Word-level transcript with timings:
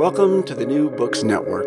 Welcome 0.00 0.44
to 0.44 0.54
the 0.54 0.64
New 0.64 0.88
Books 0.88 1.22
Network. 1.22 1.66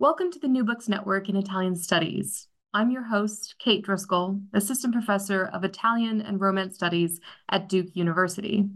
Welcome 0.00 0.32
to 0.32 0.40
the 0.40 0.48
New 0.48 0.64
Books 0.64 0.88
Network 0.88 1.28
in 1.28 1.36
Italian 1.36 1.76
Studies. 1.76 2.48
I'm 2.74 2.90
your 2.90 3.04
host, 3.04 3.54
Kate 3.60 3.84
Driscoll, 3.84 4.40
Assistant 4.52 4.92
Professor 4.92 5.44
of 5.52 5.62
Italian 5.62 6.20
and 6.20 6.40
Romance 6.40 6.74
Studies 6.74 7.20
at 7.48 7.68
Duke 7.68 7.94
University. 7.94 8.68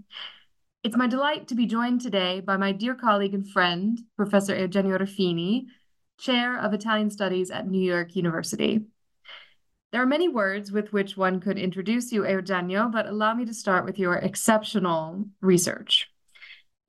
It's 0.84 0.96
my 0.96 1.08
delight 1.08 1.48
to 1.48 1.56
be 1.56 1.66
joined 1.66 2.02
today 2.02 2.38
by 2.38 2.56
my 2.56 2.70
dear 2.70 2.94
colleague 2.94 3.34
and 3.34 3.50
friend, 3.50 3.98
Professor 4.16 4.56
Eugenio 4.56 4.96
Refini, 4.96 5.64
Chair 6.20 6.56
of 6.56 6.72
Italian 6.72 7.10
Studies 7.10 7.50
at 7.50 7.69
New 7.69 7.82
York 7.82 8.14
University. 8.14 8.84
There 9.91 10.00
are 10.00 10.06
many 10.06 10.28
words 10.28 10.70
with 10.70 10.92
which 10.92 11.16
one 11.16 11.41
could 11.41 11.58
introduce 11.58 12.12
you, 12.12 12.24
Eugenio, 12.24 12.88
but 12.88 13.06
allow 13.06 13.34
me 13.34 13.44
to 13.44 13.54
start 13.54 13.84
with 13.84 13.98
your 13.98 14.14
exceptional 14.14 15.24
research. 15.41 16.13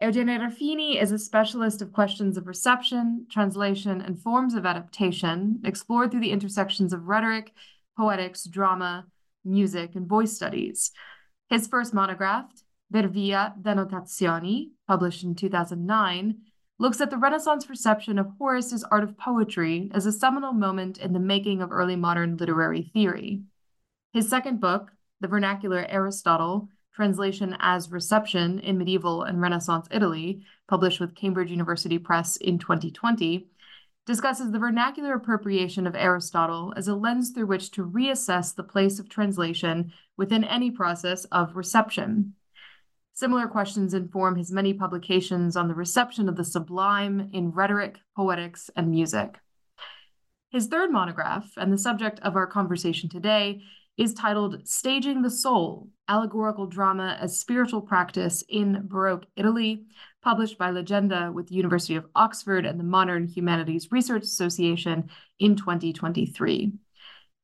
Eugenio 0.02 0.40
Refini 0.40 1.02
is 1.02 1.14
a 1.14 1.18
specialist 1.18 1.82
of 1.82 1.94
questions 1.94 2.36
of 2.38 2.48
reception, 2.48 3.26
translation, 3.32 4.02
and 4.02 4.22
forms 4.22 4.54
of 4.54 4.66
adaptation, 4.66 5.62
explored 5.64 6.12
through 6.12 6.20
the 6.20 6.32
intersections 6.32 6.92
of 6.92 7.08
rhetoric, 7.08 7.54
poetics, 7.98 8.44
drama, 8.44 9.06
music, 9.46 9.96
and 9.96 10.06
voice 10.06 10.34
studies. 10.34 10.92
His 11.50 11.68
first 11.68 11.94
monograph, 11.94 12.52
Per 12.92 13.08
via 13.08 13.54
d'annotazioni, 13.62 14.72
published 14.88 15.24
in 15.24 15.34
2009, 15.34 16.36
looks 16.78 17.00
at 17.00 17.10
the 17.10 17.18
Renaissance 17.18 17.70
reception 17.70 18.20
of 18.20 18.32
Horace's 18.38 18.84
art 18.92 19.04
of 19.04 19.18
poetry 19.18 19.90
as 19.94 20.06
a 20.06 20.12
seminal 20.12 20.54
moment 20.54 20.98
in 20.98 21.14
the 21.14 21.20
making 21.20 21.62
of 21.62 21.72
early 21.72 21.96
modern 21.96 22.36
literary 22.38 22.84
theory. 22.94 23.44
His 24.14 24.30
second 24.30 24.60
book, 24.60 24.92
The 25.22 25.28
Vernacular 25.28 25.86
Aristotle, 25.90 26.70
translation 26.96 27.58
as 27.60 27.92
Reception 27.92 28.60
in 28.60 28.78
Medieval 28.78 29.24
and 29.24 29.42
Renaissance 29.42 29.88
Italy, 29.92 30.44
published 30.68 31.02
with 31.02 31.14
Cambridge 31.14 31.52
University 31.52 31.98
Press 31.98 32.38
in 32.38 32.58
2020, 32.58 33.50
discusses 34.06 34.52
the 34.52 34.60
vernacular 34.60 35.14
appropriation 35.14 35.88
of 35.88 35.96
Aristotle 35.96 36.74
as 36.78 36.88
a 36.88 36.96
lens 36.96 37.32
through 37.32 37.48
which 37.48 37.72
to 37.72 37.86
reassess 37.86 38.56
the 38.56 38.64
place 38.64 38.98
of 39.00 39.10
translation 39.10 39.92
within 40.16 40.44
any 40.44 40.72
process 40.72 41.26
of 41.26 41.56
reception. 41.56 42.34
Similar 43.14 43.48
questions 43.48 43.94
inform 43.94 44.36
his 44.36 44.52
many 44.52 44.74
publications 44.74 45.58
on 45.58 45.68
the 45.68 45.74
reception 45.74 46.30
of 46.30 46.36
the 46.36 46.44
sublime 46.44 47.30
in 47.34 47.52
rhetoric, 47.52 48.00
poetics, 48.16 48.70
and 48.76 48.90
music. 48.90 49.40
His 50.50 50.68
third 50.68 50.92
monograph, 50.92 51.52
and 51.58 51.74
the 51.74 51.78
subject 51.78 52.20
of 52.22 52.36
our 52.36 52.48
conversation 52.48 53.10
today, 53.10 53.64
is 53.98 54.14
titled 54.14 54.68
Staging 54.68 55.22
the 55.22 55.30
Soul 55.30 55.88
Allegorical 56.10 56.66
Drama 56.66 57.18
as 57.22 57.40
Spiritual 57.40 57.82
Practice 57.82 58.44
in 58.50 58.88
Baroque 58.88 59.26
Italy, 59.38 59.86
published 60.22 60.58
by 60.58 60.70
Legenda 60.70 61.32
with 61.32 61.48
the 61.48 61.56
University 61.56 61.96
of 61.96 62.06
Oxford 62.14 62.66
and 62.66 62.80
the 62.80 62.84
Modern 62.84 63.26
Humanities 63.26 63.92
Research 63.92 64.24
Association 64.24 65.10
in 65.40 65.56
2023. 65.56 66.74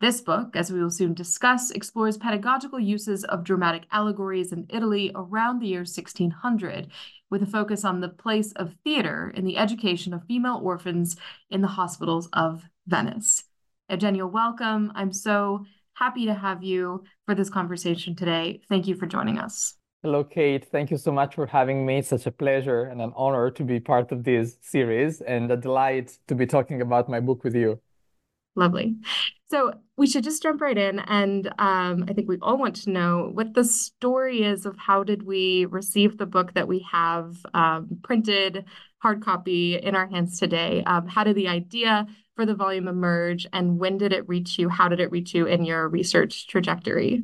This 0.02 0.20
book, 0.20 0.56
as 0.56 0.72
we 0.72 0.82
will 0.82 0.90
soon 0.90 1.14
discuss, 1.14 1.72
explores 1.72 2.18
pedagogical 2.18 2.80
uses 2.80 3.24
of 3.24 3.44
dramatic 3.44 3.84
allegories 3.92 4.52
in 4.52 4.66
Italy 4.70 5.12
around 5.16 5.60
the 5.60 5.68
year 5.68 5.82
1600, 5.82 6.88
with 7.30 7.44
a 7.44 7.46
focus 7.46 7.86
on 7.86 8.02
the 8.02 8.10
place 8.10 8.52
of 8.54 8.76
theater 8.84 9.32
in 9.36 9.46
the 9.46 9.58
education 9.58 10.14
of 10.14 10.26
female 10.26 10.60
orphans 10.62 11.16
in 11.50 11.62
the 11.62 11.68
hospitals 11.68 12.28
of 12.34 12.64
Venice. 12.88 13.44
Eugenio, 13.90 14.26
welcome. 14.26 14.92
I'm 14.96 15.14
so 15.14 15.66
happy 15.94 16.26
to 16.26 16.34
have 16.34 16.64
you 16.64 17.04
for 17.26 17.36
this 17.36 17.50
conversation 17.50 18.16
today. 18.16 18.62
Thank 18.70 18.88
you 18.88 18.96
for 18.96 19.06
joining 19.06 19.38
us. 19.38 19.76
Hello, 20.04 20.24
Kate. 20.24 20.66
Thank 20.66 20.90
you 20.90 20.98
so 20.98 21.12
much 21.12 21.36
for 21.36 21.46
having 21.46 21.86
me. 21.86 22.00
It's 22.00 22.10
such 22.10 22.26
a 22.26 22.32
pleasure 22.32 22.86
and 22.86 23.02
an 23.02 23.14
honor 23.16 23.52
to 23.52 23.64
be 23.64 23.80
part 23.80 24.12
of 24.12 24.24
this 24.24 24.58
series 24.62 25.22
and 25.22 25.52
a 25.52 25.58
delight 25.58 26.18
to 26.28 26.34
be 26.34 26.48
talking 26.48 26.82
about 26.82 27.08
my 27.08 27.20
book 27.20 27.44
with 27.44 27.56
you. 27.56 27.80
Lovely. 28.56 28.96
So 29.50 29.74
we 29.98 30.08
should 30.08 30.24
just 30.24 30.44
jump 30.44 30.62
right 30.62 30.78
in. 30.78 31.00
And 31.00 31.48
um, 31.60 32.06
I 32.08 32.14
think 32.14 32.28
we 32.28 32.38
all 32.42 32.58
want 32.58 32.76
to 32.78 32.90
know 32.90 33.30
what 33.34 33.54
the 33.54 33.64
story 33.64 34.44
is 34.44 34.66
of 34.66 34.78
how 34.78 35.04
did 35.04 35.24
we 35.24 35.66
receive 35.66 36.18
the 36.18 36.26
book 36.26 36.54
that 36.54 36.68
we 36.68 36.86
have 36.92 37.36
um, 37.54 38.00
printed, 38.04 38.66
hard 39.00 39.24
copy 39.24 39.76
in 39.76 39.96
our 39.96 40.08
hands 40.08 40.40
today? 40.40 40.84
Um, 40.86 41.08
how 41.08 41.24
did 41.24 41.36
the 41.36 41.48
idea 41.48 42.08
for 42.36 42.46
the 42.46 42.56
volume 42.56 42.88
emerge 42.88 43.46
and 43.54 43.78
when 43.78 43.98
did 43.98 44.14
it 44.14 44.28
reach 44.28 44.58
you? 44.58 44.70
How 44.70 44.88
did 44.88 45.00
it 45.00 45.12
reach 45.12 45.34
you 45.34 45.46
in 45.46 45.66
your 45.66 45.88
research 45.88 46.48
trajectory? 46.48 47.24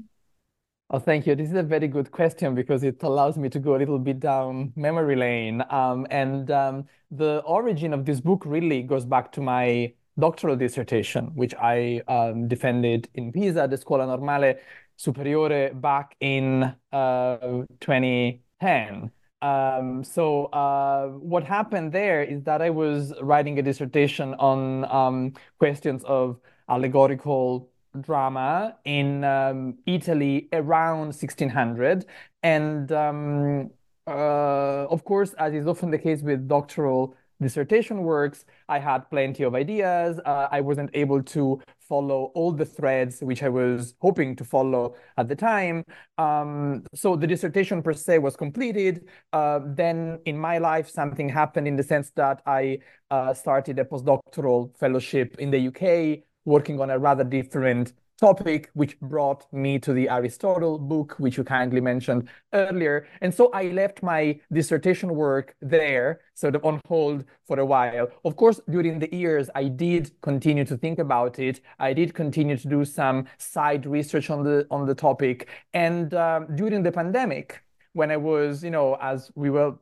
Oh, 0.90 1.00
thank 1.00 1.28
you. 1.28 1.36
This 1.36 1.50
is 1.50 1.56
a 1.56 1.64
very 1.64 1.90
good 1.90 2.12
question 2.12 2.56
because 2.56 2.84
it 2.84 3.04
allows 3.04 3.38
me 3.38 3.50
to 3.50 3.60
go 3.60 3.76
a 3.76 3.80
little 3.80 4.00
bit 4.00 4.22
down 4.22 4.72
memory 4.78 5.18
lane. 5.18 5.62
Um, 5.70 6.08
and 6.10 6.50
um, 6.50 6.86
the 7.12 7.40
origin 7.46 7.94
of 7.94 8.06
this 8.06 8.22
book 8.22 8.44
really 8.46 8.84
goes 8.84 9.04
back 9.06 9.34
to 9.34 9.42
my 9.42 9.94
doctoral 10.20 10.56
dissertation, 10.56 11.32
which 11.36 11.54
I 11.56 12.02
um, 12.08 12.48
defended 12.48 13.10
in 13.14 13.32
Pisa, 13.32 13.68
the 13.70 13.78
Scuola 13.78 14.08
Normale 14.08 14.56
Superiore, 14.96 15.74
back 15.74 16.16
in 16.20 16.74
uh, 16.92 17.38
2010. 17.80 19.12
Um, 19.42 20.04
so 20.04 20.46
uh, 20.46 21.08
what 21.10 21.44
happened 21.44 21.92
there 21.92 22.24
is 22.24 22.44
that 22.44 22.62
I 22.62 22.72
was 22.72 23.14
writing 23.22 23.60
a 23.60 23.62
dissertation 23.62 24.34
on 24.36 24.86
um, 24.86 25.34
questions 25.60 26.04
of 26.06 26.40
allegorical 26.68 27.70
drama 28.02 28.78
in 28.86 29.24
um, 29.24 29.78
Italy 29.86 30.50
around 30.54 31.08
1600. 31.08 32.06
And 32.44 32.92
um, 32.92 33.70
uh, 34.08 34.88
of 34.90 35.04
course, 35.04 35.34
as 35.34 35.54
is 35.54 35.68
often 35.68 35.92
the 35.92 35.98
case 35.98 36.22
with 36.22 36.48
doctoral 36.48 37.16
dissertation 37.42 38.04
works, 38.04 38.46
I 38.68 38.80
had 38.80 39.10
plenty 39.10 39.44
of 39.44 39.56
ideas. 39.56 40.20
Uh, 40.26 40.48
I 40.52 40.62
wasn't 40.62 40.90
able 40.94 41.22
to 41.24 41.62
follow 41.88 42.32
all 42.36 42.52
the 42.52 42.66
threads 42.66 43.22
which 43.22 43.44
I 43.44 43.50
was 43.50 43.96
hoping 44.02 44.36
to 44.36 44.44
follow 44.44 44.96
at 45.18 45.28
the 45.28 45.36
time. 45.36 45.84
Um, 46.18 46.84
so 46.94 47.16
the 47.16 47.28
dissertation 47.28 47.82
per 47.82 47.94
se 47.94 48.20
was 48.20 48.36
completed. 48.36 49.08
Uh, 49.34 49.60
then 49.66 50.20
in 50.26 50.38
my 50.38 50.58
life, 50.58 50.90
something 50.90 51.30
happened 51.30 51.68
in 51.68 51.76
the 51.76 51.84
sense 51.84 52.12
that 52.16 52.42
I 52.46 52.80
uh, 53.12 53.34
started 53.34 53.80
a 53.80 53.86
postdoctoral 53.86 54.78
fellowship 54.78 55.36
in 55.40 55.52
the 55.52 55.68
UK, 55.68 56.24
working 56.46 56.80
on 56.82 56.90
a 56.90 57.00
rather 57.00 57.24
different 57.24 57.94
topic, 58.20 58.70
which 58.74 59.00
brought 59.00 59.52
me 59.54 59.80
to 59.80 59.94
the 59.94 60.10
Aristotle 60.10 60.78
book, 60.78 61.16
which 61.20 61.38
you 61.38 61.44
kindly 61.44 61.82
mentioned 61.82 62.28
earlier. 62.54 63.08
And 63.22 63.34
so 63.34 63.50
I 63.54 63.70
left 63.70 64.04
my 64.04 64.40
dissertation 64.52 65.14
work 65.16 65.56
there, 65.62 66.22
sort 66.34 66.56
of 66.56 66.66
on 66.66 66.82
hold 66.88 67.26
for 67.46 67.60
a 67.60 67.66
while. 67.66 68.08
Of 68.26 68.36
course, 68.36 68.60
during 68.70 69.00
the 69.00 69.14
years, 69.16 69.50
I 69.56 69.66
did 69.66 70.12
continue 70.22 70.66
to 70.66 70.78
think 70.78 71.00
about 71.00 71.40
it. 71.40 71.62
I 71.80 71.94
did 71.94 72.14
continue 72.14 72.58
to 72.58 72.68
do 72.68 72.86
some 72.86 73.26
side 73.38 73.86
research 73.86 74.30
on 74.30 74.44
the 74.44 74.68
on 74.72 74.86
the 74.86 74.96
topic. 74.96 75.48
And 75.74 76.14
um, 76.14 76.56
during 76.56 76.84
the 76.84 76.92
pandemic, 76.92 77.62
when 77.94 78.12
I 78.12 78.18
was, 78.18 78.64
you 78.64 78.70
know, 78.70 78.96
as 79.02 79.32
we 79.36 79.50
were, 79.50 79.76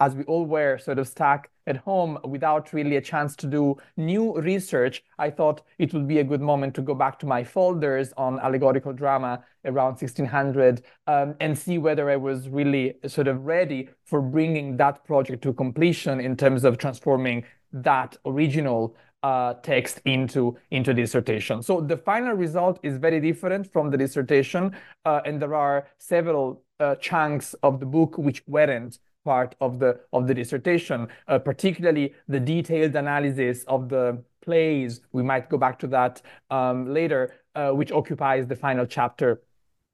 as 0.00 0.14
we 0.14 0.24
all 0.24 0.46
were 0.46 0.78
sort 0.78 0.98
of 0.98 1.06
stuck 1.06 1.48
at 1.70 1.78
home 1.78 2.18
without 2.24 2.72
really 2.72 2.96
a 2.96 3.00
chance 3.00 3.34
to 3.36 3.46
do 3.46 3.76
new 3.96 4.36
research, 4.40 5.02
I 5.18 5.30
thought 5.30 5.62
it 5.78 5.94
would 5.94 6.06
be 6.06 6.18
a 6.18 6.24
good 6.24 6.42
moment 6.42 6.74
to 6.74 6.82
go 6.82 6.94
back 6.94 7.18
to 7.20 7.26
my 7.26 7.42
folders 7.42 8.12
on 8.16 8.38
allegorical 8.40 8.92
drama 8.92 9.42
around 9.64 9.92
1600 9.92 10.82
um, 11.06 11.34
and 11.40 11.56
see 11.56 11.78
whether 11.78 12.10
I 12.10 12.16
was 12.16 12.48
really 12.48 12.94
sort 13.06 13.28
of 13.28 13.46
ready 13.46 13.88
for 14.04 14.20
bringing 14.20 14.76
that 14.78 15.04
project 15.04 15.42
to 15.44 15.52
completion 15.52 16.20
in 16.20 16.36
terms 16.36 16.64
of 16.64 16.76
transforming 16.76 17.44
that 17.72 18.16
original 18.26 18.96
uh, 19.22 19.54
text 19.62 20.00
into 20.04 20.56
into 20.70 20.94
dissertation. 20.94 21.62
So 21.62 21.80
the 21.80 21.96
final 21.96 22.32
result 22.32 22.80
is 22.82 22.96
very 22.96 23.20
different 23.20 23.70
from 23.70 23.90
the 23.90 23.98
dissertation, 23.98 24.74
uh, 25.04 25.20
and 25.26 25.40
there 25.40 25.54
are 25.54 25.88
several 25.98 26.62
uh, 26.78 26.94
chunks 26.96 27.54
of 27.62 27.80
the 27.80 27.86
book 27.86 28.16
which 28.16 28.42
weren't 28.46 28.98
part 29.24 29.54
of 29.60 29.78
the 29.78 30.00
of 30.12 30.26
the 30.26 30.34
dissertation, 30.34 31.08
uh, 31.28 31.38
particularly 31.38 32.14
the 32.28 32.40
detailed 32.40 32.94
analysis 32.96 33.64
of 33.64 33.88
the 33.88 34.22
plays. 34.42 35.00
We 35.12 35.22
might 35.22 35.48
go 35.48 35.58
back 35.58 35.78
to 35.80 35.86
that 35.88 36.22
um, 36.50 36.92
later, 36.92 37.34
uh, 37.54 37.70
which 37.70 37.92
occupies 37.92 38.46
the 38.46 38.56
final 38.56 38.86
chapter 38.86 39.42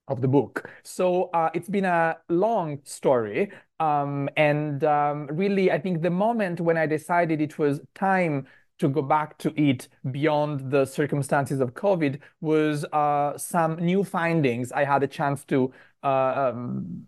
of 0.08 0.20
the 0.20 0.28
book. 0.28 0.70
So 0.84 1.30
uh, 1.34 1.50
it's 1.52 1.68
been 1.68 1.84
a 1.84 2.16
long 2.28 2.78
story, 2.84 3.50
um, 3.80 4.28
and 4.36 4.84
um, 4.84 5.26
really, 5.26 5.72
I 5.72 5.78
think 5.78 6.02
the 6.02 6.10
moment 6.10 6.60
when 6.60 6.76
I 6.76 6.86
decided 6.86 7.40
it 7.40 7.58
was 7.58 7.80
time 7.94 8.46
to 8.78 8.88
go 8.88 9.02
back 9.02 9.38
to 9.38 9.58
it 9.60 9.88
beyond 10.10 10.70
the 10.70 10.84
circumstances 10.84 11.60
of 11.60 11.74
COVID 11.74 12.20
was 12.40 12.84
uh, 12.92 13.36
some 13.38 13.76
new 13.76 14.04
findings 14.04 14.70
I 14.70 14.84
had 14.84 15.02
a 15.02 15.06
chance 15.06 15.44
to 15.46 15.72
uh, 16.02 16.52
um, 16.52 17.06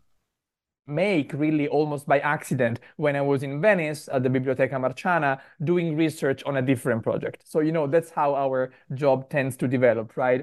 make 0.88 1.32
really 1.32 1.68
almost 1.68 2.06
by 2.06 2.18
accident 2.20 2.80
when 2.96 3.16
I 3.16 3.20
was 3.20 3.42
in 3.42 3.60
Venice 3.60 4.08
at 4.12 4.22
the 4.22 4.30
Biblioteca 4.30 4.78
Marciana 4.78 5.40
doing 5.62 5.96
research 5.96 6.42
on 6.44 6.56
a 6.56 6.62
different 6.62 7.02
project. 7.02 7.42
So, 7.46 7.60
you 7.60 7.72
know, 7.72 7.86
that's 7.86 8.10
how 8.10 8.34
our 8.34 8.72
job 8.94 9.28
tends 9.28 9.56
to 9.58 9.68
develop, 9.68 10.16
right? 10.16 10.42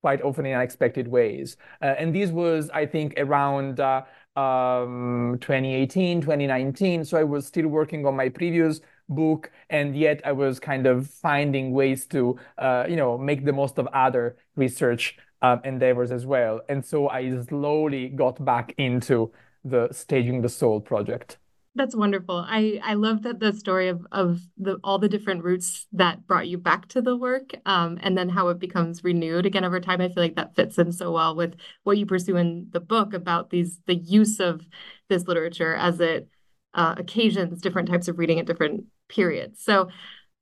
Quite 0.00 0.22
often 0.22 0.46
in 0.46 0.54
unexpected 0.54 1.08
ways. 1.08 1.56
Uh, 1.82 1.86
and 1.98 2.14
this 2.14 2.30
was, 2.30 2.70
I 2.70 2.86
think, 2.86 3.14
around 3.16 3.80
uh, 3.80 4.02
um, 4.36 5.38
2018, 5.40 6.20
2019. 6.20 7.04
So 7.04 7.18
I 7.18 7.24
was 7.24 7.46
still 7.46 7.66
working 7.68 8.06
on 8.06 8.14
my 8.14 8.28
previous 8.28 8.80
book, 9.08 9.50
and 9.70 9.96
yet 9.96 10.20
I 10.24 10.32
was 10.32 10.60
kind 10.60 10.86
of 10.86 11.08
finding 11.08 11.72
ways 11.72 12.06
to, 12.06 12.38
uh, 12.58 12.84
you 12.88 12.96
know, 12.96 13.18
make 13.18 13.44
the 13.44 13.52
most 13.52 13.78
of 13.78 13.88
other 13.88 14.36
research 14.54 15.18
um, 15.42 15.60
endeavors 15.64 16.10
as 16.12 16.26
well. 16.26 16.60
And 16.68 16.84
so 16.84 17.08
I 17.08 17.42
slowly 17.42 18.08
got 18.08 18.44
back 18.44 18.74
into 18.78 19.32
the 19.70 19.88
Staging 19.92 20.42
the 20.42 20.48
Soul 20.48 20.80
project. 20.80 21.38
That's 21.74 21.94
wonderful. 21.94 22.44
I 22.46 22.80
I 22.82 22.94
love 22.94 23.22
that 23.22 23.38
the 23.38 23.52
story 23.52 23.88
of 23.88 24.04
of 24.10 24.40
the 24.56 24.78
all 24.82 24.98
the 24.98 25.08
different 25.08 25.44
routes 25.44 25.86
that 25.92 26.26
brought 26.26 26.48
you 26.48 26.58
back 26.58 26.88
to 26.88 27.00
the 27.00 27.16
work, 27.16 27.54
um, 27.66 27.98
and 28.02 28.18
then 28.18 28.28
how 28.28 28.48
it 28.48 28.58
becomes 28.58 29.04
renewed 29.04 29.46
again 29.46 29.64
over 29.64 29.78
time. 29.78 30.00
I 30.00 30.08
feel 30.08 30.22
like 30.22 30.36
that 30.36 30.56
fits 30.56 30.78
in 30.78 30.90
so 30.90 31.12
well 31.12 31.36
with 31.36 31.54
what 31.84 31.96
you 31.96 32.04
pursue 32.04 32.36
in 32.36 32.66
the 32.72 32.80
book 32.80 33.14
about 33.14 33.50
these 33.50 33.78
the 33.86 33.94
use 33.94 34.40
of 34.40 34.66
this 35.08 35.28
literature 35.28 35.76
as 35.76 36.00
it 36.00 36.28
uh, 36.74 36.96
occasions 36.98 37.60
different 37.60 37.88
types 37.88 38.08
of 38.08 38.18
reading 38.18 38.40
at 38.40 38.46
different 38.46 38.84
periods. 39.08 39.62
So 39.62 39.88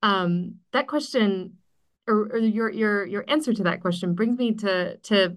um, 0.02 0.56
that 0.72 0.86
question 0.86 1.58
or, 2.06 2.28
or 2.32 2.38
your 2.38 2.70
your 2.70 3.04
your 3.04 3.24
answer 3.28 3.52
to 3.52 3.64
that 3.64 3.80
question 3.80 4.14
brings 4.14 4.38
me 4.38 4.54
to 4.54 4.96
to 4.98 5.36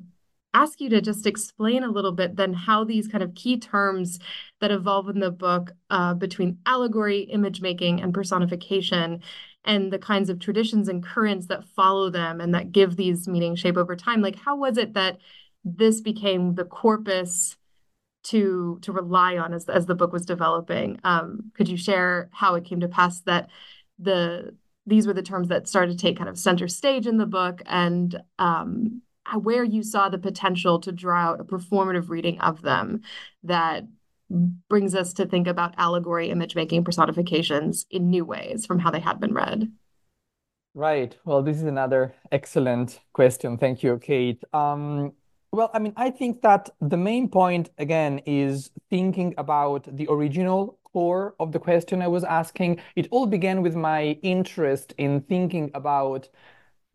ask 0.53 0.81
you 0.81 0.89
to 0.89 1.01
just 1.01 1.27
explain 1.27 1.83
a 1.83 1.91
little 1.91 2.11
bit 2.11 2.35
then 2.35 2.53
how 2.53 2.83
these 2.83 3.07
kind 3.07 3.23
of 3.23 3.35
key 3.35 3.57
terms 3.57 4.19
that 4.61 4.71
evolve 4.71 5.09
in 5.09 5.19
the 5.19 5.31
book 5.31 5.71
uh, 5.89 6.13
between 6.13 6.57
allegory, 6.65 7.21
image 7.21 7.61
making, 7.61 8.01
and 8.01 8.13
personification, 8.13 9.21
and 9.65 9.91
the 9.93 9.99
kinds 9.99 10.29
of 10.29 10.39
traditions 10.39 10.87
and 10.87 11.03
currents 11.03 11.47
that 11.47 11.65
follow 11.75 12.09
them 12.09 12.41
and 12.41 12.53
that 12.55 12.71
give 12.71 12.95
these 12.95 13.27
meanings 13.27 13.59
shape 13.59 13.77
over 13.77 13.95
time. 13.95 14.21
Like, 14.21 14.37
how 14.37 14.55
was 14.55 14.77
it 14.77 14.93
that 14.93 15.17
this 15.63 16.01
became 16.01 16.55
the 16.55 16.65
corpus 16.65 17.55
to 18.21 18.79
to 18.81 18.91
rely 18.91 19.37
on 19.37 19.53
as 19.53 19.67
as 19.69 19.85
the 19.85 19.95
book 19.95 20.11
was 20.11 20.25
developing? 20.25 20.99
Um, 21.03 21.51
could 21.55 21.69
you 21.69 21.77
share 21.77 22.29
how 22.31 22.55
it 22.55 22.65
came 22.65 22.79
to 22.79 22.87
pass 22.87 23.21
that 23.21 23.49
the 23.99 24.55
these 24.85 25.05
were 25.05 25.13
the 25.13 25.21
terms 25.21 25.49
that 25.49 25.67
started 25.67 25.91
to 25.91 26.01
take 26.01 26.17
kind 26.17 26.29
of 26.29 26.39
center 26.39 26.67
stage 26.67 27.05
in 27.05 27.17
the 27.17 27.25
book 27.25 27.61
and 27.65 28.19
um, 28.39 29.01
where 29.37 29.63
you 29.63 29.83
saw 29.83 30.09
the 30.09 30.17
potential 30.17 30.79
to 30.79 30.91
draw 30.91 31.31
out 31.31 31.41
a 31.41 31.43
performative 31.43 32.09
reading 32.09 32.39
of 32.39 32.61
them 32.61 33.01
that 33.43 33.85
brings 34.29 34.93
us 34.95 35.13
to 35.13 35.25
think 35.25 35.47
about 35.47 35.73
allegory, 35.77 36.29
image 36.29 36.55
making, 36.55 36.83
personifications 36.83 37.85
in 37.89 38.09
new 38.09 38.23
ways 38.23 38.65
from 38.65 38.79
how 38.79 38.91
they 38.91 38.99
had 38.99 39.19
been 39.19 39.33
read. 39.33 39.71
Right. 40.75 41.17
Well, 41.25 41.41
this 41.41 41.57
is 41.57 41.63
another 41.63 42.13
excellent 42.31 42.99
question. 43.13 43.57
Thank 43.57 43.81
you, 43.81 43.97
Kate. 43.97 44.43
Um, 44.53 45.13
well, 45.51 45.71
I 45.73 45.79
mean, 45.79 45.93
I 45.97 46.11
think 46.11 46.43
that 46.43 46.69
the 46.79 46.97
main 46.97 47.27
point, 47.27 47.71
again, 47.79 48.19
is 48.25 48.69
thinking 48.89 49.33
about 49.37 49.87
the 49.97 50.07
original 50.09 50.77
core 50.83 51.35
of 51.39 51.51
the 51.51 51.59
question 51.59 52.01
I 52.01 52.07
was 52.07 52.23
asking. 52.23 52.79
It 52.95 53.07
all 53.09 53.25
began 53.25 53.63
with 53.63 53.75
my 53.75 54.19
interest 54.21 54.93
in 54.97 55.21
thinking 55.21 55.71
about 55.73 56.29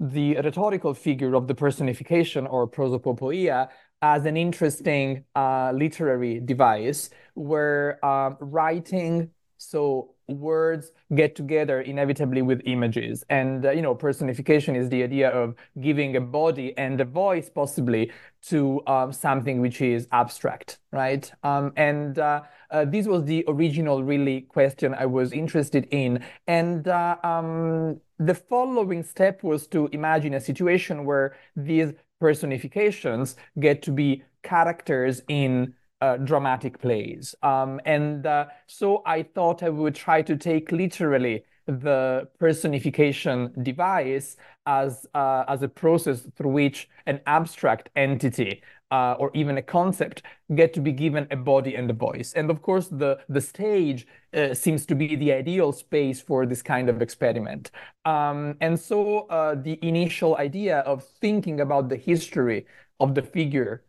the 0.01 0.37
rhetorical 0.37 0.95
figure 0.95 1.35
of 1.35 1.47
the 1.47 1.55
personification 1.55 2.47
or 2.47 2.67
prosopopoeia 2.67 3.69
as 4.03 4.27
an 4.27 4.37
interesting 4.37 5.25
uh, 5.35 5.73
literary 5.75 6.41
device 6.41 7.11
where 7.35 7.99
uh, 8.05 8.31
writing, 8.41 9.31
so 9.57 10.14
words 10.29 10.91
get 11.15 11.37
together 11.37 11.81
inevitably 11.81 12.43
with 12.43 12.61
images. 12.65 13.25
And, 13.29 13.67
uh, 13.67 13.71
you 13.71 13.83
know, 13.83 13.95
personification 13.95 14.77
is 14.77 14.89
the 14.89 15.03
idea 15.03 15.31
of 15.31 15.55
giving 15.81 16.17
a 16.17 16.21
body 16.21 16.77
and 16.77 17.01
a 17.01 17.05
voice 17.05 17.51
possibly 17.51 18.11
to 18.49 18.83
um, 18.87 19.13
something 19.13 19.61
which 19.61 19.81
is 19.81 20.07
abstract, 20.13 20.79
right? 20.93 21.31
Um, 21.43 21.73
and 21.77 22.19
uh, 22.19 22.43
uh, 22.71 22.85
this 22.85 23.07
was 23.07 23.25
the 23.25 23.45
original 23.49 24.03
really 24.03 24.43
question 24.43 24.95
I 24.95 25.07
was 25.07 25.33
interested 25.33 25.87
in. 25.91 26.25
And 26.47 26.89
uh, 26.89 27.17
um, 27.23 28.01
the 28.19 28.35
following 28.35 29.03
step 29.03 29.43
was 29.43 29.67
to 29.69 29.89
imagine 29.93 30.35
a 30.35 30.41
situation 30.41 31.05
where 31.05 31.37
these 31.57 31.93
personifications 32.21 33.37
get 33.59 33.83
to 33.83 33.91
be 33.91 34.23
characters 34.43 35.23
in 35.29 35.75
uh, 36.05 36.17
dramatic 36.31 36.75
plays. 36.85 37.35
Um, 37.43 37.81
and 37.85 38.27
uh, 38.27 38.47
so 38.67 39.03
I 39.07 39.19
thought 39.23 39.63
I 39.63 39.71
would 39.71 39.95
try 39.95 40.21
to 40.23 40.37
take 40.37 40.67
literally 40.73 41.45
the 41.67 42.29
personification 42.39 43.37
device 43.63 44.37
as, 44.67 45.07
uh, 45.15 45.45
as 45.49 45.63
a 45.63 45.69
process 45.69 46.19
through 46.37 46.51
which 46.51 46.79
an 47.07 47.21
abstract 47.27 47.89
entity 47.97 48.63
uh, 48.91 49.15
or 49.19 49.31
even 49.35 49.57
a 49.57 49.63
concept 49.63 50.23
get 50.55 50.75
to 50.75 50.81
be 50.81 50.93
given 50.93 51.27
a 51.31 51.37
body 51.37 51.75
and 51.75 51.91
a 51.91 51.95
voice. 51.95 52.35
And 52.35 52.51
of 52.51 52.61
course, 52.61 52.89
the, 52.89 53.13
the 53.31 53.41
stage 53.41 54.07
uh, 54.35 54.53
seems 54.53 54.85
to 54.87 54.95
be 54.95 55.17
the 55.17 55.33
ideal 55.33 55.73
space 55.73 56.21
for 56.21 56.45
this 56.45 56.63
kind 56.63 56.91
of 56.91 57.01
experiment. 57.01 57.71
Um, 58.05 58.57
and 58.61 58.79
so 58.79 59.27
uh, 59.29 59.55
the 59.55 59.79
initial 59.83 60.37
idea 60.37 60.81
of 60.81 61.03
thinking 61.23 61.61
about 61.61 61.89
the 61.89 61.97
history 61.97 62.67
of 63.01 63.15
the 63.15 63.23
figure 63.23 63.83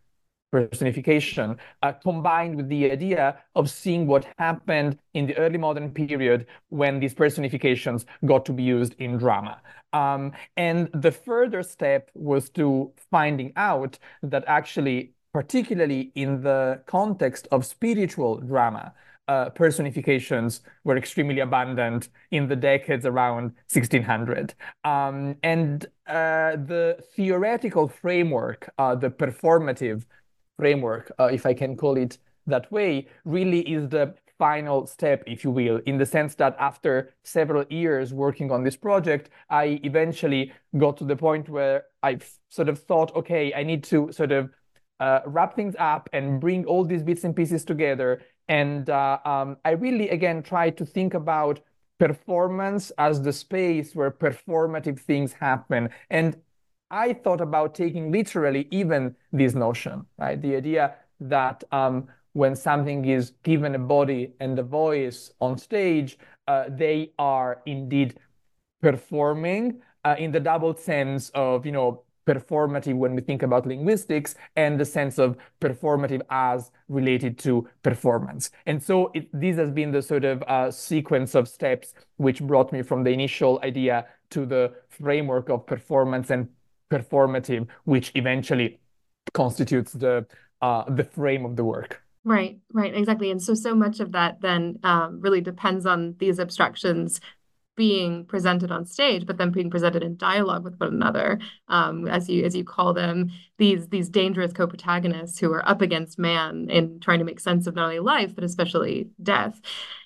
personification, 0.52 1.58
uh, 1.82 1.92
combined 1.92 2.56
with 2.56 2.70
the 2.70 2.92
idea 2.92 3.38
of 3.56 3.70
seeing 3.70 4.08
what 4.08 4.28
happened 4.38 4.98
in 5.14 5.26
the 5.26 5.38
early 5.38 5.58
modern 5.58 5.92
period 5.92 6.46
when 6.70 7.00
these 7.00 7.14
personifications 7.14 8.06
got 8.26 8.46
to 8.46 8.54
be 8.54 8.64
used 8.64 8.96
in 9.00 9.18
drama. 9.18 9.62
Um, 9.94 10.34
and 10.58 10.90
the 10.94 11.12
further 11.12 11.64
step 11.64 12.12
was 12.14 12.50
to 12.52 12.92
finding 13.12 13.54
out 13.56 13.98
that 14.24 14.44
actually, 14.48 15.14
particularly 15.34 16.12
in 16.16 16.42
the 16.42 16.82
context 16.86 17.48
of 17.52 17.66
spiritual 17.66 18.40
drama, 18.40 18.94
uh, 19.28 19.50
personifications 19.50 20.62
were 20.84 20.98
extremely 20.98 21.40
abundant 21.40 22.10
in 22.32 22.48
the 22.48 22.56
decades 22.56 23.06
around 23.06 23.54
1600. 23.74 24.54
Um, 24.84 25.36
and 25.42 25.86
uh, 26.08 26.58
the 26.58 27.04
theoretical 27.16 27.88
framework, 27.88 28.70
uh, 28.78 28.96
the 28.96 29.10
performative 29.10 30.06
framework, 30.58 31.12
uh, 31.20 31.26
if 31.26 31.46
I 31.46 31.54
can 31.54 31.76
call 31.76 31.98
it 31.98 32.18
that 32.48 32.72
way, 32.72 33.08
really 33.24 33.62
is 33.62 33.90
the 33.90 34.16
final 34.38 34.86
step, 34.86 35.24
if 35.26 35.44
you 35.44 35.52
will, 35.52 35.80
in 35.86 35.98
the 35.98 36.06
sense 36.06 36.36
that 36.36 36.56
after 36.60 37.14
several 37.24 37.66
years 37.70 38.14
working 38.14 38.52
on 38.52 38.64
this 38.64 38.76
project, 38.76 39.30
I 39.50 39.80
eventually 39.84 40.52
got 40.78 40.98
to 40.98 41.06
the 41.06 41.16
point 41.16 41.50
where 41.50 41.84
I 42.04 42.20
sort 42.50 42.70
of 42.70 42.80
thought, 42.80 43.16
okay, 43.16 43.54
I 43.54 43.64
need 43.64 43.84
to 43.86 44.12
sort 44.12 44.32
of 44.32 44.50
uh, 45.00 45.20
wrap 45.26 45.56
things 45.56 45.76
up 45.80 46.10
and 46.14 46.40
bring 46.40 46.66
all 46.66 46.84
these 46.84 47.04
bits 47.04 47.24
and 47.24 47.36
pieces 47.36 47.66
together. 47.66 48.22
And 48.48 48.90
uh, 48.90 49.20
um, 49.26 49.58
I 49.66 49.72
really, 49.72 50.10
again, 50.10 50.44
tried 50.44 50.78
to 50.78 50.86
think 50.86 51.14
about 51.14 51.62
performance 51.98 52.92
as 52.98 53.22
the 53.22 53.32
space 53.34 53.96
where 53.96 54.12
performative 54.12 55.00
things 55.00 55.34
happen. 55.34 55.90
And 56.10 56.38
I 56.92 57.14
thought 57.14 57.42
about 57.42 57.76
taking 57.76 58.12
literally 58.12 58.68
even 58.72 59.16
this 59.32 59.54
notion, 59.54 60.06
right? 60.18 60.42
The 60.42 60.56
idea 60.56 60.96
that 61.20 61.64
um, 61.72 62.08
when 62.34 62.56
something 62.56 63.06
is 63.06 63.32
given 63.44 63.76
a 63.76 63.80
body 63.80 64.34
and 64.40 64.58
a 64.60 64.64
voice 64.64 65.32
on 65.40 65.58
stage, 65.58 66.18
uh, 66.48 66.66
they 66.70 67.12
are 67.18 67.62
indeed 67.66 68.20
performing 68.82 69.82
uh, 70.04 70.16
in 70.20 70.32
the 70.32 70.40
double 70.40 70.76
sense 70.76 71.30
of, 71.30 71.66
you 71.66 71.72
know, 71.72 72.04
performative 72.28 72.96
when 72.96 73.16
we 73.16 73.22
think 73.22 73.44
about 73.44 73.68
linguistics 73.68 74.36
and 74.56 74.80
the 74.80 74.86
sense 74.86 75.20
of 75.20 75.38
performative 75.62 76.22
as 76.30 76.72
related 76.90 77.38
to 77.38 77.68
performance. 77.84 78.50
And 78.66 78.82
so 78.82 79.12
it, 79.14 79.30
this 79.32 79.58
has 79.58 79.72
been 79.72 79.92
the 79.92 80.02
sort 80.02 80.26
of 80.26 80.44
uh, 80.44 80.72
sequence 80.72 81.36
of 81.36 81.48
steps 81.48 81.94
which 82.18 82.42
brought 82.42 82.72
me 82.72 82.82
from 82.82 83.04
the 83.04 83.12
initial 83.12 83.60
idea 83.64 84.08
to 84.32 84.46
the 84.46 84.74
framework 84.90 85.50
of 85.50 85.66
performance 85.66 86.32
and 86.32 86.50
performative, 86.90 87.68
which 87.86 88.12
eventually 88.16 88.80
constitutes 89.34 89.94
the 89.94 90.26
uh, 90.62 90.84
the 90.90 91.04
frame 91.04 91.46
of 91.46 91.56
the 91.56 91.64
work. 91.64 92.02
Right, 92.24 92.58
right, 92.74 92.96
exactly. 92.96 93.30
And 93.30 93.42
so, 93.42 93.54
so 93.54 93.76
much 93.76 94.00
of 94.00 94.14
that 94.14 94.42
then 94.42 94.80
um, 94.84 95.22
really 95.22 95.42
depends 95.42 95.86
on 95.86 96.16
these 96.18 96.40
abstractions 96.40 97.20
being 97.76 98.26
presented 98.26 98.72
on 98.72 98.86
stage, 98.86 99.26
but 99.26 99.38
then 99.38 99.52
being 99.52 99.70
presented 99.70 100.02
in 100.02 100.16
dialogue 100.16 100.64
with 100.64 100.80
one 100.80 100.94
another, 100.94 101.40
um, 101.68 102.08
as 102.08 102.30
you 102.30 102.44
as 102.44 102.56
you 102.56 102.64
call 102.64 102.94
them, 102.94 103.30
these 103.58 103.88
these 103.90 104.10
dangerous 104.10 104.54
co-protagonists 104.54 105.40
who 105.40 105.52
are 105.52 105.68
up 105.68 105.82
against 105.82 106.18
man 106.18 106.70
in 106.70 107.00
trying 107.00 107.20
to 107.20 107.26
make 107.26 107.40
sense 107.40 107.68
of 107.68 107.76
not 107.76 107.86
only 107.86 108.00
life 108.00 108.34
but 108.34 108.44
especially 108.44 109.10
death. 109.22 109.60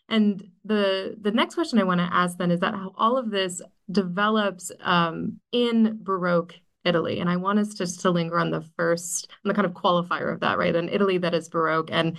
And 0.10 0.44
the 0.66 1.16
the 1.22 1.32
next 1.32 1.56
question 1.56 1.80
I 1.80 1.84
want 1.84 2.00
to 2.00 2.10
ask 2.12 2.38
then 2.38 2.52
is 2.52 2.60
that 2.62 2.74
how 2.74 2.94
all 2.98 3.18
of 3.18 3.30
this 3.30 3.62
develops 3.92 4.72
um, 4.82 5.40
in 5.52 6.00
Baroque 6.02 6.56
Italy. 6.86 7.20
And 7.20 7.30
I 7.30 7.36
want 7.36 7.60
us 7.60 7.74
just 7.74 8.00
to 8.02 8.12
linger 8.12 8.40
on 8.40 8.52
the 8.52 8.62
first, 8.78 9.30
on 9.44 9.50
the 9.50 9.54
kind 9.54 9.66
of 9.66 9.74
qualifier 9.74 10.34
of 10.34 10.40
that, 10.40 10.58
right? 10.58 10.76
An 10.76 10.90
Italy 10.90 11.18
that 11.20 11.34
is 11.34 11.50
Baroque 11.50 11.90
and 11.92 12.18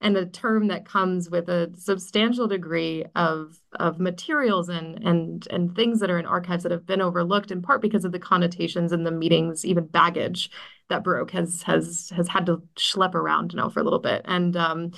and 0.00 0.16
a 0.18 0.26
term 0.26 0.68
that 0.68 0.84
comes 0.84 1.30
with 1.30 1.48
a 1.48 1.72
substantial 1.76 2.46
degree 2.46 3.06
of 3.14 3.58
of 3.72 3.98
materials 3.98 4.68
and 4.68 5.02
and 5.02 5.48
and 5.50 5.74
things 5.74 6.00
that 6.00 6.10
are 6.10 6.18
in 6.18 6.26
archives 6.26 6.62
that 6.62 6.72
have 6.72 6.84
been 6.84 7.00
overlooked 7.00 7.50
in 7.50 7.62
part 7.62 7.80
because 7.80 8.04
of 8.04 8.12
the 8.12 8.18
connotations 8.18 8.92
and 8.92 9.06
the 9.06 9.10
meetings, 9.10 9.64
even 9.64 9.86
baggage 9.86 10.50
that 10.90 11.04
Baroque 11.04 11.30
has 11.30 11.62
has 11.62 12.12
has 12.14 12.28
had 12.28 12.46
to 12.46 12.62
schlep 12.76 13.14
around 13.14 13.54
now 13.54 13.70
for 13.70 13.80
a 13.80 13.84
little 13.84 13.98
bit. 13.98 14.22
And 14.26 14.56
um, 14.56 14.90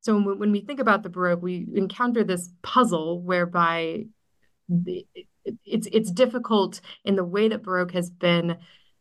so 0.00 0.14
when, 0.20 0.38
when 0.38 0.52
we 0.52 0.60
think 0.60 0.80
about 0.80 1.02
the 1.02 1.10
Baroque, 1.10 1.42
we 1.42 1.66
encounter 1.74 2.24
this 2.24 2.50
puzzle 2.62 3.22
whereby 3.22 4.04
the, 4.68 5.06
it's 5.64 5.88
it's 5.92 6.10
difficult 6.10 6.80
in 7.04 7.16
the 7.16 7.24
way 7.24 7.48
that 7.48 7.62
Baroque 7.62 7.92
has 7.92 8.10
been 8.10 8.56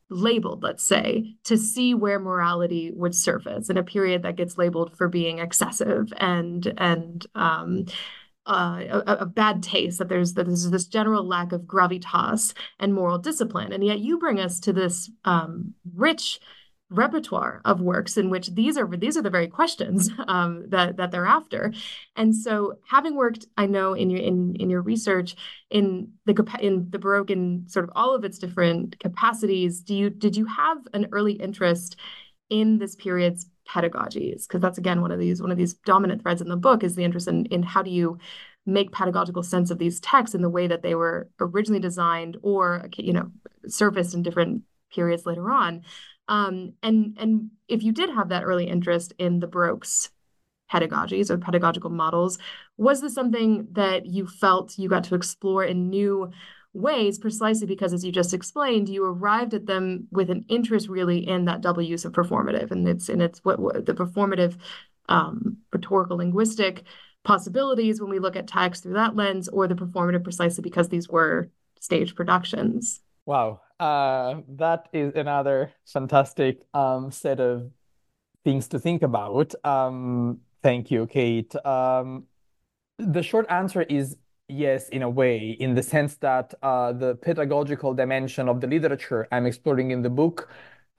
labeled, 0.10 0.64
let's 0.64 0.84
say, 0.84 1.36
to 1.46 1.58
see 1.58 1.94
where 1.94 2.20
morality 2.20 2.92
would 2.94 3.16
surface 3.16 3.70
in 3.70 3.78
a 3.78 3.84
period 3.84 4.24
that 4.24 4.36
gets 4.36 4.58
labeled 4.58 4.96
for 4.96 5.08
being 5.08 5.40
excessive 5.40 6.12
and 6.18 6.74
and 6.78 7.26
um, 7.36 7.86
uh, 8.46 9.02
a, 9.08 9.18
a, 9.22 9.26
bad 9.26 9.64
taste. 9.64 10.00
That 10.00 10.10
there's 10.10 10.34
that 10.34 10.46
there's 10.46 10.70
this 10.70 10.86
general 10.86 11.26
lack 11.26 11.52
of 11.52 11.62
gravitas 11.62 12.54
and 12.80 12.94
moral 12.94 13.18
discipline, 13.18 13.74
and 13.74 13.84
yet 13.84 14.00
you 14.00 14.20
bring 14.20 14.40
us 14.40 14.60
to 14.62 14.74
this 14.74 15.10
um, 15.26 15.74
rich 15.96 16.40
repertoire 16.94 17.62
of 17.66 17.82
works 17.82 18.18
in 18.18 18.30
which 18.30 18.54
these 18.54 18.78
are 18.78 18.88
these 18.88 19.18
are 19.18 19.22
the 19.22 19.30
very 19.30 19.48
questions 19.48 20.10
um, 20.28 20.66
that 20.70 20.98
that 20.98 21.12
they're 21.12 21.26
after. 21.26 21.74
And 22.16 22.36
so 22.36 22.76
having 22.90 23.16
worked 23.16 23.46
i 23.58 23.66
know 23.66 23.94
in 23.94 24.10
your 24.10 24.22
in 24.22 24.56
in 24.56 24.70
your 24.70 24.82
research 24.82 25.36
in 25.70 26.12
the 26.26 26.58
in 26.60 26.88
the 26.90 27.00
baroque 27.00 27.32
in 27.32 27.66
sort 27.68 27.86
of 27.86 27.92
all 27.96 28.16
of 28.16 28.24
its 28.24 28.38
different 28.38 29.00
capacities 29.00 29.82
do 29.82 29.96
you 29.96 30.10
did 30.10 30.36
you 30.36 30.46
have 30.46 30.78
an 30.94 31.08
early 31.12 31.34
interest 31.34 31.96
in 32.50 32.78
this 32.78 32.96
period's 32.96 33.48
pedagogies? 33.68 34.48
Because 34.48 34.62
that's 34.62 34.78
again 34.78 35.02
one 35.02 35.12
of 35.12 35.20
these 35.20 35.42
one 35.42 35.52
of 35.52 35.58
these 35.58 35.74
dominant 35.74 36.22
threads 36.22 36.42
in 36.42 36.50
the 36.50 36.56
book 36.56 36.84
is 36.84 36.96
the 36.96 37.04
interest 37.04 37.28
in 37.28 37.46
in 37.48 37.64
how 37.64 37.82
do 37.82 37.92
you 37.92 38.18
make 38.66 38.92
pedagogical 38.92 39.44
sense 39.44 39.72
of 39.72 39.78
these 39.78 40.00
texts 40.00 40.36
in 40.36 40.42
the 40.42 40.50
way 40.50 40.68
that 40.68 40.84
they 40.84 40.96
were 40.96 41.30
originally 41.40 41.82
designed 41.82 42.38
or 42.42 42.90
you 42.98 43.14
know 43.14 43.30
surfaced 43.68 44.14
in 44.14 44.24
different 44.24 44.64
periods 44.94 45.26
later 45.26 45.52
on 45.52 45.82
um, 46.28 46.74
and 46.82 47.18
and 47.20 47.50
if 47.68 47.84
you 47.84 47.92
did 47.92 48.10
have 48.10 48.30
that 48.30 48.44
early 48.44 48.68
interest 48.68 49.14
in 49.18 49.40
the 49.40 49.48
Baroque's 49.48 50.10
pedagogies 50.72 51.30
or 51.30 51.38
pedagogical 51.38 51.90
models, 51.90 52.38
was 52.78 53.02
this 53.02 53.14
something 53.14 53.68
that 53.72 54.06
you 54.06 54.26
felt 54.26 54.78
you 54.78 54.90
got 54.90 55.04
to 55.06 55.16
explore 55.16 55.64
in 55.64 55.90
new 55.90 56.32
ways? 56.74 57.20
Precisely 57.20 57.68
because 57.68 57.94
as 57.94 58.04
you 58.04 58.12
just 58.12 58.34
explained 58.34 58.90
you 58.90 59.06
arrived 59.06 59.54
at 59.54 59.66
them 59.66 60.08
with 60.12 60.30
an 60.30 60.46
interest 60.48 60.88
really 60.90 61.28
in 61.28 61.46
that 61.46 61.62
double 61.62 61.84
use 61.84 62.06
of 62.06 62.14
performative 62.14 62.72
and 62.72 62.88
it's 62.88 63.10
and 63.10 63.22
it's 63.22 63.40
what, 63.46 63.60
what 63.60 63.86
the 63.86 63.94
performative 63.94 64.58
um, 65.10 65.58
rhetorical 65.72 66.18
linguistic 66.18 66.84
possibilities 67.24 68.02
when 68.02 68.10
we 68.10 68.20
look 68.20 68.36
at 68.36 68.48
text 68.48 68.84
through 68.84 68.94
that 68.94 69.16
lens 69.16 69.48
or 69.48 69.68
the 69.68 69.76
performative 69.76 70.24
precisely 70.24 70.62
because 70.62 70.90
these 70.90 71.08
were 71.08 71.50
stage 71.80 72.16
productions. 72.16 73.02
Wow, 73.26 73.62
uh, 73.84 74.42
that 74.48 74.88
is 74.94 75.14
another 75.14 75.74
fantastic 75.86 76.62
um, 76.74 77.12
set 77.12 77.42
of 77.42 77.70
things 78.46 78.70
to 78.70 78.80
think 78.80 79.02
about. 79.02 79.54
Um, 79.66 80.40
thank 80.62 80.90
you, 80.90 81.06
Kate. 81.06 81.54
Um, 81.66 82.24
the 82.98 83.22
short 83.22 83.46
answer 83.50 83.82
is 83.82 84.16
yes, 84.48 84.88
in 84.88 85.02
a 85.02 85.10
way, 85.10 85.58
in 85.60 85.76
the 85.76 85.84
sense 85.84 86.16
that 86.18 86.54
uh, 86.64 86.94
the 86.94 87.16
pedagogical 87.16 87.94
dimension 87.94 88.48
of 88.48 88.62
the 88.62 88.68
literature 88.68 89.28
I'm 89.34 89.46
exploring 89.46 89.92
in 89.92 90.02
the 90.02 90.10
book 90.10 90.50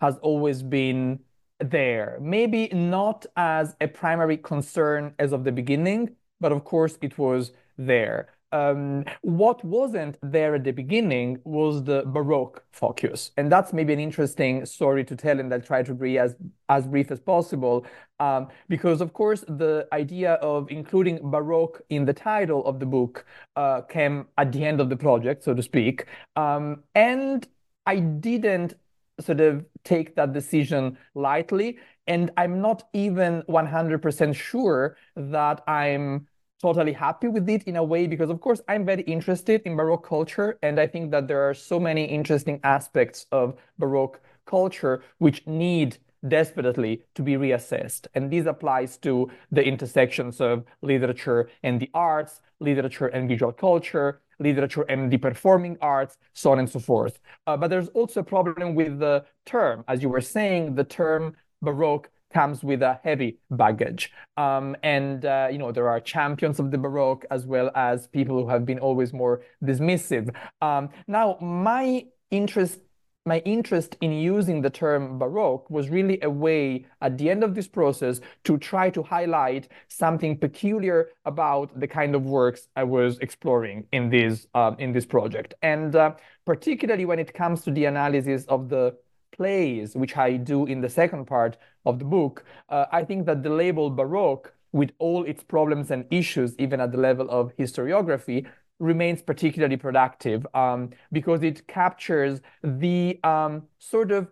has 0.03 0.19
always 0.19 0.63
been 0.63 1.21
there. 1.61 2.19
Maybe 2.21 2.69
not 2.69 3.25
as 3.35 3.77
a 3.81 3.89
primary 3.89 4.37
concern 4.37 5.15
as 5.19 5.33
of 5.33 5.45
the 5.45 5.53
beginning, 5.53 6.17
but 6.39 6.53
of 6.53 6.65
course 6.65 6.99
it 7.01 7.17
was 7.17 7.53
there. 7.79 8.29
Um, 8.55 9.05
what 9.23 9.65
wasn't 9.65 10.17
there 10.23 10.55
at 10.55 10.63
the 10.63 10.71
beginning 10.71 11.41
was 11.43 11.83
the 11.83 12.05
Baroque 12.07 12.65
focus. 12.71 13.33
And 13.37 13.51
that's 13.51 13.73
maybe 13.73 13.93
an 13.93 13.99
interesting 13.99 14.65
story 14.65 15.05
to 15.07 15.17
tell, 15.17 15.41
and 15.41 15.53
I'll 15.53 15.61
try 15.61 15.83
to 15.83 15.93
be 15.93 16.19
as, 16.19 16.37
as 16.69 16.87
brief 16.87 17.11
as 17.11 17.19
possible. 17.19 17.85
Um, 18.21 18.47
because, 18.69 19.01
of 19.01 19.13
course, 19.13 19.41
the 19.49 19.89
idea 19.93 20.35
of 20.35 20.71
including 20.71 21.19
Baroque 21.31 21.83
in 21.91 22.05
the 22.05 22.13
title 22.13 22.65
of 22.65 22.79
the 22.79 22.87
book 22.87 23.27
uh, 23.57 23.81
came 23.83 24.29
at 24.39 24.53
the 24.53 24.65
end 24.65 24.81
of 24.81 24.89
the 24.89 24.97
project, 24.97 25.43
so 25.43 25.53
to 25.53 25.63
speak. 25.63 26.07
Um, 26.37 26.85
and 26.95 27.49
I 27.87 27.97
didn't 27.99 28.75
sort 29.21 29.41
of 29.41 29.65
take 29.83 30.15
that 30.15 30.33
decision 30.33 30.97
lightly. 31.17 31.79
And 32.07 32.31
I'm 32.37 32.61
not 32.61 32.89
even 32.93 33.43
100% 33.49 34.35
sure 34.35 34.97
that 35.17 35.63
I'm 35.69 36.29
totally 36.65 36.95
happy 36.95 37.29
with 37.29 37.47
it 37.51 37.63
in 37.65 37.77
a 37.77 37.85
way 37.85 38.07
because 38.07 38.31
of 38.31 38.41
course 38.41 38.63
I'm 38.69 38.87
very 38.87 39.03
interested 39.03 39.61
in 39.67 39.77
Baroque 39.77 40.09
culture 40.09 40.59
and 40.63 40.81
I 40.81 40.87
think 40.87 41.11
that 41.11 41.29
there 41.29 41.43
are 41.47 41.53
so 41.53 41.79
many 41.79 42.05
interesting 42.07 42.59
aspects 42.65 43.27
of 43.31 43.47
Baroque 43.79 44.19
culture 44.47 45.03
which 45.19 45.47
need 45.47 45.99
desperately 46.27 47.03
to 47.17 47.23
be 47.23 47.35
reassessed. 47.35 48.07
And 48.15 48.31
this 48.31 48.47
applies 48.47 48.97
to 49.07 49.31
the 49.53 49.63
intersections 49.63 50.41
of 50.41 50.65
literature 50.81 51.51
and 51.63 51.79
the 51.79 51.91
arts, 51.93 52.41
literature 52.61 53.09
and 53.09 53.29
visual 53.29 53.53
culture, 53.53 54.23
literature 54.39 54.87
and 54.89 55.11
the 55.13 55.19
performing 55.19 55.77
arts, 55.83 56.17
so 56.33 56.53
on 56.53 56.59
and 56.61 56.71
so 56.71 56.81
forth. 56.81 57.19
Uh, 57.47 57.59
but 57.59 57.69
there's 57.69 57.89
also 57.89 58.21
a 58.21 58.25
problem 58.25 58.75
with 58.75 59.01
the 59.01 59.23
term. 59.45 59.85
As 59.87 60.03
you 60.03 60.09
were 60.09 60.23
saying, 60.23 60.77
the 60.77 60.85
term 60.85 61.37
Baroque 61.61 62.09
comes 62.35 62.63
with 62.63 62.83
a 62.83 63.01
heavy 63.05 63.39
baggage. 63.51 64.13
Um, 64.37 64.77
and, 64.83 65.25
uh, 65.25 65.49
you 65.51 65.59
know, 65.59 65.73
there 65.73 65.89
are 65.89 66.01
champions 66.01 66.59
of 66.59 66.71
the 66.71 66.79
Baroque 66.79 67.25
as 67.31 67.47
well 67.47 67.71
as 67.75 68.09
people 68.09 68.43
who 68.43 68.49
have 68.49 68.67
been 68.67 68.81
always 68.81 69.13
more 69.13 69.43
dismissive. 69.63 70.35
Um, 70.61 70.91
now, 71.07 71.39
my 71.41 72.05
interest 72.31 72.81
my 73.27 73.39
interest 73.47 73.97
in 74.03 74.13
using 74.13 74.61
the 74.61 74.69
term 74.69 75.19
Baroque 75.19 75.71
was 75.71 75.89
really 75.89 76.19
a 76.21 76.29
way 76.29 76.85
at 77.01 77.17
the 77.17 77.31
end 77.31 77.43
of 77.43 77.55
this 77.55 77.67
process 77.67 78.21
to 78.45 78.59
try 78.59 78.91
to 78.91 79.03
highlight 79.03 79.69
something 79.89 80.37
peculiar 80.37 81.09
about 81.25 81.79
the 81.81 81.89
kind 81.89 82.15
of 82.15 82.27
works 82.27 82.69
I 82.77 82.85
was 82.85 83.19
exploring 83.21 83.87
in 83.93 84.11
this 84.11 84.47
uh, 84.55 84.73
in 84.79 84.93
this 84.93 85.07
project, 85.07 85.55
and 85.63 85.97
uh, 85.97 86.13
particularly 86.45 87.07
when 87.07 87.19
it 87.19 87.33
comes 87.33 87.63
to 87.63 87.71
the 87.71 87.87
analysis 87.87 88.45
of 88.47 88.69
the 88.69 88.95
plays, 89.37 89.95
which 89.95 90.17
I 90.17 90.37
do 90.37 90.67
in 90.67 90.81
the 90.81 90.89
second 90.89 91.27
part 91.27 91.57
of 91.85 91.99
the 91.99 92.05
book, 92.05 92.45
uh, 92.69 92.87
I 92.93 93.05
think 93.05 93.27
that 93.27 93.43
the 93.43 93.51
label 93.51 93.91
Baroque 93.91 94.55
with 94.73 94.91
all 94.99 95.25
its 95.25 95.43
problems 95.43 95.91
and 95.91 96.05
issues, 96.11 96.57
even 96.59 96.81
at 96.81 96.91
the 96.93 96.99
level 96.99 97.31
of 97.31 97.57
historiography, 97.57 98.47
remains 98.81 99.23
particularly 99.23 99.77
productive 99.77 100.47
um, 100.55 100.91
because 101.13 101.43
it 101.43 101.67
captures 101.69 102.41
the 102.63 103.21
um, 103.23 103.63
sort 103.79 104.11
of 104.11 104.29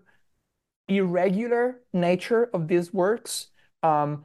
irregular 0.88 1.80
nature 1.92 2.50
of 2.52 2.68
these 2.68 2.92
works, 2.92 3.48
um, 3.82 4.24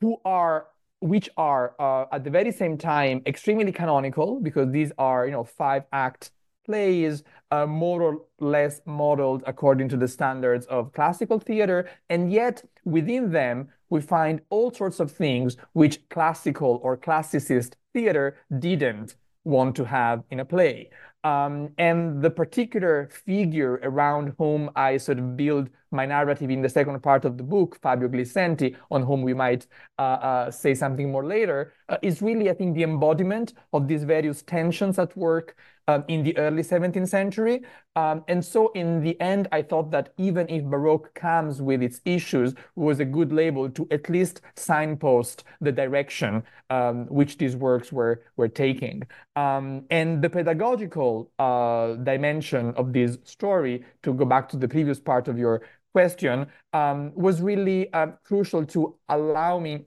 who 0.00 0.16
are 0.24 0.66
which 1.00 1.30
are 1.36 1.74
uh, 1.78 2.04
at 2.12 2.24
the 2.24 2.30
very 2.30 2.52
same 2.52 2.76
time 2.76 3.22
extremely 3.26 3.72
canonical 3.72 4.38
because 4.40 4.70
these 4.70 4.92
are 4.98 5.26
you 5.26 5.32
know 5.32 5.44
five 5.44 5.84
act 5.92 6.30
plays 6.66 7.22
uh, 7.50 7.66
more 7.66 8.02
or 8.02 8.22
less 8.38 8.80
modeled 8.86 9.42
according 9.46 9.88
to 9.88 9.96
the 9.96 10.08
standards 10.08 10.66
of 10.66 10.92
classical 10.92 11.38
theater 11.38 11.88
and 12.08 12.32
yet 12.32 12.62
within 12.84 13.30
them 13.32 13.68
we 13.90 14.00
find 14.00 14.40
all 14.50 14.72
sorts 14.72 15.00
of 15.00 15.10
things 15.10 15.56
which 15.72 16.08
classical 16.08 16.80
or 16.82 16.96
classicist 16.96 17.74
theater 17.92 18.38
didn't 18.58 19.16
want 19.44 19.74
to 19.76 19.84
have 19.84 20.22
in 20.30 20.40
a 20.40 20.44
play. 20.44 20.90
Um, 21.22 21.70
and 21.76 22.22
the 22.22 22.30
particular 22.30 23.10
figure 23.12 23.74
around 23.82 24.34
whom 24.38 24.70
I 24.74 24.96
sort 24.96 25.18
of 25.18 25.36
build 25.36 25.68
my 25.90 26.06
narrative 26.06 26.50
in 26.50 26.62
the 26.62 26.68
second 26.68 27.02
part 27.02 27.24
of 27.24 27.36
the 27.36 27.42
book, 27.42 27.78
Fabio 27.82 28.08
Glisenti, 28.08 28.76
on 28.90 29.02
whom 29.02 29.22
we 29.22 29.34
might 29.34 29.66
uh, 29.98 30.02
uh, 30.02 30.50
say 30.50 30.74
something 30.74 31.10
more 31.10 31.26
later, 31.26 31.74
uh, 31.90 31.98
is 32.02 32.22
really, 32.22 32.48
I 32.48 32.54
think, 32.54 32.74
the 32.74 32.84
embodiment 32.84 33.52
of 33.72 33.88
these 33.88 34.04
various 34.04 34.42
tensions 34.42 34.98
at 34.98 35.16
work 35.16 35.56
um, 35.88 36.04
in 36.08 36.22
the 36.22 36.36
early 36.38 36.62
17th 36.62 37.08
century. 37.08 37.62
Um, 37.96 38.24
and 38.28 38.44
so 38.44 38.70
in 38.72 39.02
the 39.02 39.20
end, 39.20 39.48
I 39.50 39.62
thought 39.62 39.90
that 39.90 40.12
even 40.16 40.48
if 40.48 40.64
Baroque 40.64 41.12
comes 41.14 41.60
with 41.60 41.82
its 41.82 42.00
issues, 42.04 42.54
was 42.76 43.00
a 43.00 43.04
good 43.04 43.32
label 43.32 43.68
to 43.70 43.88
at 43.90 44.08
least 44.08 44.40
signpost 44.56 45.44
the 45.60 45.72
direction 45.72 46.44
um, 46.70 47.06
which 47.06 47.38
these 47.38 47.56
works 47.56 47.92
were, 47.92 48.22
were 48.36 48.48
taking. 48.48 49.02
Um, 49.34 49.84
and 49.90 50.22
the 50.22 50.30
pedagogical 50.30 51.30
uh, 51.38 51.94
dimension 51.94 52.72
of 52.76 52.92
this 52.92 53.18
story, 53.24 53.84
to 54.04 54.14
go 54.14 54.24
back 54.24 54.48
to 54.50 54.56
the 54.56 54.68
previous 54.68 55.00
part 55.00 55.26
of 55.26 55.38
your 55.38 55.62
question, 55.92 56.46
um, 56.72 57.12
was 57.14 57.42
really 57.42 57.92
uh, 57.92 58.08
crucial 58.22 58.64
to 58.66 58.96
allow 59.08 59.58
me 59.58 59.86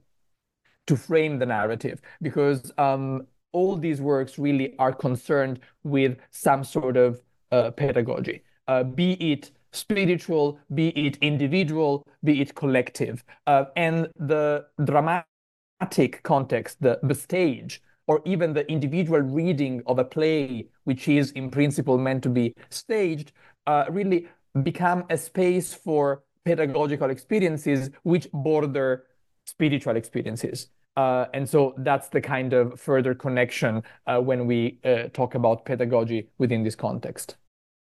to 0.88 0.96
frame 0.96 1.40
the 1.40 1.46
narrative 1.46 2.02
because 2.22 2.72
um, 2.78 3.26
all 3.52 3.76
these 3.76 4.02
works 4.02 4.38
really 4.38 4.76
are 4.80 4.94
concerned 4.94 5.60
with 5.84 6.18
some 6.32 6.64
sort 6.64 6.98
of 6.98 7.22
uh, 7.52 7.72
pedagogy, 7.72 8.44
uh, 8.68 8.84
be 8.84 9.14
it 9.14 9.52
spiritual, 9.72 10.60
be 10.74 10.90
it 10.90 11.18
individual, 11.22 12.06
be 12.24 12.42
it 12.42 12.56
collective. 12.56 13.24
Uh, 13.48 13.66
and 13.76 14.08
the 14.18 14.66
dramatic 14.84 16.22
context, 16.24 16.82
the, 16.82 17.00
the 17.04 17.16
stage, 17.16 17.82
or 18.08 18.22
even 18.26 18.54
the 18.54 18.70
individual 18.70 19.20
reading 19.20 19.82
of 19.88 20.00
a 20.00 20.04
play, 20.04 20.68
which 20.84 21.08
is 21.08 21.32
in 21.32 21.50
principle 21.50 21.98
meant 21.98 22.22
to 22.24 22.30
be 22.30 22.54
staged, 22.70 23.32
uh, 23.68 23.86
really 23.90 24.28
become 24.62 25.04
a 25.10 25.18
space 25.18 25.74
for 25.74 26.24
pedagogical 26.46 27.10
experiences 27.10 27.90
which 28.04 28.28
border 28.34 29.06
spiritual 29.46 29.96
experiences. 29.96 30.68
Uh, 30.96 31.26
and 31.34 31.50
so 31.50 31.74
that's 31.78 32.10
the 32.10 32.22
kind 32.22 32.54
of 32.54 32.80
further 32.80 33.16
connection 33.16 33.84
uh, 34.06 34.20
when 34.20 34.46
we 34.46 34.80
uh, 34.84 35.04
talk 35.14 35.36
about 35.36 35.66
pedagogy 35.66 36.30
within 36.38 36.64
this 36.64 36.76
context. 36.76 37.36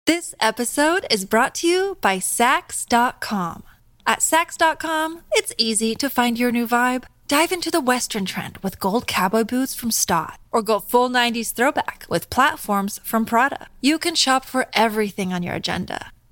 This 0.05 0.35
episode 0.39 1.05
is 1.09 1.25
brought 1.25 1.55
to 1.55 1.67
you 1.67 1.97
by 1.99 2.19
Saks.com. 2.19 3.63
At 4.07 4.19
Saks.com, 4.19 5.21
it's 5.31 5.53
easy 5.57 5.95
to 5.95 6.09
find 6.09 6.37
your 6.37 6.51
new 6.51 6.67
vibe. 6.67 7.05
Dive 7.27 7.51
into 7.51 7.71
the 7.71 7.81
Western 7.81 8.23
trend 8.23 8.59
with 8.59 8.79
gold 8.79 9.07
cowboy 9.07 9.43
boots 9.43 9.73
from 9.73 9.89
Staud, 9.89 10.37
or 10.51 10.61
go 10.61 10.79
full 10.79 11.09
90s 11.09 11.51
throwback 11.51 12.05
with 12.07 12.29
platforms 12.29 12.99
from 13.03 13.25
Prada. 13.25 13.67
You 13.81 13.97
can 13.97 14.13
shop 14.13 14.45
for 14.45 14.67
everything 14.73 15.33
on 15.33 15.41
your 15.41 15.55
agenda, 15.55 16.11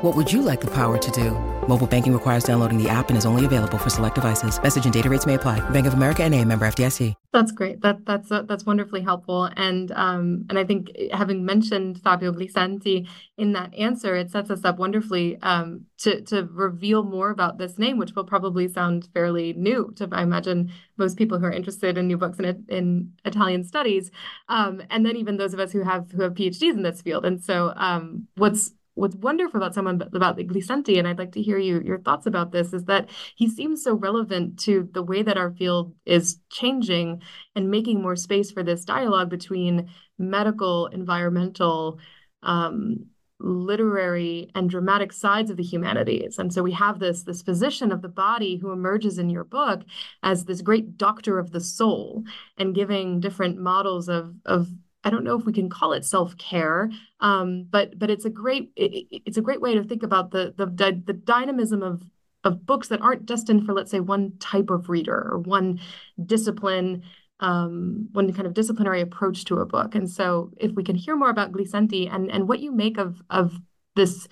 What 0.00 0.16
would 0.16 0.32
you 0.32 0.40
like 0.40 0.62
the 0.62 0.70
power 0.70 0.96
to 0.96 1.10
do? 1.10 1.32
Mobile 1.68 1.86
banking 1.86 2.14
requires 2.14 2.44
downloading 2.44 2.82
the 2.82 2.88
app 2.88 3.10
and 3.10 3.18
is 3.18 3.26
only 3.26 3.44
available 3.44 3.76
for 3.76 3.90
select 3.90 4.14
devices. 4.14 4.58
Message 4.62 4.84
and 4.86 4.94
data 4.94 5.10
rates 5.10 5.26
may 5.26 5.34
apply. 5.34 5.60
Bank 5.68 5.86
of 5.86 5.92
America 5.92 6.22
and 6.22 6.34
a 6.34 6.42
member 6.42 6.66
FDIC. 6.66 7.14
That's 7.34 7.52
great. 7.52 7.82
That 7.82 8.06
that's 8.06 8.32
uh, 8.32 8.42
that's 8.42 8.64
wonderfully 8.64 9.02
helpful. 9.02 9.50
And 9.56 9.92
um 9.92 10.46
and 10.48 10.58
I 10.58 10.64
think 10.64 10.90
having 11.12 11.44
mentioned 11.44 12.00
Fabio 12.02 12.32
Glisenti 12.32 13.08
in 13.36 13.52
that 13.52 13.72
answer, 13.74 14.16
it 14.16 14.30
sets 14.30 14.50
us 14.50 14.64
up 14.64 14.78
wonderfully 14.78 15.38
um 15.42 15.84
to 15.98 16.22
to 16.22 16.48
reveal 16.50 17.04
more 17.04 17.28
about 17.28 17.58
this 17.58 17.78
name, 17.78 17.98
which 17.98 18.16
will 18.16 18.24
probably 18.24 18.68
sound 18.68 19.08
fairly 19.12 19.52
new 19.52 19.92
to 19.96 20.08
I 20.10 20.22
imagine 20.22 20.72
most 20.96 21.18
people 21.18 21.38
who 21.38 21.44
are 21.44 21.52
interested 21.52 21.98
in 21.98 22.08
new 22.08 22.16
books 22.16 22.38
in 22.38 22.64
in 22.68 23.12
Italian 23.26 23.64
studies, 23.64 24.10
um, 24.48 24.82
and 24.88 25.04
then 25.04 25.16
even 25.16 25.36
those 25.36 25.52
of 25.52 25.60
us 25.60 25.72
who 25.72 25.84
have 25.84 26.10
who 26.10 26.22
have 26.22 26.32
PhDs 26.32 26.72
in 26.72 26.82
this 26.82 27.02
field. 27.02 27.26
And 27.26 27.44
so 27.44 27.74
um, 27.76 28.26
what's 28.36 28.72
what's 28.94 29.16
wonderful 29.16 29.58
about 29.58 29.74
someone 29.74 30.00
about 30.12 30.36
Glisenti, 30.36 30.98
and 30.98 31.06
I'd 31.06 31.18
like 31.18 31.32
to 31.32 31.42
hear 31.42 31.58
you 31.58 31.80
your 31.84 31.98
thoughts 31.98 32.26
about 32.26 32.52
this, 32.52 32.72
is 32.72 32.84
that 32.84 33.08
he 33.36 33.48
seems 33.48 33.82
so 33.82 33.94
relevant 33.94 34.58
to 34.60 34.88
the 34.92 35.02
way 35.02 35.22
that 35.22 35.38
our 35.38 35.52
field 35.52 35.94
is 36.04 36.38
changing 36.50 37.22
and 37.54 37.70
making 37.70 38.02
more 38.02 38.16
space 38.16 38.50
for 38.50 38.62
this 38.62 38.84
dialogue 38.84 39.30
between 39.30 39.90
medical, 40.18 40.86
environmental, 40.86 41.98
um, 42.42 43.06
literary, 43.38 44.50
and 44.54 44.68
dramatic 44.68 45.12
sides 45.12 45.50
of 45.50 45.56
the 45.56 45.62
humanities. 45.62 46.38
And 46.38 46.52
so 46.52 46.62
we 46.62 46.72
have 46.72 46.98
this 46.98 47.22
this 47.22 47.40
physician 47.40 47.92
of 47.92 48.02
the 48.02 48.08
body 48.08 48.58
who 48.58 48.70
emerges 48.70 49.18
in 49.18 49.30
your 49.30 49.44
book 49.44 49.80
as 50.22 50.44
this 50.44 50.60
great 50.60 50.98
doctor 50.98 51.38
of 51.38 51.50
the 51.50 51.60
soul 51.60 52.24
and 52.58 52.74
giving 52.74 53.20
different 53.20 53.58
models 53.58 54.08
of 54.08 54.34
of 54.44 54.68
I 55.02 55.10
don't 55.10 55.24
know 55.24 55.38
if 55.38 55.44
we 55.46 55.52
can 55.52 55.70
call 55.70 55.92
it 55.92 56.04
self 56.04 56.36
care, 56.36 56.90
um, 57.20 57.66
but 57.70 57.98
but 57.98 58.10
it's 58.10 58.24
a 58.24 58.30
great 58.30 58.72
it, 58.76 59.06
it's 59.26 59.38
a 59.38 59.42
great 59.42 59.60
way 59.60 59.74
to 59.74 59.84
think 59.84 60.02
about 60.02 60.30
the 60.30 60.54
the 60.56 60.66
the 61.04 61.12
dynamism 61.12 61.82
of 61.82 62.02
of 62.44 62.64
books 62.66 62.88
that 62.88 63.02
aren't 63.02 63.26
destined 63.26 63.66
for 63.66 63.74
let's 63.74 63.90
say 63.90 64.00
one 64.00 64.32
type 64.38 64.70
of 64.70 64.88
reader 64.88 65.30
or 65.32 65.38
one 65.38 65.80
discipline 66.24 67.02
um, 67.40 68.08
one 68.12 68.32
kind 68.32 68.46
of 68.46 68.54
disciplinary 68.54 69.00
approach 69.00 69.46
to 69.46 69.56
a 69.56 69.66
book. 69.66 69.94
And 69.94 70.08
so 70.08 70.50
if 70.58 70.72
we 70.72 70.84
can 70.84 70.96
hear 70.96 71.16
more 71.16 71.30
about 71.30 71.52
Glisenti 71.52 72.12
and 72.12 72.30
and 72.30 72.48
what 72.48 72.60
you 72.60 72.72
make 72.72 72.98
of 72.98 73.22
of 73.30 73.58
this 73.96 74.28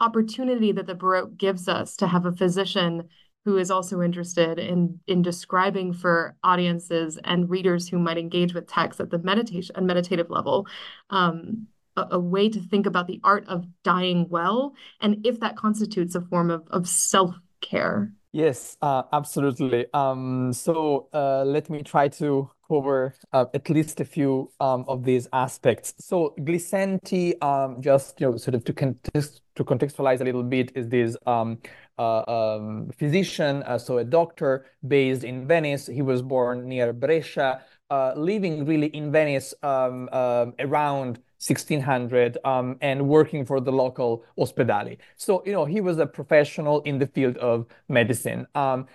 opportunity 0.00 0.72
that 0.72 0.86
the 0.86 0.94
Baroque 0.94 1.36
gives 1.36 1.68
us 1.68 1.96
to 1.96 2.06
have 2.06 2.26
a 2.26 2.32
physician 2.32 3.08
who 3.44 3.56
is 3.56 3.70
also 3.70 4.02
interested 4.02 4.58
in 4.58 5.00
in 5.06 5.22
describing 5.22 5.92
for 5.92 6.36
audiences 6.44 7.18
and 7.24 7.48
readers 7.48 7.88
who 7.88 7.98
might 7.98 8.18
engage 8.18 8.54
with 8.54 8.66
text 8.66 9.00
at 9.00 9.10
the 9.10 9.18
meditation 9.18 9.74
and 9.76 9.86
meditative 9.86 10.30
level 10.30 10.66
um, 11.10 11.66
a, 11.96 12.06
a, 12.12 12.18
way 12.18 12.48
to 12.48 12.60
think 12.60 12.86
about 12.86 13.06
the 13.06 13.20
art 13.24 13.46
of 13.48 13.66
dying 13.82 14.26
well 14.28 14.74
and 15.00 15.26
if 15.26 15.40
that 15.40 15.56
constitutes 15.56 16.14
a 16.14 16.20
form 16.20 16.50
of, 16.50 16.62
of 16.70 16.88
self-care. 16.88 18.12
Yes 18.32 18.76
uh, 18.82 19.02
absolutely. 19.12 19.86
Um, 19.94 20.52
so 20.52 21.08
uh, 21.14 21.44
let 21.44 21.70
me 21.70 21.82
try 21.82 22.08
to 22.08 22.50
cover 22.68 23.14
uh, 23.32 23.46
at 23.54 23.68
least 23.70 24.00
a 24.00 24.04
few 24.04 24.52
um, 24.60 24.84
of 24.86 25.04
these 25.04 25.26
aspects. 25.32 25.94
So 25.98 26.34
glisenti 26.40 27.42
um, 27.42 27.80
just 27.80 28.20
you 28.20 28.30
know 28.30 28.36
sort 28.36 28.54
of 28.54 28.64
to, 28.64 28.72
context, 28.74 29.40
to 29.56 29.64
contextualize 29.64 30.20
a 30.20 30.24
little 30.24 30.42
bit 30.42 30.72
is 30.74 30.88
this 30.88 31.16
uh, 31.98 32.22
um, 32.28 32.90
physician, 32.98 33.62
uh, 33.64 33.78
so 33.78 33.98
a 33.98 34.04
doctor 34.04 34.66
based 34.86 35.24
in 35.24 35.46
Venice. 35.46 35.86
He 35.86 36.02
was 36.02 36.22
born 36.22 36.68
near 36.68 36.92
Brescia, 36.92 37.62
uh, 37.90 38.12
living 38.16 38.64
really 38.64 38.88
in 38.88 39.10
Venice 39.12 39.54
um, 39.62 40.08
um 40.12 40.54
around 40.58 41.20
1600 41.38 42.36
um, 42.44 42.76
and 42.80 43.08
working 43.08 43.44
for 43.44 43.60
the 43.60 43.70
local 43.70 44.24
ospedali. 44.36 44.98
So, 45.16 45.42
you 45.46 45.52
know, 45.52 45.64
he 45.64 45.80
was 45.80 45.98
a 45.98 46.06
professional 46.06 46.80
in 46.82 46.98
the 46.98 47.06
field 47.06 47.36
of 47.38 47.66
medicine, 47.88 48.46
um, 48.54 48.86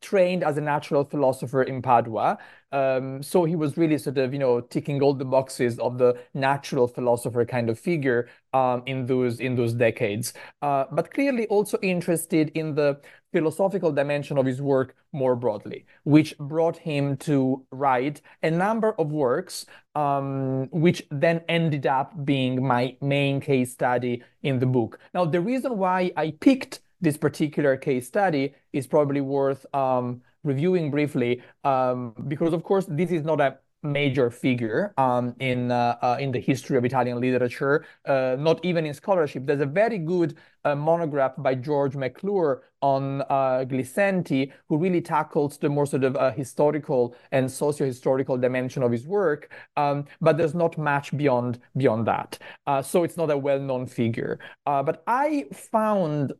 trained 0.00 0.44
as 0.44 0.56
a 0.56 0.60
natural 0.60 1.04
philosopher 1.04 1.64
in 1.64 1.82
Padua. 1.82 2.38
Um, 2.70 3.22
so 3.22 3.44
he 3.44 3.56
was 3.56 3.76
really 3.76 3.98
sort 3.98 4.16
of, 4.18 4.32
you 4.32 4.38
know, 4.38 4.60
ticking 4.60 5.02
all 5.02 5.12
the 5.12 5.24
boxes 5.24 5.78
of 5.78 5.98
the 5.98 6.16
natural 6.34 6.88
philosopher 6.88 7.44
kind 7.44 7.68
of 7.68 7.78
figure 7.78 8.28
um, 8.54 8.82
in 8.86 9.06
those 9.06 9.40
in 9.40 9.56
those 9.56 9.74
decades. 9.74 10.32
Uh, 10.62 10.84
but 10.92 11.12
clearly 11.12 11.46
also 11.48 11.78
interested 11.82 12.50
in 12.54 12.74
the 12.74 13.00
philosophical 13.32 13.92
dimension 13.92 14.38
of 14.38 14.46
his 14.46 14.60
work 14.60 14.94
more 15.12 15.34
broadly, 15.34 15.84
which 16.04 16.36
brought 16.38 16.76
him 16.76 17.16
to 17.16 17.64
write 17.70 18.20
a 18.42 18.50
number 18.50 18.92
of 18.98 19.10
works, 19.10 19.66
um, 19.94 20.68
which 20.70 21.02
then 21.10 21.42
ended 21.48 21.86
up 21.86 22.24
being 22.24 22.64
my 22.64 22.96
main 23.00 23.40
case 23.40 23.72
study 23.72 24.22
in 24.42 24.58
the 24.58 24.66
book. 24.66 24.98
Now, 25.14 25.24
the 25.24 25.40
reason 25.40 25.78
why 25.78 26.12
I 26.16 26.32
picked 26.40 26.80
this 27.00 27.16
particular 27.16 27.76
case 27.76 28.06
study 28.06 28.54
is 28.72 28.86
probably 28.86 29.20
worth 29.20 29.66
um, 29.74 30.22
reviewing 30.44 30.90
briefly, 30.90 31.42
um, 31.64 32.14
because 32.28 32.52
of 32.52 32.62
course, 32.62 32.86
this 32.88 33.10
is 33.10 33.24
not 33.24 33.40
a 33.40 33.58
major 33.82 34.30
figure 34.30 34.94
um, 34.96 35.34
in 35.40 35.70
uh, 35.70 35.96
uh, 36.02 36.16
in 36.20 36.32
the 36.32 36.40
history 36.40 36.76
of 36.76 36.84
Italian 36.84 37.20
literature, 37.20 37.84
uh, 38.06 38.36
not 38.38 38.64
even 38.64 38.86
in 38.86 38.94
scholarship. 38.94 39.46
There's 39.46 39.60
a 39.60 39.66
very 39.66 39.98
good 39.98 40.36
uh, 40.64 40.74
monograph 40.74 41.32
by 41.38 41.54
George 41.54 41.96
McClure 41.96 42.62
on 42.80 43.22
uh, 43.22 43.64
Glisenti, 43.68 44.52
who 44.68 44.76
really 44.76 45.00
tackles 45.00 45.58
the 45.58 45.68
more 45.68 45.86
sort 45.86 46.04
of 46.04 46.16
uh, 46.16 46.30
historical 46.32 47.14
and 47.32 47.50
socio-historical 47.50 48.36
dimension 48.36 48.82
of 48.82 48.92
his 48.92 49.06
work. 49.06 49.52
Um, 49.76 50.04
but 50.20 50.36
there's 50.36 50.54
not 50.54 50.78
much 50.78 51.16
beyond 51.16 51.58
beyond 51.76 52.06
that, 52.06 52.38
so 52.84 53.04
it's 53.04 53.16
not 53.16 53.30
a 53.30 53.38
well-known 53.38 53.86
figure. 53.86 54.38
but 54.64 55.02
I 55.06 55.46
found 55.52 56.32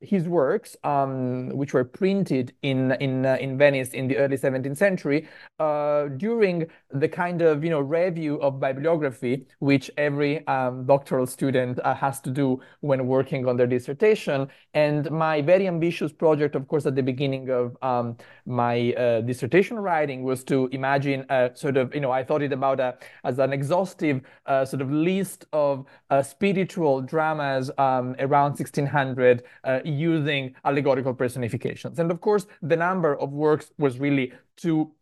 his 0.00 0.26
works, 0.28 0.76
um, 0.84 1.48
which 1.50 1.74
were 1.74 1.84
printed 1.84 2.54
in 2.62 2.92
in 2.92 3.26
uh, 3.26 3.36
in 3.40 3.58
Venice 3.58 3.90
in 3.90 4.08
the 4.08 4.16
early 4.16 4.36
17th 4.36 4.76
century, 4.76 5.28
uh, 5.58 6.08
during 6.16 6.66
the 6.90 7.08
kind 7.08 7.42
of 7.42 7.62
you 7.62 7.70
know 7.70 7.80
review 7.80 8.40
of 8.40 8.58
bibliography 8.60 9.46
which 9.58 9.90
every 9.96 10.46
um, 10.46 10.86
doctoral 10.86 11.26
student 11.26 11.78
uh, 11.84 11.94
has 11.94 12.20
to 12.20 12.30
do 12.30 12.60
when 12.80 13.06
working 13.06 13.46
on 13.46 13.56
their 13.56 13.66
dissertation. 13.66 14.48
And 14.74 15.10
my 15.10 15.42
very 15.42 15.66
ambitious 15.66 16.12
project, 16.12 16.54
of 16.54 16.66
course, 16.68 16.86
at 16.86 16.94
the 16.94 17.02
beginning 17.02 17.50
of 17.50 17.76
um, 17.82 18.16
my 18.46 18.92
uh, 18.94 19.20
dissertation 19.20 19.78
writing 19.78 20.22
was 20.22 20.44
to 20.44 20.68
imagine 20.72 21.26
a 21.28 21.50
sort 21.54 21.76
of 21.76 21.94
you 21.94 22.00
know 22.00 22.10
I 22.10 22.24
thought 22.24 22.42
it 22.42 22.52
about 22.52 22.80
a, 22.80 22.96
as 23.24 23.38
an 23.38 23.52
exhaustive 23.52 24.22
uh, 24.46 24.64
sort 24.64 24.80
of 24.80 24.90
list 24.90 25.44
of 25.52 25.84
uh, 26.08 26.22
spiritual 26.22 27.02
dramas 27.02 27.70
um, 27.76 28.16
around 28.18 28.58
1600 28.58 29.42
using 29.90 30.54
allegorical 30.64 31.14
personifications. 31.14 31.98
And 31.98 32.10
of 32.10 32.20
course, 32.20 32.46
the 32.62 32.76
number 32.76 33.18
of 33.18 33.32
works 33.32 33.72
was 33.78 33.98
really 33.98 34.32
too 34.56 34.92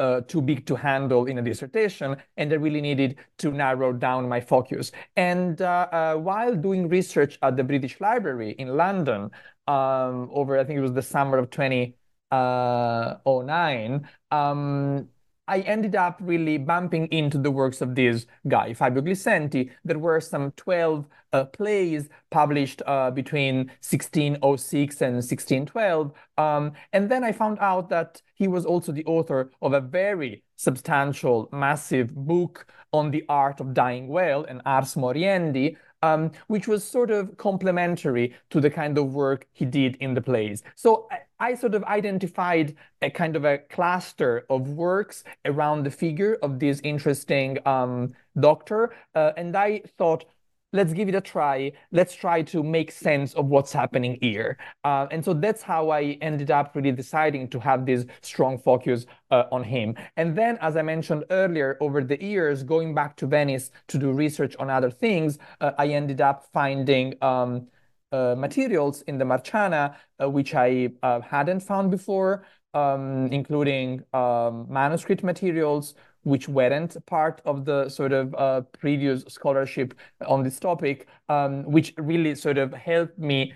uh, 0.00 0.22
too 0.22 0.40
big 0.40 0.66
to 0.66 0.74
handle 0.74 1.26
in 1.26 1.38
a 1.38 1.42
dissertation, 1.42 2.16
and 2.38 2.52
I 2.52 2.56
really 2.56 2.80
needed 2.80 3.18
to 3.38 3.52
narrow 3.52 3.92
down 3.92 4.28
my 4.28 4.40
focus. 4.40 4.90
And 5.14 5.60
uh, 5.60 5.88
uh, 5.92 6.14
while 6.14 6.56
doing 6.56 6.88
research 6.88 7.38
at 7.42 7.56
the 7.56 7.64
British 7.64 8.00
Library 8.00 8.52
in 8.52 8.78
London 8.78 9.30
um, 9.66 10.30
over, 10.32 10.58
I 10.58 10.64
think 10.64 10.78
it 10.78 10.82
was 10.82 10.94
the 10.94 11.02
summer 11.02 11.36
of 11.36 11.50
2009, 11.50 14.08
um, 14.30 15.08
I 15.50 15.62
ended 15.62 15.96
up 15.96 16.18
really 16.20 16.58
bumping 16.58 17.08
into 17.08 17.36
the 17.36 17.50
works 17.50 17.80
of 17.80 17.96
this 17.96 18.26
guy, 18.46 18.72
Fabio 18.72 19.02
Glisenti. 19.02 19.70
There 19.84 19.98
were 19.98 20.20
some 20.20 20.52
12 20.52 21.08
uh, 21.32 21.44
plays 21.46 22.08
published 22.30 22.82
uh, 22.86 23.10
between 23.10 23.66
1606 23.82 25.00
and 25.00 25.14
1612. 25.16 26.12
Um, 26.38 26.72
and 26.92 27.10
then 27.10 27.24
I 27.24 27.32
found 27.32 27.58
out 27.58 27.88
that 27.88 28.22
he 28.34 28.46
was 28.46 28.64
also 28.64 28.92
the 28.92 29.04
author 29.06 29.50
of 29.60 29.72
a 29.72 29.80
very 29.80 30.44
substantial, 30.54 31.48
massive 31.50 32.14
book 32.14 32.68
on 32.92 33.10
the 33.10 33.24
art 33.28 33.58
of 33.58 33.74
dying 33.74 34.06
well, 34.06 34.44
and 34.44 34.62
Ars 34.64 34.94
Moriendi, 34.94 35.76
um, 36.02 36.30
which 36.46 36.68
was 36.68 36.84
sort 36.84 37.10
of 37.10 37.36
complementary 37.38 38.36
to 38.50 38.60
the 38.60 38.70
kind 38.70 38.96
of 38.96 39.12
work 39.12 39.48
he 39.52 39.64
did 39.64 39.96
in 39.96 40.14
the 40.14 40.20
plays. 40.20 40.62
So 40.76 41.08
I, 41.40 41.54
sort 41.54 41.74
of 41.74 41.82
identified 41.84 42.76
a 43.02 43.10
kind 43.10 43.36
of 43.36 43.44
a 43.44 43.58
cluster 43.58 44.44
of 44.50 44.68
works 44.68 45.24
around 45.44 45.84
the 45.84 45.90
figure 45.90 46.38
of 46.42 46.58
this 46.58 46.80
interesting 46.84 47.58
um, 47.66 48.14
doctor, 48.38 48.94
uh, 49.14 49.32
and 49.36 49.56
I 49.56 49.82
thought 49.98 50.24
let's 50.72 50.92
give 50.92 51.08
it 51.08 51.14
a 51.14 51.20
try. 51.20 51.72
Let's 51.90 52.14
try 52.14 52.42
to 52.42 52.62
make 52.62 52.90
sense 52.90 53.34
of 53.34 53.46
what's 53.46 53.72
happening 53.72 54.18
here. 54.20 54.58
Uh, 54.84 55.06
and 55.10 55.24
so 55.24 55.34
that's 55.34 55.62
how 55.62 55.90
I 55.90 56.18
ended 56.20 56.50
up 56.50 56.74
really 56.74 56.92
deciding 56.92 57.48
to 57.48 57.60
have 57.60 57.86
this 57.86 58.06
strong 58.20 58.58
focus 58.58 59.06
uh, 59.30 59.44
on 59.50 59.64
him. 59.64 59.96
And 60.16 60.36
then, 60.36 60.58
as 60.60 60.76
I 60.76 60.82
mentioned 60.82 61.24
earlier, 61.30 61.76
over 61.80 62.04
the 62.04 62.22
years, 62.22 62.62
going 62.62 62.94
back 62.94 63.16
to 63.16 63.26
Venice 63.26 63.70
to 63.88 63.98
do 63.98 64.12
research 64.12 64.54
on 64.56 64.70
other 64.70 64.90
things, 64.90 65.38
uh, 65.60 65.72
I 65.78 65.88
ended 65.88 66.20
up 66.20 66.46
finding. 66.52 67.14
Um, 67.22 67.66
materials 68.12 69.02
in 69.02 69.18
the 69.18 69.24
Marciana, 69.24 69.96
uh, 70.20 70.28
which 70.28 70.54
I 70.54 70.90
uh, 71.02 71.20
hadn't 71.20 71.60
found 71.60 71.90
before, 71.90 72.44
um, 72.74 73.28
including 73.32 74.02
um, 74.12 74.66
manuscript 74.68 75.22
materials, 75.22 75.94
which 76.22 76.48
weren't 76.48 76.96
part 77.06 77.40
of 77.44 77.64
the 77.64 77.88
sort 77.88 78.12
of 78.12 78.34
uh, 78.34 78.60
previous 78.78 79.22
scholarship 79.28 79.94
on 80.26 80.42
this 80.42 80.58
topic, 80.60 81.06
um, 81.28 81.64
which 81.64 81.94
really 81.96 82.34
sort 82.34 82.58
of 82.58 82.72
helped 82.74 83.18
me 83.18 83.54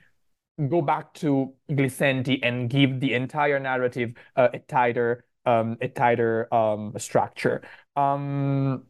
go 0.68 0.80
back 0.80 1.12
to 1.14 1.52
Glisenti 1.70 2.38
and 2.42 2.70
give 2.70 3.00
the 3.00 3.12
entire 3.12 3.58
narrative 3.58 4.14
uh, 4.36 4.48
a 4.54 4.58
tighter, 4.60 5.24
um, 5.46 5.76
a 5.80 5.88
tighter 5.88 6.52
um, 6.54 6.92
structure. 6.96 7.62
Um, 7.96 8.84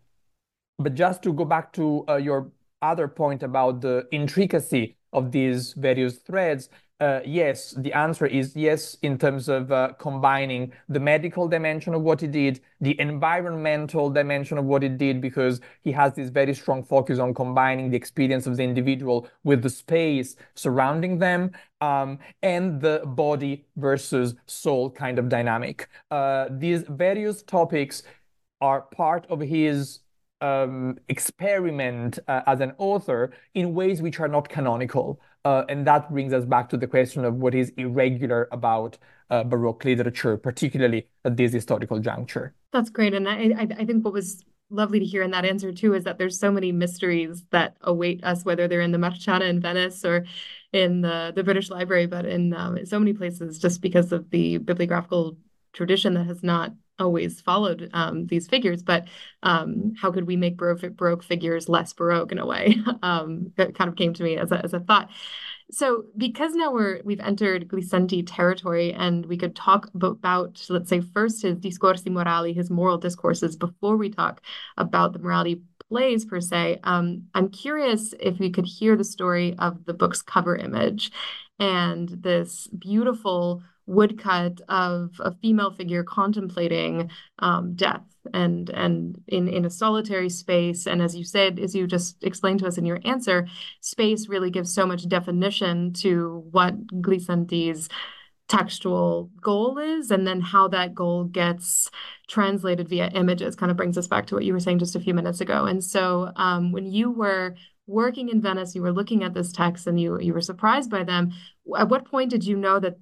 but 0.79 0.95
just 0.95 1.23
to 1.23 1.33
go 1.33 1.45
back 1.45 1.73
to 1.75 2.05
uh, 2.09 2.17
your 2.17 2.51
other 2.83 3.09
point 3.09 3.43
about 3.43 3.81
the 3.81 4.07
intricacy 4.13 4.97
of 5.15 5.33
these 5.33 5.73
various 5.75 6.17
threads, 6.17 6.69
uh, 7.01 7.21
yes, 7.25 7.73
the 7.79 7.93
answer 7.93 8.25
is 8.25 8.55
yes, 8.55 8.97
in 9.03 9.19
terms 9.19 9.49
of 9.49 9.73
uh, 9.73 9.93
combining 9.99 10.73
the 10.89 11.01
medical 11.01 11.49
dimension 11.49 11.93
of 11.93 12.03
what 12.03 12.21
he 12.21 12.27
did, 12.29 12.61
the 12.81 12.99
environmental 13.01 14.09
dimension 14.09 14.59
of 14.59 14.65
what 14.65 14.83
he 14.83 14.89
did, 14.89 15.21
because 15.21 15.61
he 15.83 15.91
has 15.91 16.15
this 16.15 16.31
very 16.31 16.55
strong 16.55 16.85
focus 16.85 17.19
on 17.19 17.35
combining 17.35 17.91
the 17.91 17.97
experience 17.97 18.47
of 18.47 18.57
the 18.57 18.63
individual 18.63 19.27
with 19.43 19.61
the 19.61 19.69
space 19.71 20.37
surrounding 20.55 21.19
them, 21.19 21.51
um, 21.81 22.19
and 22.43 22.81
the 22.81 23.03
body 23.05 23.67
versus 23.77 24.37
soul 24.47 24.89
kind 24.89 25.19
of 25.19 25.29
dynamic. 25.29 25.89
Uh, 26.13 26.47
these 26.49 26.85
various 26.89 27.43
topics 27.43 28.05
are 28.61 28.83
part 28.83 29.27
of 29.29 29.41
his 29.41 29.99
um, 30.45 30.99
experiment 31.09 32.19
uh, 32.29 32.43
as 32.47 32.61
an 32.61 32.73
author 32.79 33.33
in 33.55 33.75
ways 33.75 34.03
which 34.03 34.21
are 34.21 34.29
not 34.29 34.49
canonical. 34.49 35.21
Uh, 35.45 35.65
and 35.69 35.87
that 35.87 36.11
brings 36.13 36.33
us 36.33 36.45
back 36.45 36.69
to 36.71 36.77
the 36.77 36.87
question 36.87 37.25
of 37.25 37.35
what 37.35 37.55
is 37.55 37.73
irregular 37.77 38.49
about 38.53 38.99
uh, 39.31 39.43
Baroque 39.43 39.85
literature, 39.85 40.37
particularly 40.37 41.07
at 41.25 41.37
this 41.37 41.53
historical 41.53 41.99
juncture. 41.99 42.55
That's 42.73 42.91
great. 42.91 43.15
And 43.15 43.29
I, 43.29 43.67
I 43.79 43.85
think 43.85 44.05
what 44.05 44.13
was 44.13 44.45
lovely 44.71 44.99
to 44.99 45.05
hear 45.05 45.23
in 45.23 45.31
that 45.31 45.45
answer 45.45 45.73
too 45.73 45.95
is 45.95 46.05
that 46.05 46.19
there's 46.19 46.39
so 46.39 46.51
many 46.51 46.73
mysteries 46.73 47.45
that 47.51 47.77
await 47.83 48.25
us, 48.25 48.45
whether 48.45 48.67
they're 48.67 48.81
in 48.81 48.93
the 48.93 48.99
Marciana 48.99 49.47
in 49.47 49.61
Venice 49.61 50.05
or 50.05 50.25
in 50.73 51.01
the, 51.01 51.33
the 51.35 51.45
British 51.45 51.71
Library, 51.71 52.07
but 52.07 52.27
in 52.27 52.53
um, 52.55 52.85
so 52.85 52.99
many 52.99 53.13
places 53.13 53.59
just 53.59 53.81
because 53.81 54.13
of 54.13 54.29
the 54.31 54.59
bibliographical 54.59 55.37
tradition 55.73 56.15
that 56.15 56.27
has 56.27 56.43
not 56.43 56.73
always 56.99 57.41
followed 57.41 57.91
um, 57.93 58.27
these 58.27 58.47
figures, 58.47 58.83
but 58.83 59.07
um, 59.43 59.95
how 60.01 60.11
could 60.11 60.27
we 60.27 60.37
make 60.37 60.57
baroque, 60.57 60.97
baroque, 60.97 61.23
figures 61.23 61.69
less 61.69 61.93
baroque 61.93 62.33
in 62.33 62.39
a 62.39 62.47
way? 62.47 62.77
um, 63.03 63.53
that 63.57 63.75
kind 63.75 63.89
of 63.89 63.97
came 63.97 64.15
to 64.15 64.23
me 64.23 64.37
as 64.37 64.53
a, 64.53 64.63
as 64.65 64.75
a 64.75 64.81
thought. 64.81 65.11
So, 65.71 66.05
because 66.17 66.55
now 66.55 66.73
we're 66.73 67.01
we've 67.05 67.21
entered 67.21 67.69
Glisenti 67.69 68.23
territory, 68.27 68.93
and 68.93 69.25
we 69.27 69.37
could 69.37 69.57
talk 69.57 69.91
about, 69.95 70.65
let's 70.69 70.91
say, 70.91 71.01
first 71.01 71.43
his 71.43 71.57
discorsi 71.57 72.09
morali, 72.09 72.55
his 72.55 72.71
moral 72.71 72.99
discourses, 72.99 73.57
before 73.57 73.97
we 73.97 74.11
talk 74.11 74.43
about 74.77 75.13
the 75.13 75.19
morality 75.19 75.63
plays 75.89 76.25
per 76.25 76.41
se. 76.41 76.81
Um, 76.85 77.25
I'm 77.35 77.49
curious 77.49 78.15
if 78.21 78.39
we 78.39 78.51
could 78.51 78.67
hear 78.67 78.97
the 78.97 79.05
story 79.05 79.55
of 79.59 79.85
the 79.85 79.95
book's 79.95 80.23
cover 80.23 80.57
image 80.57 81.11
and 81.59 82.09
this 82.09 82.67
beautiful 82.69 83.63
woodcut 83.87 84.61
of 84.69 85.11
a 85.21 85.35
female 85.43 85.71
figure 85.71 86.03
contemplating 86.03 87.11
um, 87.39 87.75
death 87.75 88.05
and 88.33 88.71
and 88.71 89.21
in 89.29 89.49
in 89.49 89.65
a 89.65 89.71
solitary 89.71 90.31
space. 90.31 90.87
And 90.87 91.03
as 91.03 91.15
you 91.15 91.25
said 91.25 91.59
as 91.59 91.75
you 91.75 91.87
just 91.87 92.23
explained 92.25 92.61
to 92.61 92.67
us 92.67 92.79
in 92.79 92.87
your 92.87 93.01
answer 93.05 93.47
space 93.81 94.29
really 94.29 94.51
gives 94.51 94.75
so 94.75 94.87
much 94.87 95.09
definition 95.09 95.93
to 95.95 96.45
what 96.51 96.87
Glisenti's 96.87 97.89
textual 98.49 99.31
goal 99.41 99.79
is 99.79 100.11
and 100.11 100.27
then 100.27 100.41
how 100.41 100.69
that 100.69 100.95
goal 100.95 101.25
gets 101.25 101.91
translated 102.29 102.89
via 102.89 103.09
images 103.09 103.57
kind 103.57 103.71
of 103.71 103.77
brings 103.77 103.97
us 103.97 104.07
back 104.07 104.27
to 104.27 104.35
what 104.35 104.45
you 104.45 104.53
were 104.53 104.61
saying 104.61 104.79
just 104.79 104.97
a 104.97 105.01
few 105.01 105.15
minutes 105.15 105.41
ago. 105.41 105.65
And 105.65 105.83
so 105.83 106.31
um, 106.37 106.71
when 106.71 106.85
you 106.87 107.11
were 107.11 107.55
working 107.87 108.29
in 108.31 108.41
venice 108.41 108.75
you 108.75 108.83
were 108.83 108.93
looking 108.93 109.23
at 109.23 109.35
this 109.35 109.53
text 109.53 109.87
and 109.87 110.01
you 110.01 110.19
you 110.19 110.33
were 110.33 110.41
surprised 110.41 110.91
by 110.91 111.05
them 111.05 111.31
at 111.79 111.89
what 111.91 112.07
point 112.07 112.31
did 112.31 112.43
you 112.43 112.57
know 112.57 112.81
that 112.81 112.97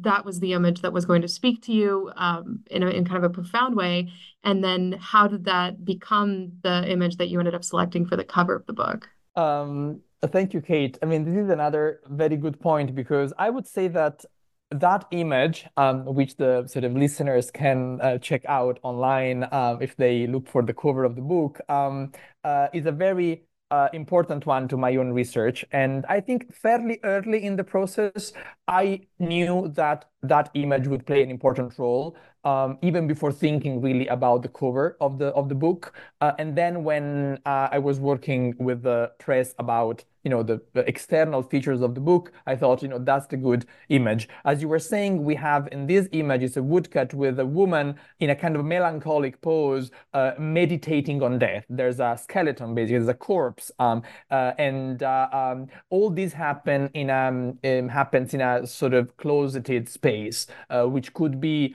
that 0.00 0.24
was 0.24 0.40
the 0.40 0.52
image 0.52 0.82
that 0.82 0.92
was 0.92 1.04
going 1.04 1.22
to 1.22 1.28
speak 1.28 1.62
to 1.62 1.72
you 1.72 2.10
um, 2.16 2.64
in, 2.70 2.82
a, 2.82 2.88
in 2.88 3.04
kind 3.04 3.24
of 3.24 3.30
a 3.30 3.32
profound 3.32 3.76
way. 3.76 4.10
And 4.44 4.62
then 4.62 4.96
how 5.00 5.26
did 5.28 5.44
that 5.44 5.84
become 5.84 6.52
the 6.62 6.90
image 6.90 7.16
that 7.16 7.28
you 7.28 7.38
ended 7.38 7.54
up 7.54 7.64
selecting 7.64 8.06
for 8.06 8.16
the 8.16 8.24
cover 8.24 8.54
of 8.54 8.66
the 8.66 8.72
book? 8.72 9.08
Um, 9.36 10.00
thank 10.26 10.52
you 10.52 10.60
kate. 10.60 10.98
I 11.02 11.06
mean 11.06 11.24
this 11.24 11.36
is 11.36 11.50
another 11.50 12.00
very 12.08 12.36
good 12.36 12.58
point 12.58 12.92
because 12.94 13.32
i 13.38 13.48
would 13.48 13.68
say 13.68 13.86
that 13.86 14.24
that 14.70 15.06
image, 15.10 15.66
um, 15.76 16.04
which 16.04 16.36
the 16.36 16.66
sort 16.66 16.84
of 16.84 16.92
listeners 16.94 17.50
can 17.50 18.00
uh, 18.00 18.18
check 18.18 18.44
out 18.46 18.78
online 18.82 19.46
um, 19.50 19.80
if 19.80 19.96
they 19.96 20.26
look 20.26 20.46
for 20.46 20.62
the 20.62 20.74
cover 20.74 21.04
of 21.04 21.16
the 21.16 21.22
book, 21.22 21.60
um, 21.68 22.12
uh, 22.44 22.68
is 22.72 22.86
a 22.86 22.92
very 22.92 23.44
uh, 23.70 23.88
important 23.92 24.46
one 24.46 24.68
to 24.68 24.76
my 24.76 24.96
own 24.96 25.12
research. 25.12 25.64
And 25.72 26.04
I 26.08 26.20
think 26.20 26.54
fairly 26.54 26.98
early 27.04 27.44
in 27.44 27.56
the 27.56 27.64
process, 27.64 28.32
I 28.66 29.06
knew 29.18 29.68
that 29.74 30.06
that 30.22 30.50
image 30.54 30.88
would 30.88 31.06
play 31.06 31.22
an 31.22 31.30
important 31.30 31.78
role, 31.78 32.16
um, 32.44 32.78
even 32.82 33.06
before 33.06 33.32
thinking 33.32 33.80
really 33.80 34.06
about 34.08 34.42
the 34.42 34.48
cover 34.48 34.96
of 35.00 35.18
the 35.18 35.26
of 35.28 35.48
the 35.48 35.54
book. 35.54 35.94
Uh, 36.20 36.32
and 36.38 36.56
then 36.56 36.84
when 36.84 37.38
uh, 37.46 37.68
I 37.70 37.78
was 37.78 38.00
working 38.00 38.54
with 38.58 38.82
the 38.82 39.12
press 39.18 39.54
about 39.58 40.04
you 40.28 40.34
know 40.34 40.42
the, 40.42 40.60
external 40.86 41.42
features 41.42 41.80
of 41.80 41.94
the 41.94 42.00
book 42.00 42.32
i 42.46 42.54
thought 42.54 42.82
you 42.82 42.88
know 42.88 42.98
that's 42.98 43.26
the 43.28 43.36
good 43.36 43.64
image. 43.88 44.28
As 44.44 44.60
you 44.60 44.68
were 44.68 44.78
saying 44.78 45.24
we 45.24 45.34
have 45.36 45.68
in 45.72 45.86
this 45.86 46.06
image 46.12 46.42
it's 46.42 46.58
a 46.58 46.62
woodcut 46.62 47.14
with 47.14 47.38
a 47.38 47.46
woman 47.46 47.94
in 48.20 48.28
a 48.30 48.36
kind 48.36 48.54
of 48.56 48.64
melancholic 48.64 49.40
pose 49.40 49.90
uh, 50.12 50.32
meditating 50.38 51.22
on 51.22 51.38
death. 51.38 51.64
There's 51.68 52.00
a 52.00 52.18
skeleton 52.20 52.74
basically. 52.74 52.98
There's 52.98 53.08
a 53.08 53.14
corpse 53.14 53.70
um, 53.78 54.02
uh, 54.30 54.52
and 54.58 55.02
uh, 55.02 55.28
um, 55.32 55.68
all 55.88 56.10
this 56.10 56.32
happen 56.32 56.90
in 56.92 57.08
um, 57.10 57.58
um, 57.64 57.88
happens 57.88 58.34
in 58.34 58.40
a 58.40 58.66
sort 58.66 58.92
of 58.92 59.16
closeted 59.16 59.88
space 59.88 60.46
uh, 60.68 60.84
which 60.84 61.14
could 61.14 61.40
be 61.40 61.74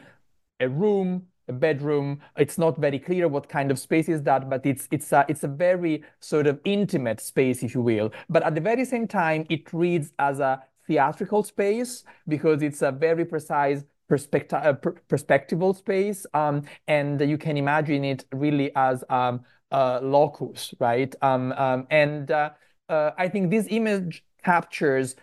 a 0.60 0.70
room 0.70 1.28
a 1.48 1.54
bedroom. 1.54 2.20
It's 2.38 2.58
not 2.58 2.78
very 2.78 3.00
clear 3.00 3.28
what 3.28 3.50
kind 3.50 3.72
of 3.72 3.80
space 3.80 4.10
is 4.10 4.24
that, 4.24 4.50
but 4.50 4.66
it's 4.66 4.88
it's 4.92 5.12
a 5.12 5.26
it's 5.28 5.44
a 5.44 5.48
very 5.48 6.04
sort 6.20 6.48
of 6.48 6.60
intimate 6.64 7.20
space, 7.20 7.64
if 7.64 7.74
you 7.76 7.82
will. 7.82 8.12
But 8.30 8.44
at 8.44 8.56
the 8.56 8.62
very 8.62 8.86
same 8.86 9.08
time, 9.08 9.46
it 9.50 9.72
reads 9.74 10.12
as 10.20 10.40
a 10.40 10.64
theatrical 10.88 11.44
space 11.44 12.04
because 12.28 12.62
it's 12.62 12.82
a 12.82 12.92
very 12.92 13.26
precise 13.26 13.84
perspective 14.08 14.60
uh, 14.64 14.74
per 14.74 14.96
perspectival 15.10 15.76
space, 15.76 16.26
um, 16.34 16.64
and 16.88 17.22
you 17.22 17.38
can 17.38 17.58
imagine 17.58 18.04
it 18.04 18.26
really 18.32 18.72
as 18.76 19.04
um, 19.10 19.42
a 19.72 20.00
locus, 20.02 20.74
right? 20.80 21.16
Um, 21.22 21.52
um 21.54 21.88
and 21.90 22.30
uh, 22.32 22.52
uh, 22.90 23.12
I 23.18 23.28
think 23.30 23.50
this 23.50 23.68
image 23.70 24.24
captures 24.44 25.16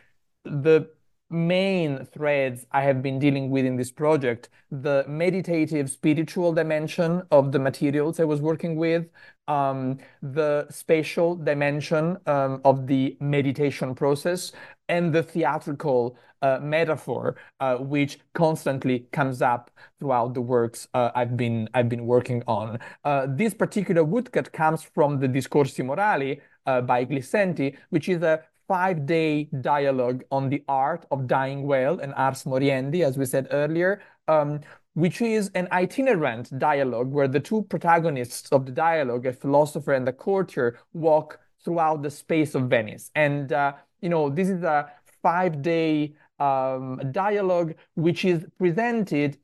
the 0.45 0.91
main 1.31 2.05
threads 2.07 2.67
I 2.73 2.83
have 2.83 3.03
been 3.03 3.19
dealing 3.19 3.51
with 3.51 3.65
in 3.65 3.77
this 3.77 3.91
project 3.91 4.49
the 4.71 5.05
meditative 5.09 5.91
spiritual 5.91 6.53
dimension 6.53 7.23
of 7.31 7.53
the 7.53 7.59
materials 7.59 8.21
I 8.21 8.25
was 8.25 8.41
working 8.41 8.77
with, 8.77 9.07
um, 9.49 9.99
the 10.23 10.67
spatial 10.71 11.37
dimension 11.37 12.19
um, 12.27 12.61
of 12.65 12.87
the 12.87 13.17
meditation 13.21 13.95
process, 13.95 14.53
and 14.89 15.13
the 15.13 15.23
theatrical 15.23 16.17
uh, 16.43 16.59
metaphor, 16.61 17.37
uh, 17.61 17.77
which 17.77 18.19
constantly 18.35 19.07
comes 19.13 19.43
up 19.43 19.71
throughout 19.99 20.35
the 20.35 20.41
works 20.41 20.89
uh, 20.95 21.11
I've 21.15 21.37
been 21.37 21.69
I've 21.75 21.89
been 21.89 22.07
working 22.07 22.43
on. 22.47 22.79
Uh, 23.05 23.27
this 23.29 23.55
particular 23.55 24.05
woodcut 24.05 24.53
comes 24.53 24.83
from 24.83 25.21
the 25.21 25.29
Discorsi 25.29 25.85
Morali 25.85 26.41
uh, 26.67 26.81
by 26.81 27.05
Glisenti, 27.05 27.77
which 27.91 28.09
is 28.09 28.23
a 28.23 28.43
five-day 28.71 29.49
dialogue 29.61 30.23
on 30.31 30.49
the 30.49 30.63
art 30.69 31.05
of 31.11 31.27
dying 31.27 31.61
well 31.65 31.99
and 31.99 32.15
ars 32.15 32.45
moriendi, 32.45 33.01
as 33.09 33.19
we 33.19 33.27
said 33.27 33.49
earlier, 33.51 34.01
um, 34.29 34.61
which 34.95 35.21
is 35.21 35.51
an 35.57 35.67
itinerant 35.73 36.47
dialogue 36.57 37.11
where 37.11 37.27
the 37.27 37.41
two 37.41 37.63
protagonists 37.63 38.49
of 38.53 38.67
the 38.67 38.73
dialogue, 38.73 39.27
a 39.27 39.33
philosopher 39.33 39.93
and 39.93 40.09
a 40.09 40.13
courtier, 40.13 40.79
walk 40.93 41.41
throughout 41.65 42.01
the 42.05 42.11
space 42.11 42.55
of 42.55 42.63
Venice. 42.69 43.11
And, 43.17 43.53
uh, 43.53 43.73
you 44.03 44.09
know, 44.09 44.31
this 44.31 44.49
is 44.49 44.63
a 44.63 44.89
five-day 45.21 46.15
um, 46.39 47.01
dialogue 47.11 47.75
which 47.97 48.25
is 48.25 48.47
presented 48.57 49.37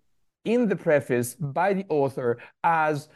in 0.44 0.68
the 0.68 0.76
preface 0.76 1.34
by 1.34 1.74
the 1.74 1.86
author 1.88 2.38
as 2.62 3.08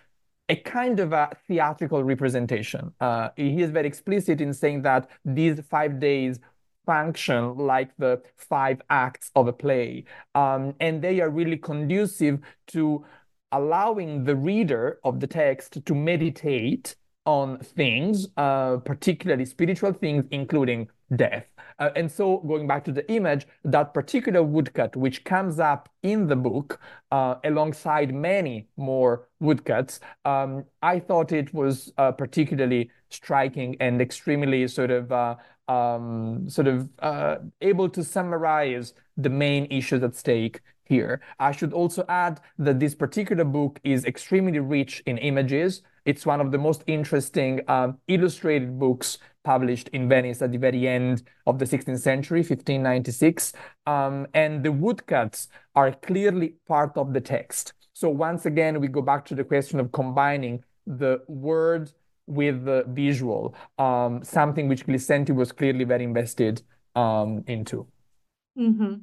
a 0.51 0.57
kind 0.57 0.99
of 0.99 1.13
a 1.13 1.31
theatrical 1.47 2.03
representation. 2.03 2.93
Uh, 3.01 3.29
he 3.37 3.63
is 3.63 3.71
very 3.71 3.87
explicit 3.87 4.41
in 4.41 4.53
saying 4.53 4.83
that 4.83 5.09
these 5.25 5.61
five 5.71 6.01
days 6.01 6.41
function 6.85 7.57
like 7.57 7.97
the 7.99 8.21
five 8.37 8.83
acts 8.91 9.31
of 9.37 9.47
a 9.47 9.53
play, 9.53 10.05
um, 10.35 10.75
and 10.81 11.01
they 11.01 11.21
are 11.21 11.31
really 11.31 11.57
conducive 11.57 12.41
to 12.67 13.05
allowing 13.53 14.25
the 14.25 14.35
reader 14.35 14.99
of 15.05 15.21
the 15.21 15.27
text 15.27 15.79
to 15.87 15.95
meditate 15.95 16.97
on 17.27 17.59
things, 17.59 18.29
uh, 18.37 18.79
particularly 18.79 19.45
spiritual 19.45 19.93
things, 19.93 20.25
including 20.31 20.89
death. 21.17 21.47
Uh, 21.79 21.91
and 21.97 22.11
so, 22.11 22.39
going 22.47 22.67
back 22.67 22.85
to 22.85 22.93
the 22.93 23.11
image, 23.11 23.47
that 23.65 23.95
particular 23.95 24.43
woodcut, 24.43 24.95
which 24.97 25.25
comes 25.25 25.59
up 25.59 25.89
in 26.03 26.27
the 26.27 26.37
book 26.37 26.81
uh, 27.11 27.37
alongside 27.45 28.15
many 28.15 28.69
more 28.77 29.29
woodcuts, 29.41 30.01
um, 30.25 30.65
I 30.83 30.99
thought 30.99 31.33
it 31.33 31.53
was 31.55 31.93
uh, 31.99 32.13
particularly 32.13 32.91
striking 33.09 33.77
and 33.81 34.01
extremely 34.01 34.69
sort 34.69 34.91
of 34.91 35.11
uh, 35.11 35.37
um, 35.69 36.49
sort 36.49 36.67
of 36.67 36.89
uh, 36.99 37.37
able 37.61 37.89
to 37.91 38.05
summarize 38.05 38.93
the 39.17 39.31
main 39.31 39.67
issues 39.71 40.03
at 40.03 40.17
stake 40.17 40.61
here. 40.85 41.21
I 41.39 41.53
should 41.53 41.73
also 41.73 42.05
add 42.09 42.41
that 42.59 42.81
this 42.81 42.95
particular 42.95 43.45
book 43.45 43.81
is 43.85 44.05
extremely 44.05 44.59
rich 44.59 45.03
in 45.07 45.19
images. 45.19 45.83
It's 46.05 46.27
one 46.27 46.41
of 46.41 46.51
the 46.51 46.59
most 46.59 46.83
interesting 46.87 47.61
um, 47.69 47.99
illustrated 48.09 48.79
books 48.79 49.19
published 49.45 49.89
in 49.89 50.09
Venice 50.09 50.43
at 50.43 50.53
the 50.53 50.59
very 50.59 50.87
end 50.87 51.23
of 51.47 51.59
the 51.59 51.65
16th 51.65 52.01
century, 52.01 52.41
1596. 52.41 53.53
Um, 53.87 54.27
and 54.35 54.63
the 54.63 54.73
woodcuts 54.73 55.49
are 55.75 55.93
clearly 55.93 56.55
part 56.67 56.97
of 56.97 57.13
the 57.13 57.21
text. 57.21 57.73
So 57.93 58.09
once 58.09 58.47
again, 58.47 58.81
we 58.81 58.89
go 58.89 59.03
back 59.03 59.25
to 59.27 59.35
the 59.35 59.45
question 59.45 59.81
of 59.81 59.93
combining 59.93 60.65
the 60.87 61.23
word 61.29 61.93
with 62.27 62.65
the 62.65 62.85
visual, 62.89 63.55
um, 63.79 64.23
something 64.23 64.69
which 64.69 64.87
Glisenti 64.87 65.35
was 65.35 65.53
clearly 65.53 65.85
very 65.85 66.05
invested 66.05 66.63
um, 66.95 67.45
into. 67.47 67.87
Mm-hmm. 68.59 68.95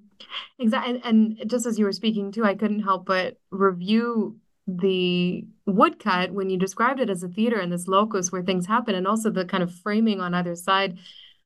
Exactly. 0.59 1.01
And 1.03 1.41
just 1.47 1.65
as 1.65 1.77
you 1.77 1.85
were 1.85 1.91
speaking 1.91 2.31
too, 2.31 2.45
I 2.45 2.55
couldn't 2.55 2.81
help 2.81 3.05
but 3.05 3.37
review 3.51 4.37
the 4.67 5.45
woodcut 5.65 6.31
when 6.31 6.49
you 6.49 6.57
described 6.57 6.99
it 6.99 7.09
as 7.09 7.23
a 7.23 7.29
theater 7.29 7.59
and 7.59 7.71
this 7.71 7.87
locus 7.87 8.31
where 8.31 8.43
things 8.43 8.65
happen, 8.65 8.95
and 8.95 9.07
also 9.07 9.29
the 9.29 9.45
kind 9.45 9.63
of 9.63 9.73
framing 9.73 10.19
on 10.19 10.33
either 10.33 10.55
side 10.55 10.97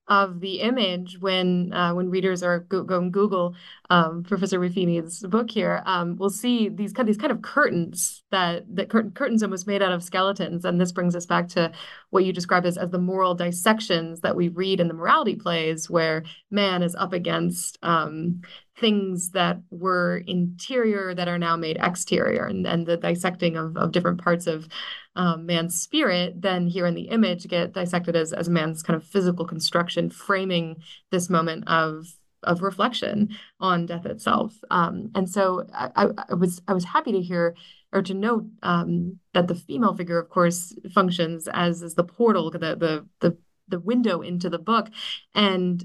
of 0.07 0.41
the 0.41 0.59
image 0.61 1.19
when 1.19 1.71
uh, 1.71 1.93
when 1.93 2.09
readers 2.09 2.43
are 2.43 2.59
go, 2.59 2.83
Google 2.83 3.55
um, 3.89 4.23
Professor 4.23 4.59
Refini's 4.59 5.21
book 5.21 5.49
here, 5.49 5.83
um, 5.85 6.17
we'll 6.17 6.29
see 6.29 6.67
these 6.67 6.91
kind 6.91 7.07
these 7.07 7.17
kind 7.17 7.31
of 7.31 7.41
curtains 7.41 8.23
that 8.31 8.65
that 8.75 8.89
cur- 8.89 9.11
curtains 9.11 9.43
almost 9.43 9.67
made 9.67 9.81
out 9.81 9.93
of 9.93 10.03
skeletons, 10.03 10.65
and 10.65 10.81
this 10.81 10.91
brings 10.91 11.15
us 11.15 11.25
back 11.25 11.47
to 11.49 11.71
what 12.11 12.23
you 12.23 12.31
describe 12.31 12.65
as 12.65 12.77
as 12.77 12.91
the 12.91 12.99
moral 12.99 13.33
dissections 13.33 14.21
that 14.21 14.35
we 14.35 14.47
read 14.47 14.79
in 14.79 14.87
the 14.87 14.93
morality 14.93 15.35
plays, 15.35 15.89
where 15.89 16.23
man 16.51 16.83
is 16.83 16.95
up 16.95 17.13
against 17.13 17.79
um, 17.81 18.41
things 18.77 19.31
that 19.31 19.59
were 19.69 20.23
interior 20.27 21.13
that 21.15 21.27
are 21.27 21.37
now 21.37 21.55
made 21.55 21.77
exterior 21.81 22.45
and, 22.45 22.65
and 22.65 22.85
the 22.85 22.97
dissecting 22.97 23.57
of, 23.57 23.75
of 23.77 23.91
different 23.91 24.21
parts 24.21 24.47
of 24.47 24.67
um, 25.15 25.45
man's 25.45 25.79
spirit 25.79 26.41
then 26.41 26.67
here 26.67 26.85
in 26.85 26.95
the 26.95 27.09
image 27.09 27.47
get 27.47 27.73
dissected 27.73 28.15
as, 28.15 28.31
as 28.31 28.47
man's 28.47 28.81
kind 28.81 28.95
of 28.95 29.03
physical 29.03 29.45
construction 29.45 30.09
framing 30.09 30.81
this 31.11 31.29
moment 31.29 31.67
of 31.67 32.07
of 32.43 32.61
reflection 32.61 33.29
on 33.59 33.85
death 33.85 34.05
itself. 34.05 34.55
Um, 34.71 35.11
and 35.13 35.29
so 35.29 35.67
I, 35.73 36.07
I, 36.29 36.33
was 36.33 36.61
I 36.67 36.73
was 36.73 36.85
happy 36.85 37.11
to 37.11 37.21
hear 37.21 37.55
or 37.93 38.01
to 38.01 38.13
note 38.13 38.45
um, 38.63 39.19
that 39.33 39.47
the 39.47 39.55
female 39.55 39.95
figure 39.95 40.19
of 40.19 40.29
course 40.29 40.75
functions 40.93 41.47
as 41.53 41.83
as 41.83 41.95
the 41.95 42.03
portal 42.03 42.51
the 42.51 42.59
the 42.59 43.07
the, 43.19 43.37
the 43.67 43.79
window 43.79 44.21
into 44.21 44.49
the 44.49 44.59
book 44.59 44.89
and 45.35 45.83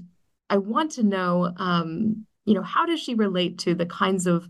I 0.49 0.57
want 0.57 0.91
to 0.93 1.03
know 1.03 1.53
um, 1.57 2.25
you 2.47 2.53
know, 2.53 2.63
how 2.63 2.85
does 2.85 3.01
she 3.01 3.13
relate 3.13 3.59
to 3.59 3.75
the 3.75 3.85
kinds 3.85 4.25
of 4.25 4.47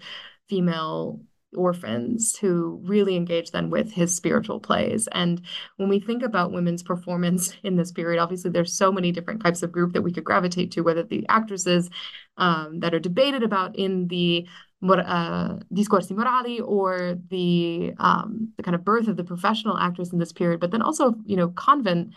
female 0.48 1.20
orphans 1.56 2.38
who 2.38 2.80
really 2.84 3.16
engage 3.16 3.52
then 3.52 3.70
with 3.70 3.92
his 3.92 4.16
spiritual 4.16 4.60
plays. 4.60 5.08
And 5.14 5.42
when 5.78 5.90
we 5.90 6.00
think 6.00 6.22
about 6.22 6.52
women's 6.52 6.84
performance 6.84 7.56
in 7.64 7.76
this 7.76 7.92
period, 7.92 8.22
obviously 8.22 8.52
there's 8.52 8.78
so 8.78 8.92
many 8.92 9.12
different 9.12 9.42
types 9.42 9.64
of 9.64 9.72
group 9.72 9.94
that 9.94 10.04
we 10.04 10.12
could 10.12 10.26
gravitate 10.26 10.72
to, 10.74 10.82
whether 10.82 11.04
the 11.04 11.26
actresses 11.30 11.90
um, 12.38 12.82
that 12.82 12.94
are 12.94 13.00
debated 13.00 13.44
about 13.44 13.76
in 13.76 14.08
the 14.10 14.46
uh, 14.84 15.60
discorsi 15.74 16.12
morali 16.12 16.62
or 16.64 17.18
the 17.30 17.94
um, 18.00 18.54
the 18.58 18.64
kind 18.64 18.76
of 18.76 18.84
birth 18.84 19.08
of 19.08 19.18
the 19.18 19.24
professional 19.24 19.78
actress 19.78 20.12
in 20.12 20.20
this 20.20 20.32
period, 20.32 20.60
but 20.60 20.72
then 20.72 20.82
also 20.82 21.16
you 21.26 21.36
know 21.36 21.50
convent 21.50 22.14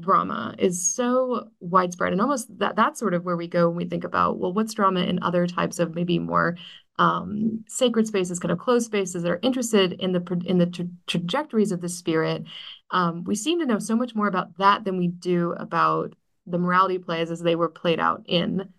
drama 0.00 0.54
is 0.58 0.82
so 0.94 1.48
widespread 1.60 2.12
and 2.12 2.20
almost 2.22 2.48
that 2.58 2.74
that's 2.74 2.98
sort 2.98 3.12
of 3.12 3.26
where 3.26 3.36
we 3.36 3.46
go 3.46 3.68
when 3.68 3.76
we 3.76 3.84
think 3.84 4.04
about 4.04 4.38
well 4.38 4.50
what's 4.50 4.72
drama 4.72 5.00
in 5.00 5.22
other 5.22 5.46
types 5.46 5.78
of 5.78 5.94
maybe 5.94 6.18
more 6.18 6.56
um, 6.98 7.64
sacred 7.68 8.06
spaces, 8.06 8.38
kind 8.38 8.52
of 8.52 8.58
closed 8.58 8.86
spaces 8.86 9.22
that 9.22 9.30
are 9.30 9.40
interested 9.42 9.94
in 9.94 10.12
the 10.12 10.42
in 10.44 10.58
the 10.58 10.66
tra- 10.66 10.88
trajectories 11.06 11.72
of 11.72 11.80
the 11.80 11.88
spirit. 11.88 12.44
Um, 12.90 13.24
we 13.24 13.34
seem 13.34 13.58
to 13.60 13.66
know 13.66 13.78
so 13.78 13.96
much 13.96 14.14
more 14.14 14.28
about 14.28 14.58
that 14.58 14.84
than 14.84 14.98
we 14.98 15.08
do 15.08 15.52
about 15.52 16.14
the 16.46 16.58
morality 16.58 16.98
plays 16.98 17.30
as 17.30 17.40
they 17.40 17.56
were 17.56 17.68
played 17.68 18.00
out 18.00 18.22
in 18.26 18.72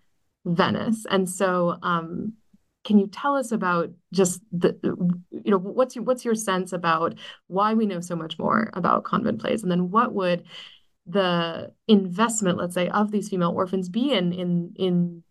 Venice. 0.44 1.06
And 1.10 1.28
so, 1.28 1.78
um, 1.82 2.34
can 2.84 2.98
you 2.98 3.06
tell 3.06 3.34
us 3.34 3.50
about 3.50 3.90
just 4.12 4.40
the 4.52 4.78
you 5.30 5.50
know 5.50 5.58
what's 5.58 5.96
your 5.96 6.04
what's 6.04 6.24
your 6.24 6.34
sense 6.34 6.72
about 6.72 7.14
why 7.48 7.74
we 7.74 7.86
know 7.86 8.00
so 8.00 8.14
much 8.14 8.38
more 8.38 8.70
about 8.74 9.04
convent 9.04 9.40
plays, 9.40 9.62
and 9.62 9.72
then 9.72 9.90
what 9.90 10.12
would 10.12 10.44
the 11.06 11.72
investment, 11.88 12.58
let's 12.58 12.74
say, 12.74 12.88
of 12.88 13.10
these 13.10 13.28
female 13.28 13.52
orphans 13.54 13.88
be 13.88 14.12
in 14.12 14.32
in 14.32 14.72
in 14.76 15.22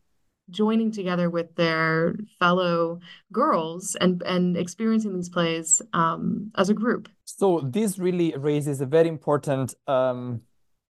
joining 0.49 0.91
together 0.91 1.29
with 1.29 1.55
their 1.55 2.15
fellow 2.39 2.99
girls 3.31 3.95
and 4.01 4.21
and 4.23 4.57
experiencing 4.57 5.15
these 5.15 5.29
plays 5.29 5.81
um, 5.93 6.51
as 6.55 6.69
a 6.69 6.73
group. 6.73 7.09
So 7.25 7.61
this 7.63 7.97
really 7.97 8.33
raises 8.37 8.81
a 8.81 8.85
very 8.85 9.07
important 9.07 9.73
um, 9.87 10.41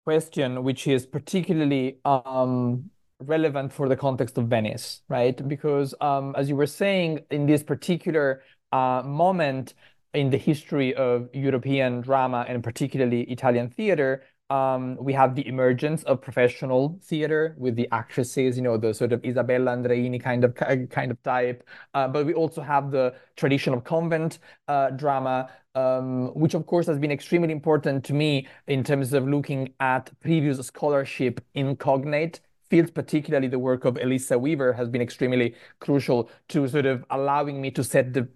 question, 0.04 0.64
which 0.64 0.86
is 0.86 1.06
particularly 1.06 1.98
um, 2.04 2.90
relevant 3.22 3.72
for 3.72 3.88
the 3.88 3.96
context 3.96 4.38
of 4.38 4.48
Venice, 4.48 5.02
right? 5.08 5.46
Because 5.48 5.94
um, 6.00 6.34
as 6.36 6.48
you 6.48 6.56
were 6.56 6.66
saying, 6.66 7.20
in 7.30 7.46
this 7.46 7.62
particular 7.62 8.42
uh, 8.72 9.02
moment 9.04 9.74
in 10.14 10.30
the 10.30 10.36
history 10.36 10.94
of 10.94 11.28
European 11.32 12.00
drama 12.00 12.44
and 12.48 12.62
particularly 12.62 13.22
Italian 13.22 13.68
theater, 13.70 14.22
um, 14.52 14.98
we 15.00 15.14
have 15.14 15.34
the 15.34 15.46
emergence 15.46 16.02
of 16.02 16.20
professional 16.20 16.98
theater 17.02 17.54
with 17.56 17.74
the 17.74 17.88
actresses, 17.90 18.56
you 18.56 18.62
know, 18.62 18.76
the 18.76 18.92
sort 18.92 19.12
of 19.12 19.24
Isabella 19.24 19.74
Andreini 19.74 20.22
kind 20.22 20.44
of 20.44 20.54
kind 20.90 21.10
of 21.10 21.22
type. 21.22 21.66
Uh, 21.94 22.06
but 22.08 22.26
we 22.26 22.34
also 22.34 22.60
have 22.60 22.90
the 22.90 23.14
tradition 23.36 23.72
of 23.72 23.84
convent 23.84 24.40
uh, 24.68 24.90
drama, 24.90 25.48
um, 25.74 26.34
which 26.34 26.52
of 26.52 26.66
course 26.66 26.86
has 26.86 26.98
been 26.98 27.10
extremely 27.10 27.50
important 27.50 28.04
to 28.04 28.12
me 28.12 28.46
in 28.66 28.84
terms 28.84 29.14
of 29.14 29.26
looking 29.26 29.72
at 29.80 30.10
previous 30.20 30.58
scholarship 30.66 31.40
in 31.54 31.74
cognate 31.76 32.40
fields, 32.72 32.90
particularly 32.90 33.48
the 33.48 33.58
work 33.58 33.84
of 33.84 33.98
Elissa 33.98 34.38
Weaver, 34.38 34.72
has 34.72 34.88
been 34.88 35.02
extremely 35.02 35.54
crucial 35.78 36.30
to 36.48 36.66
sort 36.66 36.86
of 36.86 37.04
allowing 37.10 37.60
me 37.60 37.70
to 37.70 37.84
set 37.84 38.14
the 38.14 38.26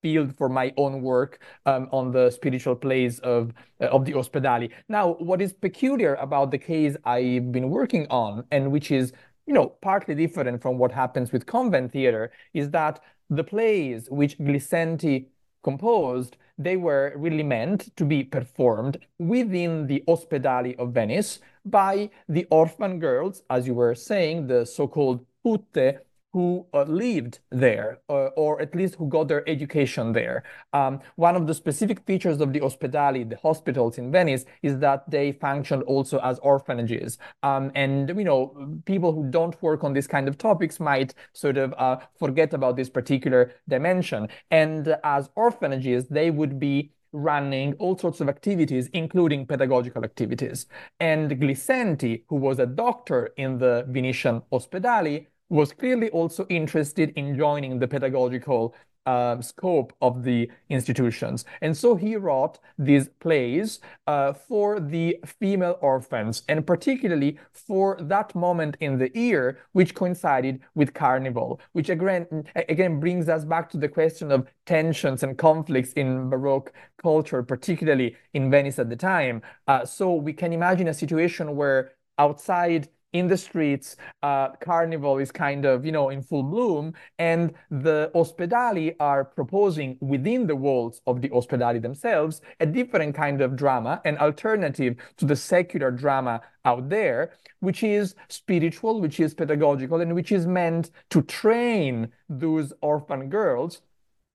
field 0.00 0.34
for 0.38 0.48
my 0.48 0.72
own 0.78 1.02
work 1.02 1.40
um, 1.66 1.86
on 1.92 2.10
the 2.10 2.30
spiritual 2.30 2.74
plays 2.74 3.18
of 3.18 3.52
uh, 3.82 3.96
of 3.96 4.06
the 4.06 4.12
Ospedali. 4.12 4.70
Now, 4.88 5.04
what 5.30 5.42
is 5.42 5.52
peculiar 5.52 6.14
about 6.14 6.50
the 6.50 6.56
case 6.72 6.96
I've 7.04 7.52
been 7.52 7.68
working 7.68 8.06
on, 8.08 8.44
and 8.50 8.72
which 8.72 8.90
is 8.90 9.12
you 9.46 9.52
know 9.52 9.66
partly 9.82 10.14
different 10.14 10.62
from 10.62 10.78
what 10.78 10.90
happens 11.02 11.30
with 11.30 11.44
convent 11.44 11.92
theater, 11.92 12.32
is 12.54 12.70
that 12.70 12.94
the 13.28 13.44
plays 13.44 14.08
which 14.10 14.38
Glissenti 14.38 15.26
composed 15.62 16.38
they 16.58 16.76
were 16.76 17.12
really 17.16 17.42
meant 17.42 17.96
to 17.96 18.04
be 18.04 18.24
performed 18.24 18.98
within 19.18 19.86
the 19.86 20.02
Ospedali 20.08 20.76
of 20.78 20.92
Venice 20.92 21.40
by 21.64 22.10
the 22.28 22.46
orphan 22.50 22.98
girls, 22.98 23.42
as 23.48 23.66
you 23.66 23.74
were 23.74 23.94
saying, 23.94 24.46
the 24.48 24.66
so-called 24.66 25.24
putte 25.44 26.00
who 26.38 26.64
uh, 26.72 26.84
lived 26.84 27.40
there, 27.50 27.98
uh, 28.08 28.30
or 28.42 28.62
at 28.62 28.72
least 28.72 28.94
who 28.94 29.08
got 29.08 29.26
their 29.26 29.42
education 29.48 30.12
there. 30.12 30.44
Um, 30.72 31.00
one 31.16 31.34
of 31.34 31.48
the 31.48 31.54
specific 31.62 31.98
features 32.06 32.40
of 32.40 32.52
the 32.52 32.60
ospedali, 32.60 33.28
the 33.28 33.38
hospitals 33.48 33.98
in 33.98 34.12
Venice, 34.12 34.44
is 34.62 34.78
that 34.78 35.10
they 35.10 35.32
functioned 35.32 35.82
also 35.82 36.20
as 36.20 36.38
orphanages. 36.38 37.18
Um, 37.42 37.72
and, 37.74 38.08
you 38.10 38.22
know, 38.22 38.42
people 38.84 39.10
who 39.12 39.24
don't 39.38 39.60
work 39.60 39.82
on 39.82 39.92
these 39.94 40.06
kind 40.06 40.28
of 40.28 40.38
topics 40.38 40.78
might 40.78 41.12
sort 41.32 41.56
of 41.56 41.74
uh, 41.76 41.96
forget 42.16 42.54
about 42.54 42.76
this 42.76 42.88
particular 42.88 43.50
dimension. 43.68 44.28
And 44.52 44.96
as 45.02 45.30
orphanages, 45.34 46.06
they 46.06 46.30
would 46.30 46.60
be 46.60 46.92
running 47.12 47.74
all 47.80 47.98
sorts 47.98 48.20
of 48.20 48.28
activities, 48.28 48.88
including 48.92 49.44
pedagogical 49.44 50.04
activities. 50.04 50.66
And 51.00 51.32
Glissenti, 51.32 52.22
who 52.28 52.36
was 52.36 52.60
a 52.60 52.66
doctor 52.66 53.30
in 53.36 53.58
the 53.58 53.84
Venetian 53.88 54.42
ospedali, 54.52 55.26
was 55.48 55.72
clearly 55.72 56.10
also 56.10 56.46
interested 56.48 57.10
in 57.16 57.36
joining 57.36 57.78
the 57.78 57.88
pedagogical 57.88 58.74
uh, 59.08 59.40
scope 59.40 59.94
of 60.02 60.22
the 60.22 60.50
institutions. 60.68 61.46
And 61.62 61.74
so 61.74 61.94
he 61.94 62.16
wrote 62.16 62.58
these 62.76 63.08
plays 63.20 63.80
uh, 64.06 64.34
for 64.34 64.80
the 64.80 65.18
female 65.24 65.78
orphans, 65.80 66.42
and 66.46 66.66
particularly 66.66 67.38
for 67.52 67.96
that 68.02 68.34
moment 68.34 68.76
in 68.80 68.98
the 68.98 69.10
year, 69.14 69.60
which 69.72 69.94
coincided 69.94 70.60
with 70.74 70.92
Carnival, 70.92 71.58
which 71.72 71.88
again, 71.88 72.44
again 72.54 73.00
brings 73.00 73.30
us 73.30 73.46
back 73.46 73.70
to 73.70 73.78
the 73.78 73.88
question 73.88 74.30
of 74.30 74.46
tensions 74.66 75.22
and 75.22 75.38
conflicts 75.38 75.94
in 75.94 76.28
Baroque 76.28 76.70
culture, 77.02 77.42
particularly 77.42 78.14
in 78.34 78.50
Venice 78.50 78.78
at 78.78 78.90
the 78.90 78.96
time. 78.96 79.40
Uh, 79.66 79.86
so 79.86 80.14
we 80.14 80.34
can 80.34 80.52
imagine 80.52 80.88
a 80.88 80.92
situation 80.92 81.56
where 81.56 81.92
outside 82.18 82.88
in 83.12 83.26
the 83.26 83.36
streets, 83.36 83.96
uh, 84.22 84.50
carnival 84.56 85.18
is 85.18 85.32
kind 85.32 85.64
of, 85.64 85.84
you 85.84 85.92
know, 85.92 86.10
in 86.10 86.22
full 86.22 86.42
bloom, 86.42 86.92
and 87.18 87.54
the 87.70 88.10
ospedali 88.14 88.94
are 89.00 89.24
proposing 89.24 89.96
within 90.00 90.46
the 90.46 90.56
walls 90.56 91.00
of 91.06 91.20
the 91.22 91.28
ospedali 91.30 91.80
themselves 91.80 92.40
a 92.60 92.66
different 92.66 93.14
kind 93.14 93.40
of 93.40 93.56
drama, 93.56 94.00
an 94.04 94.18
alternative 94.18 94.96
to 95.16 95.24
the 95.24 95.36
secular 95.36 95.90
drama 95.90 96.40
out 96.64 96.88
there, 96.88 97.32
which 97.60 97.82
is 97.82 98.14
spiritual, 98.28 99.00
which 99.00 99.20
is 99.20 99.32
pedagogical, 99.32 100.00
and 100.00 100.14
which 100.14 100.30
is 100.32 100.46
meant 100.46 100.90
to 101.08 101.22
train 101.22 102.12
those 102.28 102.72
orphan 102.82 103.30
girls 103.30 103.80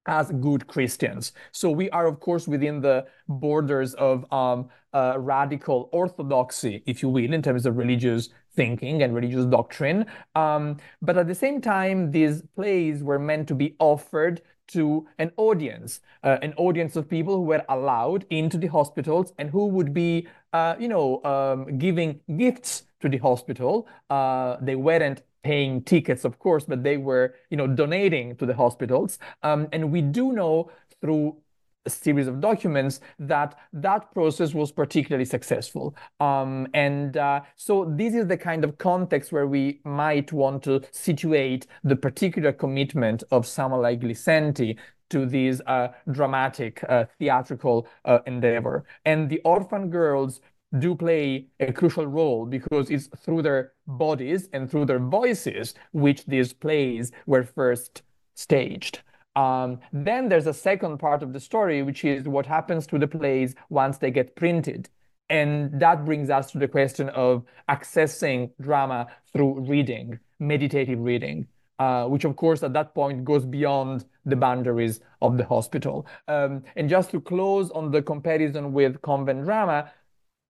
as 0.05 0.31
good 0.41 0.67
Christians. 0.67 1.31
So 1.51 1.69
we 1.69 1.89
are, 1.91 2.07
of 2.07 2.19
course, 2.19 2.47
within 2.47 2.81
the 2.81 3.05
borders 3.29 3.93
of 3.93 4.31
um, 4.33 4.69
uh, 4.93 5.15
radical 5.17 5.89
orthodoxy, 5.93 6.83
if 6.85 7.01
you 7.01 7.09
will, 7.09 7.33
in 7.33 7.41
terms 7.41 7.65
of 7.65 7.77
religious 7.77 8.29
thinking 8.55 9.01
and 9.01 9.15
religious 9.15 9.45
doctrine. 9.45 10.05
Um, 10.35 10.77
but 11.01 11.17
at 11.17 11.27
the 11.27 11.35
same 11.35 11.61
time, 11.61 12.11
these 12.11 12.43
plays 12.55 13.03
were 13.03 13.19
meant 13.19 13.47
to 13.49 13.55
be 13.55 13.75
offered 13.79 14.41
to 14.65 15.05
an 15.19 15.31
audience, 15.37 15.99
uh, 16.23 16.37
an 16.41 16.53
audience 16.57 16.95
of 16.95 17.09
people 17.09 17.35
who 17.35 17.43
were 17.43 17.63
allowed 17.69 18.25
into 18.29 18.57
the 18.57 18.67
hospitals 18.67 19.33
and 19.37 19.49
who 19.49 19.67
would 19.67 19.93
be, 19.93 20.27
uh, 20.53 20.75
you 20.79 20.87
know, 20.87 21.21
um, 21.23 21.77
giving 21.77 22.19
gifts 22.37 22.83
to 23.01 23.09
the 23.09 23.17
hospital. 23.17 23.87
Uh, 24.09 24.57
they 24.61 24.75
weren't 24.75 25.21
paying 25.43 25.83
tickets, 25.83 26.23
of 26.23 26.39
course, 26.39 26.63
but 26.65 26.83
they 26.83 26.97
were, 26.97 27.35
you 27.49 27.57
know, 27.57 27.67
donating 27.67 28.35
to 28.37 28.45
the 28.45 28.55
hospitals. 28.55 29.19
Um, 29.43 29.67
and 29.73 29.91
we 29.91 30.01
do 30.01 30.31
know 30.31 30.71
through 31.01 31.37
a 31.85 31.89
series 31.89 32.27
of 32.27 32.39
documents 32.39 33.01
that 33.19 33.57
that 33.73 34.11
process 34.13 34.53
was 34.53 34.71
particularly 34.71 35.25
successful. 35.25 35.95
Um, 36.19 36.67
and 36.73 37.17
uh, 37.17 37.41
so 37.55 37.91
this 37.97 38.13
is 38.13 38.27
the 38.27 38.37
kind 38.37 38.63
of 38.63 38.77
context 38.77 39.31
where 39.31 39.47
we 39.47 39.81
might 39.83 40.31
want 40.31 40.63
to 40.63 40.81
situate 40.91 41.67
the 41.83 41.95
particular 41.95 42.51
commitment 42.53 43.23
of 43.31 43.45
someone 43.45 43.81
like 43.81 44.01
Glissenti 44.01 44.77
to 45.09 45.25
this 45.25 45.61
uh, 45.67 45.89
dramatic 46.11 46.83
uh, 46.89 47.05
theatrical 47.19 47.87
uh, 48.05 48.19
endeavor. 48.25 48.85
And 49.05 49.29
the 49.29 49.41
orphan 49.43 49.89
girls 49.89 50.41
do 50.79 50.95
play 50.95 51.47
a 51.59 51.71
crucial 51.71 52.07
role 52.07 52.45
because 52.45 52.89
it's 52.89 53.07
through 53.17 53.43
their 53.43 53.73
bodies 53.85 54.49
and 54.53 54.69
through 54.69 54.85
their 54.85 54.99
voices 54.99 55.75
which 55.91 56.25
these 56.25 56.51
plays 56.51 57.11
were 57.27 57.43
first 57.43 58.01
staged. 58.33 59.01
Um, 59.35 59.79
then 59.91 60.29
there's 60.29 60.47
a 60.47 60.53
second 60.53 60.99
part 60.99 61.23
of 61.23 61.33
the 61.33 61.39
story, 61.39 61.81
which 61.81 62.05
is 62.05 62.27
what 62.27 62.45
happens 62.45 62.85
to 62.87 62.99
the 62.99 63.07
plays 63.07 63.55
once 63.69 63.97
they 63.97 64.11
get 64.11 64.35
printed. 64.35 64.89
And 65.29 65.79
that 65.79 66.05
brings 66.05 66.29
us 66.29 66.51
to 66.51 66.59
the 66.59 66.67
question 66.67 67.09
of 67.09 67.43
accessing 67.69 68.51
drama 68.61 69.07
through 69.31 69.61
reading, 69.61 70.19
meditative 70.39 70.99
reading, 70.99 71.47
uh, 71.79 72.05
which, 72.05 72.25
of 72.25 72.35
course, 72.35 72.61
at 72.61 72.73
that 72.73 72.93
point 72.93 73.25
goes 73.25 73.45
beyond 73.45 74.05
the 74.25 74.35
boundaries 74.35 74.99
of 75.21 75.37
the 75.37 75.45
hospital. 75.45 76.05
Um, 76.27 76.63
and 76.75 76.89
just 76.89 77.09
to 77.11 77.21
close 77.21 77.71
on 77.71 77.91
the 77.91 78.01
comparison 78.01 78.73
with 78.73 79.01
convent 79.01 79.45
drama, 79.45 79.91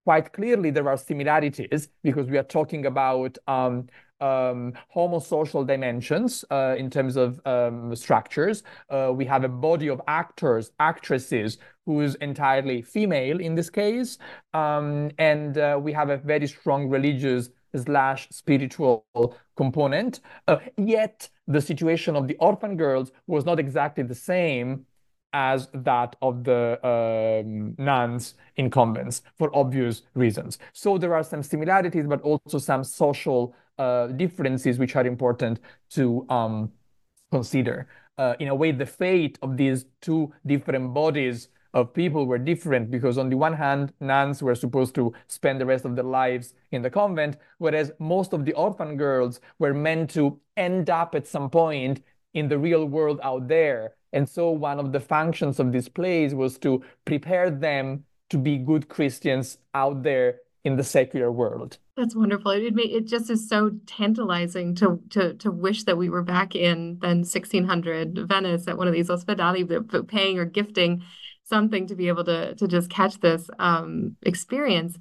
quite 0.04 0.34
clearly 0.34 0.70
there 0.70 0.90
are 0.90 0.98
similarities 0.98 1.88
because 2.04 2.28
we 2.28 2.38
are 2.38 2.44
talking 2.44 2.86
about 2.86 3.38
um, 3.48 3.88
um, 4.24 4.74
homosocial 4.96 5.68
dimensions 5.68 6.46
uh, 6.50 6.76
in 6.78 6.90
terms 6.90 7.16
of 7.16 7.46
um, 7.46 7.96
structures. 7.96 8.64
Uh, 8.90 9.12
we 9.14 9.26
have 9.26 9.44
a 9.44 9.50
body 9.50 9.90
of 9.90 10.02
actors, 10.08 10.72
actresses, 10.80 11.58
who 11.86 12.02
is 12.02 12.16
entirely 12.16 12.82
female 12.82 13.40
in 13.40 13.56
this 13.56 13.70
case. 13.70 14.18
Um, 14.54 15.12
and 15.18 15.58
uh, 15.58 15.80
we 15.82 15.92
have 15.94 16.10
a 16.10 16.18
very 16.18 16.48
strong 16.48 16.88
religious 16.88 17.50
slash 17.76 18.28
spiritual 18.32 19.06
component. 19.58 20.22
Uh, 20.48 20.58
yet 20.78 21.30
the 21.48 21.60
situation 21.60 22.16
of 22.16 22.28
the 22.28 22.36
orphan 22.36 22.78
girls 22.78 23.12
was 23.28 23.46
not 23.46 23.60
exactly 23.60 24.04
the 24.04 24.16
same 24.16 24.86
as 25.34 25.68
that 25.74 26.16
of 26.22 26.44
the 26.44 26.80
um, 26.88 27.76
nuns 27.78 28.36
in 28.56 28.70
convents 28.70 29.24
for 29.38 29.54
obvious 29.56 30.04
reasons. 30.14 30.60
So 30.74 30.98
there 30.98 31.16
are 31.16 31.24
some 31.24 31.42
similarities, 31.42 32.06
but 32.08 32.22
also 32.22 32.60
some 32.60 32.84
social 32.84 33.56
uh, 33.78 34.08
differences 34.08 34.78
which 34.80 34.96
are 34.96 35.06
important 35.06 35.60
to 35.92 36.26
um, 36.30 36.72
consider. 37.32 37.88
Uh, 38.18 38.36
in 38.40 38.48
a 38.48 38.56
way, 38.56 38.72
the 38.72 38.86
fate 38.86 39.40
of 39.42 39.58
these 39.58 39.86
two 40.02 40.32
different 40.46 40.94
bodies 40.94 41.50
of 41.74 41.94
people 41.94 42.26
were 42.26 42.38
different 42.38 42.92
because 42.92 43.18
on 43.18 43.30
the 43.30 43.36
one 43.38 43.54
hand, 43.54 43.92
nuns 44.00 44.44
were 44.44 44.54
supposed 44.54 44.94
to 44.96 45.12
spend 45.28 45.60
the 45.60 45.66
rest 45.66 45.86
of 45.86 45.96
their 45.96 46.06
lives 46.06 46.54
in 46.72 46.84
the 46.84 46.90
convent, 46.90 47.38
whereas 47.58 47.92
most 48.00 48.34
of 48.34 48.46
the 48.46 48.54
orphan 48.54 48.96
girls 48.96 49.40
were 49.58 49.74
meant 49.74 50.12
to 50.12 50.40
end 50.56 50.90
up 50.90 51.16
at 51.16 51.26
some 51.26 51.50
point 51.50 52.04
in 52.34 52.48
the 52.48 52.58
real 52.58 52.86
world 52.86 53.20
out 53.24 53.48
there. 53.48 53.96
And 54.12 54.30
so 54.30 54.52
one 54.52 54.80
of 54.80 54.92
the 54.92 55.00
functions 55.00 55.60
of 55.60 55.72
this 55.72 55.90
place 55.90 56.34
was 56.34 56.60
to 56.60 56.84
prepare 57.06 57.50
them 57.50 58.06
to 58.30 58.38
be 58.38 58.58
good 58.58 58.88
Christians 58.88 59.58
out 59.74 60.04
there 60.04 60.42
in 60.64 60.76
the 60.76 60.84
secular 60.84 61.32
world. 61.32 61.80
That's 61.96 62.16
wonderful. 62.16 62.52
It 62.52 62.74
it 62.78 63.06
just 63.06 63.30
is 63.30 63.48
so 63.48 63.72
tantalizing 63.86 64.74
to 64.76 65.00
to 65.12 65.36
to 65.36 65.52
wish 65.52 65.84
that 65.84 65.98
we 65.98 66.10
were 66.10 66.24
back 66.24 66.56
in 66.56 66.98
then 67.02 67.24
1600 67.24 68.28
Venice 68.28 68.68
at 68.68 68.78
one 68.78 68.88
of 68.88 68.94
these 68.94 69.10
ospedali, 69.10 70.08
paying 70.08 70.40
or 70.40 70.46
gifting 70.46 71.04
something 71.44 71.86
to 71.88 71.96
be 71.96 72.08
able 72.08 72.24
to 72.24 72.56
to 72.56 72.68
just 72.68 72.90
catch 72.90 73.20
this 73.20 73.48
um, 73.60 74.16
experience. 74.24 74.98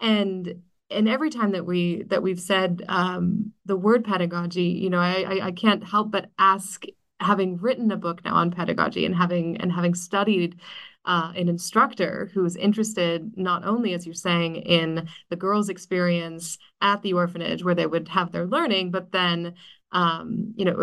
And 0.00 0.62
and 0.88 1.08
every 1.08 1.28
time 1.28 1.52
that 1.52 1.66
we 1.66 2.04
that 2.04 2.22
we've 2.22 2.40
said 2.40 2.84
um, 2.88 3.52
the 3.66 3.76
word 3.76 4.04
pedagogy, 4.04 4.64
you 4.64 4.88
know, 4.88 5.00
I, 5.00 5.22
I 5.22 5.46
I 5.48 5.52
can't 5.52 5.84
help 5.84 6.10
but 6.10 6.30
ask, 6.38 6.84
having 7.20 7.58
written 7.58 7.90
a 7.92 7.98
book 7.98 8.24
now 8.24 8.36
on 8.36 8.50
pedagogy 8.50 9.04
and 9.04 9.14
having 9.14 9.58
and 9.58 9.70
having 9.70 9.94
studied 9.94 10.58
uh, 11.04 11.32
an 11.34 11.48
instructor 11.48 12.30
who 12.34 12.44
is 12.44 12.56
interested 12.56 13.32
not 13.36 13.64
only, 13.64 13.94
as 13.94 14.04
you're 14.04 14.14
saying, 14.14 14.56
in 14.56 15.08
the 15.30 15.36
girls' 15.36 15.68
experience 15.68 16.58
at 16.80 17.02
the 17.02 17.14
orphanage 17.14 17.64
where 17.64 17.74
they 17.74 17.86
would 17.86 18.08
have 18.08 18.32
their 18.32 18.46
learning, 18.46 18.90
but 18.90 19.10
then, 19.12 19.54
um, 19.92 20.52
you 20.56 20.64
know, 20.64 20.76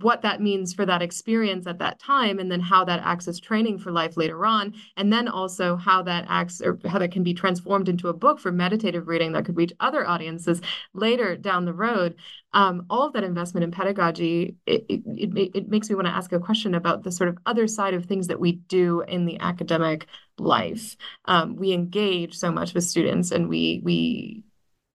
what 0.00 0.22
that 0.22 0.40
means 0.40 0.74
for 0.74 0.84
that 0.84 1.02
experience 1.02 1.66
at 1.66 1.78
that 1.78 1.98
time 2.00 2.38
and 2.38 2.50
then 2.50 2.60
how 2.60 2.84
that 2.84 3.00
acts 3.04 3.28
as 3.28 3.38
training 3.38 3.78
for 3.78 3.92
life 3.92 4.16
later 4.16 4.44
on 4.44 4.74
and 4.96 5.12
then 5.12 5.28
also 5.28 5.76
how 5.76 6.02
that 6.02 6.24
acts 6.28 6.60
or 6.60 6.78
how 6.86 6.98
that 6.98 7.12
can 7.12 7.22
be 7.22 7.32
transformed 7.32 7.88
into 7.88 8.08
a 8.08 8.12
book 8.12 8.40
for 8.40 8.50
meditative 8.50 9.06
reading 9.06 9.32
that 9.32 9.44
could 9.44 9.56
reach 9.56 9.72
other 9.78 10.06
audiences 10.06 10.60
later 10.94 11.36
down 11.36 11.64
the 11.64 11.72
road. 11.72 12.16
Um, 12.52 12.86
all 12.90 13.06
of 13.06 13.12
that 13.12 13.24
investment 13.24 13.64
in 13.64 13.70
pedagogy 13.70 14.56
it, 14.66 14.84
it, 14.88 15.02
it, 15.06 15.50
it 15.54 15.68
makes 15.68 15.88
me 15.88 15.94
want 15.94 16.06
to 16.06 16.14
ask 16.14 16.32
a 16.32 16.40
question 16.40 16.74
about 16.74 17.02
the 17.02 17.12
sort 17.12 17.28
of 17.28 17.38
other 17.46 17.66
side 17.68 17.94
of 17.94 18.06
things 18.06 18.26
that 18.28 18.40
we 18.40 18.52
do 18.52 19.02
in 19.02 19.26
the 19.26 19.38
academic 19.40 20.06
life. 20.38 20.96
Um, 21.24 21.56
we 21.56 21.72
engage 21.72 22.36
so 22.36 22.50
much 22.50 22.74
with 22.74 22.84
students 22.84 23.30
and 23.30 23.48
we 23.48 23.80
we 23.84 24.44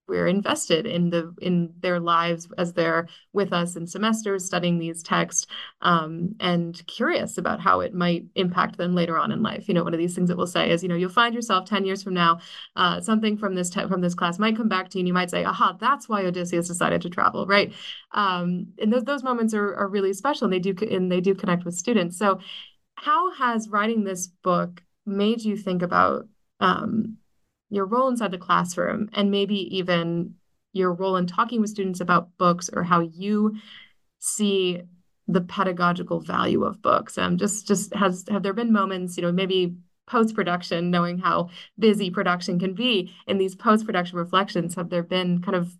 we're 0.09 0.27
invested 0.27 0.85
in 0.85 1.09
the 1.09 1.33
in 1.41 1.73
their 1.79 1.99
lives 1.99 2.47
as 2.57 2.73
they're 2.73 3.07
with 3.33 3.53
us 3.53 3.75
in 3.75 3.85
semesters 3.85 4.45
studying 4.45 4.79
these 4.79 5.03
texts 5.03 5.45
um, 5.81 6.35
and 6.39 6.85
curious 6.87 7.37
about 7.37 7.59
how 7.59 7.79
it 7.81 7.93
might 7.93 8.25
impact 8.35 8.77
them 8.77 8.95
later 8.95 9.17
on 9.17 9.31
in 9.31 9.43
life. 9.43 9.67
You 9.67 9.73
know 9.73 9.83
one 9.83 9.93
of 9.93 9.99
these 9.99 10.15
things 10.15 10.29
that 10.29 10.37
we'll 10.37 10.47
say 10.47 10.71
is 10.71 10.83
you 10.83 10.89
know 10.89 10.95
you'll 10.95 11.09
find 11.09 11.35
yourself 11.35 11.65
10 11.65 11.85
years 11.85 12.03
from 12.03 12.13
now 12.13 12.39
uh, 12.75 13.01
something 13.01 13.37
from 13.37 13.55
this 13.55 13.69
te- 13.69 13.87
from 13.87 14.01
this 14.01 14.15
class 14.15 14.39
might 14.39 14.57
come 14.57 14.69
back 14.69 14.89
to 14.89 14.97
you 14.97 15.01
and 15.01 15.07
you 15.07 15.13
might 15.13 15.29
say 15.29 15.43
aha 15.43 15.77
that's 15.79 16.09
why 16.09 16.25
odysseus 16.25 16.67
decided 16.67 17.01
to 17.01 17.09
travel 17.09 17.45
right? 17.45 17.73
Um, 18.11 18.67
and 18.79 18.93
those, 18.93 19.03
those 19.03 19.23
moments 19.23 19.53
are, 19.53 19.75
are 19.75 19.87
really 19.87 20.13
special 20.13 20.45
and 20.45 20.53
they 20.53 20.59
do 20.59 20.75
and 20.87 21.11
they 21.11 21.21
do 21.21 21.35
connect 21.35 21.65
with 21.65 21.75
students. 21.75 22.17
So 22.17 22.39
how 22.95 23.33
has 23.33 23.69
writing 23.69 24.03
this 24.03 24.27
book 24.27 24.81
made 25.05 25.41
you 25.41 25.57
think 25.57 25.81
about 25.81 26.27
um, 26.59 27.17
your 27.69 27.85
role 27.85 28.09
inside 28.09 28.31
the 28.31 28.37
classroom 28.37 29.09
and 29.13 29.31
maybe 29.31 29.77
even 29.77 30.35
your 30.73 30.93
role 30.93 31.15
in 31.17 31.27
talking 31.27 31.61
with 31.61 31.69
students 31.69 31.99
about 31.99 32.37
books 32.37 32.69
or 32.71 32.83
how 32.83 32.99
you 32.99 33.57
see 34.19 34.81
the 35.27 35.41
pedagogical 35.41 36.19
value 36.19 36.63
of 36.63 36.81
books. 36.81 37.17
Um 37.17 37.37
just 37.37 37.67
just 37.67 37.93
has 37.95 38.25
have 38.29 38.43
there 38.43 38.53
been 38.53 38.71
moments 38.71 39.17
you 39.17 39.23
know 39.23 39.31
maybe 39.31 39.75
post 40.07 40.35
production 40.35 40.89
knowing 40.89 41.19
how 41.19 41.49
busy 41.77 42.09
production 42.09 42.59
can 42.59 42.73
be 42.73 43.13
in 43.27 43.37
these 43.37 43.55
post 43.55 43.85
production 43.85 44.17
reflections 44.17 44.75
have 44.75 44.89
there 44.89 45.03
been 45.03 45.41
kind 45.41 45.55
of 45.55 45.77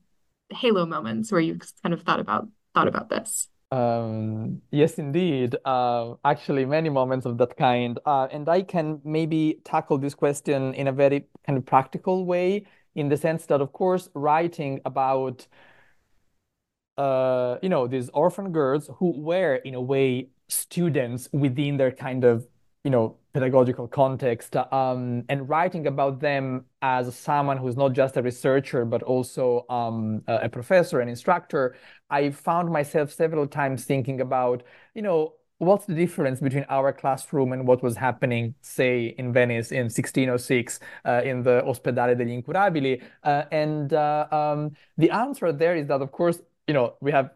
halo 0.52 0.86
moments 0.86 1.32
where 1.32 1.42
you 1.42 1.60
kind 1.82 1.94
of 1.94 2.04
thought 2.04 2.20
about 2.20 2.48
thought 2.74 2.88
about 2.88 3.10
this 3.10 3.48
um, 3.72 4.62
yes, 4.72 4.98
indeed. 4.98 5.56
Uh, 5.66 6.16
actually, 6.26 6.66
many 6.66 6.90
moments 6.90 7.26
of 7.26 7.38
that 7.38 7.58
kind. 7.58 8.00
Uh, 8.06 8.28
and 8.32 8.50
I 8.50 8.62
can 8.64 9.02
maybe 9.04 9.60
tackle 9.64 9.98
this 9.98 10.16
question 10.16 10.74
in 10.74 10.88
a 10.88 10.92
very 10.92 11.26
kind 11.46 11.58
of 11.58 11.66
practical 11.66 12.26
way, 12.26 12.66
in 12.96 13.10
the 13.10 13.18
sense 13.18 13.46
that, 13.48 13.62
of 13.62 13.72
course, 13.74 14.10
writing 14.16 14.82
about, 14.86 15.48
uh, 16.98 17.58
you 17.62 17.70
know, 17.70 17.88
these 17.88 18.10
orphan 18.10 18.52
girls 18.52 18.90
who 18.98 19.12
were, 19.22 19.56
in 19.56 19.76
a 19.76 19.82
way, 19.82 20.30
students 20.48 21.30
within 21.32 21.78
their 21.78 21.92
kind 21.92 22.24
of 22.24 22.48
you 22.84 22.90
know 22.92 23.18
pedagogical 23.40 23.88
context 23.88 24.56
um, 24.56 25.24
and 25.30 25.48
writing 25.48 25.88
about 25.88 26.20
them 26.20 26.66
as 26.82 27.16
someone 27.16 27.58
who's 27.58 27.78
not 27.78 27.94
just 27.94 28.18
a 28.18 28.22
researcher 28.22 28.84
but 28.86 29.02
also 29.04 29.66
um, 29.70 30.22
a 30.28 30.50
professor 30.50 31.00
and 31.00 31.10
instructor 31.10 31.76
i 32.10 32.30
found 32.30 32.70
myself 32.70 33.12
several 33.12 33.48
times 33.48 33.86
thinking 33.86 34.20
about 34.22 34.64
you 34.94 35.02
know 35.02 35.34
what's 35.60 35.86
the 35.86 35.94
difference 35.94 36.40
between 36.40 36.66
our 36.70 36.92
classroom 36.92 37.52
and 37.52 37.68
what 37.68 37.84
was 37.84 37.98
happening, 37.98 38.56
say, 38.62 39.14
in 39.18 39.34
Venice 39.34 39.72
in 39.72 39.84
1606 39.84 40.80
uh, 41.06 41.22
in 41.26 41.44
the 41.44 41.62
Ospedale 41.66 42.16
degli 42.18 42.42
Incurabili? 42.42 43.04
Uh, 43.24 43.44
and 43.52 43.94
uh, 43.94 44.26
um, 44.32 44.72
the 44.98 45.12
answer 45.12 45.52
there 45.52 45.76
is 45.76 45.88
that, 45.88 46.02
of 46.02 46.12
course, 46.14 46.40
you 46.66 46.74
know, 46.74 46.96
we 47.02 47.12
have 47.12 47.32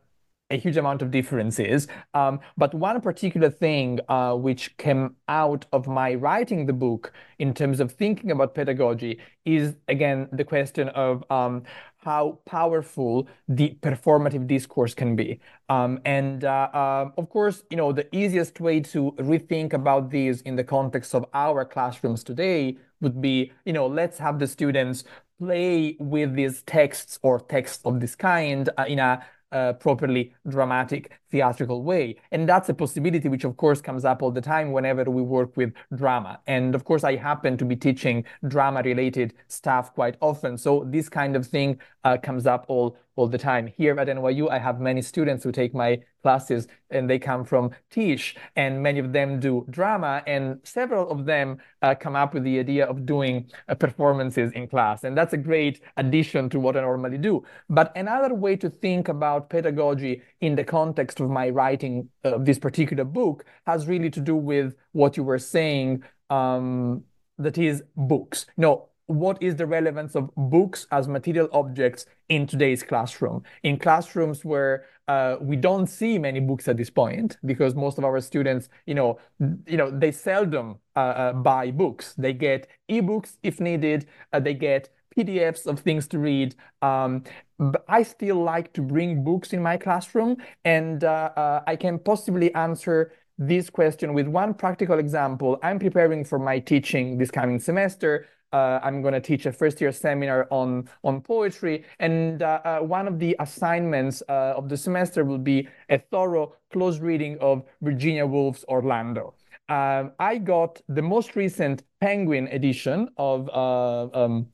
a 0.54 0.58
huge 0.58 0.78
amount 0.78 1.02
of 1.02 1.10
differences. 1.12 1.88
Um, 2.14 2.40
but 2.56 2.74
one 2.74 3.02
particular 3.02 3.50
thing 3.50 4.00
uh, 4.08 4.36
which 4.36 4.78
came 4.78 5.16
out 5.28 5.66
of 5.74 5.88
my 5.88 6.14
writing 6.14 6.66
the 6.66 6.74
book 6.74 7.12
in 7.40 7.54
terms 7.54 7.80
of 7.80 7.92
thinking 7.92 8.32
about 8.32 8.54
pedagogy 8.54 9.20
is, 9.46 9.76
again, 9.88 10.30
the 10.32 10.44
question 10.44 10.90
of 10.90 11.24
um, 11.32 11.64
how 11.98 12.40
powerful 12.46 13.28
the 13.48 13.78
performative 13.82 14.46
discourse 14.48 14.94
can 14.94 15.16
be. 15.16 15.40
Um, 15.70 16.00
and 16.06 16.44
uh, 16.44 16.70
uh, 16.74 17.10
of 17.18 17.30
course, 17.30 17.64
you 17.70 17.78
know, 17.78 17.92
the 17.92 18.08
easiest 18.16 18.60
way 18.60 18.80
to 18.82 19.12
rethink 19.14 19.74
about 19.74 20.12
these 20.12 20.42
in 20.42 20.56
the 20.56 20.64
context 20.64 21.16
of 21.16 21.26
our 21.34 21.66
classrooms 21.66 22.24
today 22.24 22.78
would 23.02 23.22
be, 23.22 23.52
you 23.66 23.74
know, 23.74 23.88
let's 23.88 24.18
have 24.20 24.38
the 24.40 24.48
students 24.48 25.04
play 25.40 25.98
with 26.00 26.36
these 26.36 26.62
texts 26.64 27.20
or 27.24 27.40
texts 27.40 27.84
of 27.86 28.00
this 28.00 28.16
kind 28.16 28.70
uh, 28.78 28.86
in 28.88 29.00
a 29.00 29.26
Uh, 29.54 29.72
properly 29.74 30.34
dramatic 30.48 31.12
theatrical 31.34 31.82
way. 31.82 32.16
And 32.32 32.48
that's 32.48 32.70
a 32.70 32.76
possibility 32.76 33.28
which, 33.28 33.44
of 33.44 33.58
course, 33.58 33.82
comes 33.82 34.06
up 34.06 34.22
all 34.22 34.32
the 34.32 34.40
time 34.40 34.72
whenever 34.72 35.04
we 35.06 35.24
work 35.24 35.58
with 35.58 35.74
drama. 35.96 36.40
And 36.46 36.76
of 36.76 36.86
course, 36.86 37.04
I 37.04 37.16
happen 37.16 37.58
to 37.58 37.66
be 37.66 37.76
teaching 37.76 38.24
drama 38.48 38.84
related 38.84 39.34
stuff 39.48 39.94
quite 39.96 40.16
often. 40.22 40.60
So 40.60 40.86
this 40.88 41.10
kind 41.10 41.36
of 41.36 41.48
thing 41.48 41.80
uh, 42.04 42.18
comes 42.18 42.46
up 42.46 42.66
all, 42.68 42.96
all 43.16 43.28
the 43.28 43.40
time. 43.40 43.66
Here 43.66 44.00
at 44.00 44.08
NYU, 44.08 44.50
I 44.52 44.60
have 44.60 44.80
many 44.80 45.02
students 45.02 45.44
who 45.44 45.52
take 45.52 45.74
my 45.74 46.00
classes 46.24 46.68
and 46.90 47.10
they 47.10 47.20
come 47.20 47.44
from 47.44 47.72
Tisch, 47.90 48.36
and 48.56 48.82
many 48.82 49.00
of 49.00 49.14
them 49.14 49.40
do 49.40 49.66
drama, 49.70 50.24
and 50.28 50.60
several 50.64 51.10
of 51.10 51.26
them 51.26 51.58
uh, 51.82 51.96
come 51.96 52.16
up 52.16 52.34
with 52.34 52.44
the 52.44 52.60
idea 52.60 52.86
of 52.86 53.06
doing 53.06 53.50
uh, 53.68 53.76
performances 53.76 54.52
in 54.54 54.68
class. 54.68 55.04
And 55.04 55.18
that's 55.18 55.34
a 55.34 55.38
great 55.38 55.82
addition 55.98 56.50
to 56.50 56.60
what 56.60 56.78
I 56.78 56.82
normally 56.82 57.18
do. 57.18 57.44
But 57.70 57.92
another 57.96 58.34
way 58.34 58.56
to 58.58 58.70
think 58.70 59.08
about 59.10 59.50
pedagogy 59.50 60.22
in 60.40 60.56
the 60.56 60.64
context 60.64 61.20
of 61.24 61.30
my 61.30 61.50
writing 61.50 62.10
of 62.24 62.46
this 62.46 62.60
particular 62.60 63.04
book 63.04 63.46
has 63.66 63.88
really 63.88 64.10
to 64.12 64.20
do 64.20 64.36
with 64.36 64.76
what 64.92 65.18
you 65.18 65.24
were 65.24 65.40
saying. 65.40 66.04
Um, 66.30 67.04
that 67.40 67.58
is 67.58 67.84
books. 67.96 68.46
No, 68.58 68.90
what 69.08 69.42
is 69.42 69.56
the 69.56 69.66
relevance 69.66 70.16
of 70.16 70.30
books 70.36 70.88
as 70.92 71.08
material 71.08 71.50
objects 71.52 72.06
in 72.30 72.48
today's 72.48 72.84
classroom? 72.84 73.44
In 73.64 73.78
classrooms 73.78 74.46
where 74.46 74.86
uh, 75.08 75.36
we 75.42 75.56
don't 75.56 75.88
see 75.88 76.18
many 76.18 76.40
books 76.40 76.68
at 76.68 76.78
this 76.78 76.90
point 76.90 77.38
because 77.46 77.76
most 77.76 77.98
of 77.98 78.06
our 78.06 78.22
students, 78.22 78.70
you 78.86 78.94
know, 78.94 79.20
you 79.68 79.78
know, 79.78 79.92
they 79.92 80.12
seldom 80.12 80.78
uh, 80.96 81.00
uh, 81.00 81.34
buy 81.34 81.72
books. 81.72 82.14
They 82.18 82.34
get 82.34 82.68
ebooks 82.90 83.38
if 83.44 83.60
needed. 83.60 84.08
Uh, 84.32 84.40
they 84.40 84.54
get 84.54 84.90
PDFs 85.16 85.66
of 85.66 85.80
things 85.80 86.08
to 86.10 86.20
read. 86.20 86.56
Um, 86.82 87.24
but 87.60 87.86
I 87.88 88.04
still 88.04 88.44
like 88.44 88.74
to 88.74 88.82
bring 88.82 89.24
books 89.24 89.54
in 89.54 89.62
my 89.62 89.78
classroom, 89.78 90.38
and 90.66 91.04
uh, 91.04 91.32
uh, 91.36 91.62
I 91.68 91.76
can 91.76 92.00
possibly 92.00 92.54
answer 92.56 93.14
this 93.38 93.70
question 93.70 94.14
with 94.14 94.28
one 94.28 94.54
practical 94.54 95.00
example. 95.00 95.60
I'm 95.64 95.80
preparing 95.80 96.24
for 96.24 96.40
my 96.40 96.60
teaching 96.60 97.18
this 97.18 97.32
coming 97.32 97.60
semester. 97.60 98.28
Uh, 98.52 98.80
I'm 98.84 99.02
going 99.02 99.16
to 99.16 99.20
teach 99.20 99.48
a 99.48 99.52
first 99.52 99.82
year 99.82 99.92
seminar 99.92 100.48
on, 100.52 100.88
on 101.04 101.22
poetry. 101.22 101.86
And 102.00 102.44
uh, 102.44 102.62
uh, 102.64 102.80
one 102.80 103.08
of 103.08 103.18
the 103.18 103.36
assignments 103.40 104.22
uh, 104.30 104.54
of 104.56 104.70
the 104.70 104.78
semester 104.78 105.26
will 105.26 105.40
be 105.40 105.68
a 105.90 105.98
thorough 105.98 106.56
close 106.72 107.00
reading 107.00 107.38
of 107.42 107.64
Virginia 107.82 108.28
Woolf's 108.28 108.64
Orlando. 108.66 109.34
Um, 109.70 110.12
I 110.20 110.38
got 110.38 110.82
the 110.88 111.02
most 111.02 111.36
recent 111.36 111.84
Penguin 112.00 112.48
edition 112.50 113.10
of 113.18 113.50
uh, 113.50 114.10
um, 114.14 114.48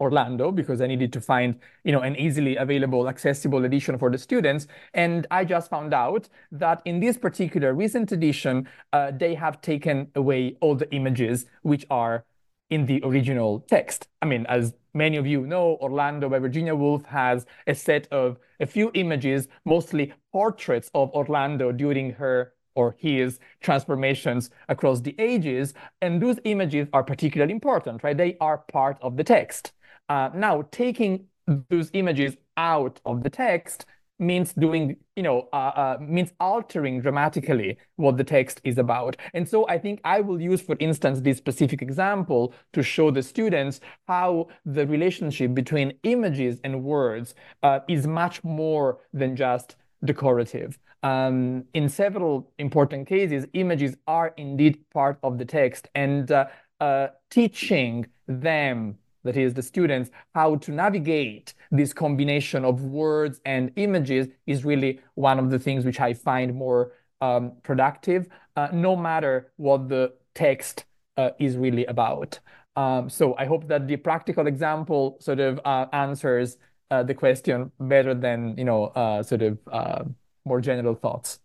Orlando 0.00 0.52
because 0.52 0.80
I 0.80 0.86
needed 0.86 1.12
to 1.14 1.20
find, 1.20 1.58
you 1.84 1.92
know, 1.92 2.00
an 2.00 2.16
easily 2.16 2.56
available, 2.56 3.08
accessible 3.08 3.64
edition 3.64 3.98
for 3.98 4.10
the 4.10 4.18
students. 4.18 4.66
And 4.94 5.26
I 5.30 5.44
just 5.44 5.70
found 5.70 5.94
out 5.94 6.28
that 6.52 6.82
in 6.84 7.00
this 7.00 7.16
particular 7.16 7.74
recent 7.74 8.12
edition, 8.12 8.68
uh, 8.92 9.12
they 9.16 9.34
have 9.34 9.60
taken 9.60 10.08
away 10.14 10.56
all 10.60 10.74
the 10.74 10.92
images 10.92 11.46
which 11.62 11.86
are 11.90 12.24
in 12.68 12.86
the 12.86 13.00
original 13.04 13.60
text. 13.60 14.08
I 14.22 14.26
mean, 14.26 14.44
as 14.48 14.74
many 14.92 15.16
of 15.16 15.26
you 15.26 15.46
know, 15.46 15.78
Orlando 15.80 16.28
by 16.28 16.38
Virginia 16.38 16.74
Woolf 16.74 17.04
has 17.06 17.46
a 17.66 17.74
set 17.74 18.08
of 18.12 18.38
a 18.60 18.66
few 18.66 18.90
images, 18.94 19.48
mostly 19.64 20.12
portraits 20.32 20.90
of 20.94 21.10
Orlando 21.12 21.72
during 21.72 22.12
her 22.12 22.52
or 22.74 22.94
his 22.98 23.38
transformations 23.60 24.50
across 24.68 25.00
the 25.00 25.14
ages. 25.18 25.74
And 26.02 26.20
those 26.20 26.38
images 26.44 26.88
are 26.92 27.02
particularly 27.02 27.52
important, 27.52 28.02
right? 28.04 28.16
They 28.16 28.36
are 28.40 28.58
part 28.58 28.98
of 29.00 29.16
the 29.16 29.24
text. 29.24 29.72
Uh, 30.08 30.30
now, 30.34 30.62
taking 30.70 31.26
those 31.70 31.90
images 31.92 32.36
out 32.56 33.00
of 33.04 33.22
the 33.22 33.30
text 33.30 33.86
means 34.18 34.52
doing, 34.54 34.96
you 35.14 35.22
know, 35.22 35.48
uh, 35.52 35.56
uh, 35.56 35.98
means 36.00 36.32
altering 36.40 37.00
dramatically 37.00 37.76
what 37.96 38.16
the 38.16 38.24
text 38.24 38.60
is 38.64 38.78
about. 38.78 39.16
And 39.34 39.46
so 39.46 39.68
I 39.68 39.78
think 39.78 40.00
I 40.04 40.20
will 40.20 40.40
use, 40.40 40.62
for 40.62 40.76
instance, 40.80 41.20
this 41.20 41.36
specific 41.36 41.82
example 41.82 42.54
to 42.72 42.82
show 42.82 43.10
the 43.10 43.22
students 43.22 43.80
how 44.08 44.48
the 44.64 44.86
relationship 44.86 45.54
between 45.54 45.92
images 46.02 46.60
and 46.64 46.82
words 46.82 47.34
uh, 47.62 47.80
is 47.88 48.06
much 48.06 48.42
more 48.42 48.98
than 49.12 49.36
just 49.36 49.76
decorative. 50.04 50.78
Um, 51.02 51.64
in 51.74 51.88
several 51.88 52.50
important 52.58 53.06
cases, 53.06 53.46
images 53.52 53.96
are 54.06 54.32
indeed 54.36 54.78
part 54.92 55.18
of 55.22 55.38
the 55.38 55.44
text 55.44 55.88
and 55.94 56.30
uh, 56.32 56.46
uh, 56.80 57.08
teaching 57.30 58.06
them 58.26 58.96
that 59.26 59.36
is 59.36 59.54
the 59.54 59.62
students, 59.62 60.10
how 60.34 60.56
to 60.56 60.72
navigate 60.72 61.54
this 61.70 61.92
combination 61.92 62.64
of 62.64 62.82
words 62.82 63.40
and 63.44 63.70
images 63.76 64.28
is 64.46 64.64
really 64.64 65.00
one 65.14 65.38
of 65.38 65.50
the 65.50 65.58
things 65.58 65.84
which 65.84 66.00
I 66.00 66.14
find 66.14 66.54
more 66.54 66.92
um, 67.20 67.52
productive, 67.62 68.28
uh, 68.56 68.68
no 68.72 68.96
matter 68.96 69.52
what 69.56 69.88
the 69.88 70.14
text 70.34 70.84
uh, 71.16 71.30
is 71.38 71.56
really 71.56 71.84
about. 71.86 72.38
Um, 72.76 73.08
so 73.08 73.34
I 73.38 73.46
hope 73.46 73.68
that 73.68 73.86
the 73.86 73.96
practical 73.96 74.46
example 74.46 75.16
sort 75.20 75.40
of 75.40 75.60
uh, 75.64 75.86
answers 75.92 76.58
uh, 76.90 77.02
the 77.02 77.14
question 77.14 77.72
better 77.80 78.14
than, 78.14 78.56
you 78.56 78.64
know, 78.64 78.86
uh, 78.86 79.22
sort 79.22 79.42
of 79.42 79.58
uh, 79.72 80.04
more 80.44 80.60
general 80.60 80.94
thoughts 80.94 81.40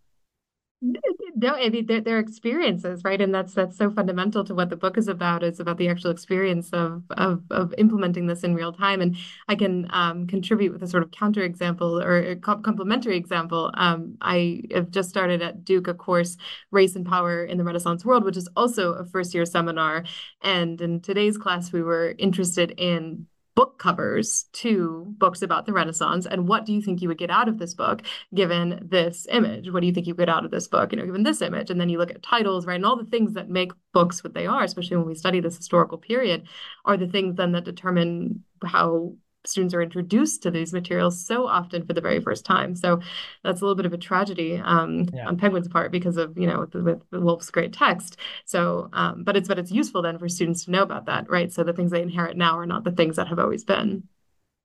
no 1.41 1.55
I 1.55 1.69
mean, 1.69 1.87
their, 1.87 2.01
their 2.01 2.19
experiences 2.19 3.03
right? 3.03 3.19
And 3.19 3.33
that's 3.33 3.53
that's 3.53 3.77
so 3.77 3.89
fundamental 3.89 4.43
to 4.45 4.55
what 4.55 4.69
the 4.69 4.75
book 4.75 4.97
is 4.97 5.07
about 5.07 5.43
it's 5.43 5.59
about 5.59 5.77
the 5.77 5.89
actual 5.89 6.11
experience 6.11 6.69
of 6.71 7.03
of, 7.11 7.43
of 7.49 7.73
implementing 7.77 8.27
this 8.27 8.43
in 8.43 8.55
real 8.55 8.71
time. 8.71 9.01
And 9.01 9.17
i 9.47 9.55
can 9.55 9.87
um, 9.89 10.27
contribute 10.27 10.71
with 10.71 10.83
a 10.83 10.87
sort 10.87 11.03
of 11.03 11.11
counter 11.11 11.41
example 11.43 11.99
or 12.01 12.17
a 12.17 12.35
complementary 12.35 13.17
example. 13.17 13.71
Um, 13.73 14.17
i 14.21 14.61
have 14.71 14.91
just 14.91 15.09
started 15.09 15.41
at 15.41 15.65
duke 15.65 15.87
a 15.87 15.93
course 15.93 16.37
race 16.69 16.95
and 16.95 17.05
power 17.05 17.43
in 17.43 17.57
the 17.57 17.63
renaissance 17.63 18.05
world 18.05 18.23
which 18.23 18.37
is 18.37 18.47
also 18.55 18.93
a 18.93 19.05
first 19.05 19.33
year 19.33 19.45
seminar. 19.45 20.05
And 20.41 20.79
in 20.79 21.01
today's 21.01 21.37
class 21.37 21.73
we 21.73 21.81
were 21.81 22.15
interested 22.17 22.71
in 22.77 23.27
book 23.61 23.77
covers 23.77 24.45
to 24.53 25.05
books 25.19 25.43
about 25.43 25.67
the 25.67 25.71
Renaissance, 25.71 26.25
and 26.25 26.47
what 26.47 26.65
do 26.65 26.73
you 26.73 26.81
think 26.81 26.99
you 26.99 27.07
would 27.09 27.19
get 27.19 27.29
out 27.29 27.47
of 27.47 27.59
this 27.59 27.75
book 27.75 28.01
given 28.33 28.87
this 28.89 29.27
image? 29.29 29.69
What 29.69 29.81
do 29.81 29.85
you 29.85 29.93
think 29.93 30.07
you 30.07 30.15
get 30.15 30.29
out 30.29 30.45
of 30.45 30.49
this 30.49 30.67
book, 30.67 30.91
you 30.91 30.97
know, 30.97 31.05
given 31.05 31.21
this 31.21 31.43
image? 31.43 31.69
And 31.69 31.79
then 31.79 31.87
you 31.87 31.99
look 31.99 32.09
at 32.09 32.23
titles, 32.23 32.65
right, 32.65 32.73
and 32.73 32.85
all 32.85 32.97
the 32.97 33.05
things 33.05 33.33
that 33.33 33.49
make 33.49 33.71
books 33.93 34.23
what 34.23 34.33
they 34.33 34.47
are, 34.47 34.63
especially 34.63 34.97
when 34.97 35.05
we 35.05 35.13
study 35.13 35.41
this 35.41 35.57
historical 35.57 35.99
period, 35.99 36.47
are 36.85 36.97
the 36.97 37.05
things 37.05 37.35
then 37.35 37.51
that 37.51 37.63
determine 37.63 38.43
how 38.65 39.13
students 39.45 39.73
are 39.73 39.81
introduced 39.81 40.43
to 40.43 40.51
these 40.51 40.73
materials 40.73 41.25
so 41.25 41.47
often 41.47 41.85
for 41.85 41.93
the 41.93 42.01
very 42.01 42.19
first 42.19 42.45
time. 42.45 42.75
So 42.75 42.99
that's 43.43 43.61
a 43.61 43.63
little 43.63 43.75
bit 43.75 43.85
of 43.85 43.93
a 43.93 43.97
tragedy 43.97 44.61
um, 44.63 45.07
yeah. 45.13 45.27
on 45.27 45.37
Penguin's 45.37 45.67
part 45.67 45.91
because 45.91 46.17
of 46.17 46.37
you 46.37 46.47
know 46.47 46.67
with, 46.73 46.75
with 46.75 47.01
Woolf's 47.11 47.51
great 47.51 47.73
text. 47.73 48.17
So, 48.45 48.89
um, 48.93 49.23
but 49.23 49.35
it's 49.35 49.47
but 49.47 49.59
it's 49.59 49.71
useful 49.71 50.01
then 50.01 50.19
for 50.19 50.29
students 50.29 50.65
to 50.65 50.71
know 50.71 50.83
about 50.83 51.05
that, 51.05 51.29
right? 51.29 51.51
So 51.51 51.63
the 51.63 51.73
things 51.73 51.91
they 51.91 52.01
inherit 52.01 52.37
now 52.37 52.57
are 52.57 52.65
not 52.65 52.83
the 52.83 52.91
things 52.91 53.15
that 53.15 53.27
have 53.27 53.39
always 53.39 53.63
been. 53.63 54.07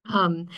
Um, 0.08 0.48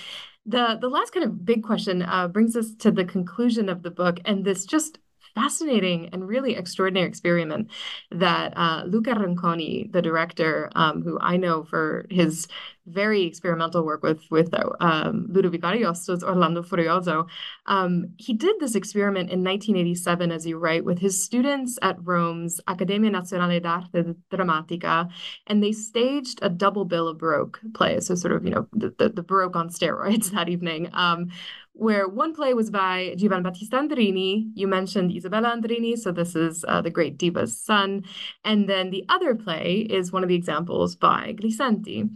the 0.47 0.79
the 0.81 0.89
last 0.89 1.13
kind 1.13 1.25
of 1.25 1.45
big 1.45 1.63
question 1.63 2.03
uh, 2.03 2.29
brings 2.29 2.57
us 2.57 2.75
to 2.77 2.91
the 2.91 3.05
conclusion 3.05 3.69
of 3.69 3.83
the 3.83 3.91
book 3.91 4.19
and 4.25 4.45
this 4.45 4.65
just 4.65 4.99
fascinating 5.35 6.09
and 6.13 6.27
really 6.27 6.57
extraordinary 6.57 7.09
experiment 7.09 7.71
that 8.11 8.53
uh, 8.57 8.85
Luca 8.87 9.15
Ronconi, 9.15 9.91
the 9.93 10.03
director, 10.03 10.71
um, 10.75 11.03
who 11.03 11.19
I 11.21 11.37
know 11.37 11.65
for 11.65 12.07
his 12.11 12.49
very 12.89 13.25
experimental 13.25 13.85
work 13.85 14.03
with 14.03 14.23
with 14.31 14.53
um, 14.81 15.29
Ludovico 15.31 15.69
Ariosto's 15.69 16.25
Orlando 16.25 16.63
Furioso. 16.63 17.29
Um, 17.67 18.15
he 18.17 18.33
did 18.35 18.57
this 18.61 18.75
experiment 18.75 19.31
in 19.31 19.45
1987, 19.45 20.33
as 20.33 20.47
you 20.47 20.59
write, 20.59 20.85
with 20.85 20.99
his 20.99 21.23
students 21.23 21.79
at 21.83 21.97
Rome's 22.03 22.61
Accademia 22.67 23.11
Nazionale 23.11 23.63
d'Arte 23.63 24.15
Drammatica, 24.33 25.11
and 25.47 25.63
they 25.63 25.73
staged 25.73 26.39
a 26.43 26.49
double 26.49 26.85
bill 26.85 27.09
of 27.09 27.19
Baroque 27.19 27.61
plays, 27.75 28.07
so 28.07 28.15
sort 28.15 28.33
of 28.33 28.45
you 28.45 28.51
know 28.51 28.67
the, 28.73 28.95
the, 28.99 29.09
the 29.11 29.23
Baroque 29.23 29.57
on 29.57 29.69
steroids 29.69 30.31
that 30.33 30.49
evening. 30.49 30.89
Um, 30.93 31.31
where 31.79 32.09
one 32.09 32.35
play 32.35 32.55
was 32.55 32.71
by 32.71 33.15
Giovanni 33.17 33.45
Battista 33.45 33.77
Andreini. 33.77 34.51
You 34.55 34.67
mentioned 34.67 35.13
Isabella 35.13 35.57
Andreini, 35.57 35.97
so 35.97 36.11
this 36.11 36.35
is 36.35 36.65
uh, 36.67 36.83
the 36.83 36.91
great 36.91 37.17
diva's 37.17 37.57
son. 37.57 38.03
And 38.45 38.69
then 38.69 38.91
the 38.91 39.05
other 39.09 39.37
play 39.37 39.87
is 39.89 40.11
one 40.11 40.25
of 40.25 40.29
the 40.29 40.35
examples 40.35 40.97
by 40.97 41.35
Glissenti. 41.39 42.11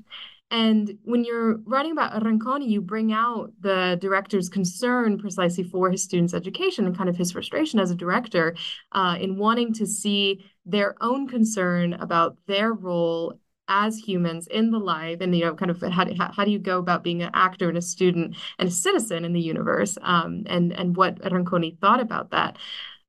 And 0.51 0.99
when 1.05 1.25
you're 1.25 1.59
writing 1.65 1.93
about 1.93 2.23
Ronconi, 2.23 2.69
you 2.69 2.83
bring 2.83 3.13
out 3.13 3.53
the 3.61 3.97
director's 4.01 4.51
concern 4.51 5.17
precisely 5.17 5.65
for 5.65 5.91
his 5.91 6.03
students' 6.03 6.35
education 6.35 6.85
and 6.85 6.97
kind 6.97 7.09
of 7.09 7.17
his 7.17 7.33
frustration 7.33 7.79
as 7.79 7.91
a 7.91 7.95
director 7.95 8.57
uh, 8.91 9.17
in 9.19 9.39
wanting 9.39 9.73
to 9.75 9.87
see 9.87 10.45
their 10.67 10.97
own 11.01 11.27
concern 11.27 11.95
about 11.95 12.37
their 12.47 12.73
role 12.73 13.39
as 13.69 13.97
humans 13.97 14.47
in 14.49 14.71
the 14.71 14.79
life 14.79 15.19
and 15.21 15.35
you 15.35 15.45
know 15.45 15.55
kind 15.55 15.71
of 15.71 15.81
how, 15.81 16.07
how 16.33 16.45
do 16.45 16.51
you 16.51 16.59
go 16.59 16.79
about 16.79 17.05
being 17.05 17.23
an 17.23 17.31
actor 17.35 17.69
and 17.69 17.79
a 17.79 17.83
student 17.83 18.37
and 18.59 18.69
a 18.69 18.73
citizen 18.73 19.25
in 19.25 19.33
the 19.33 19.41
universe? 19.41 19.97
Um, 20.03 20.43
and 20.47 20.73
and 20.73 20.97
what 20.97 21.21
Ronconi 21.21 21.79
thought 21.79 22.01
about 22.01 22.31
that. 22.31 22.59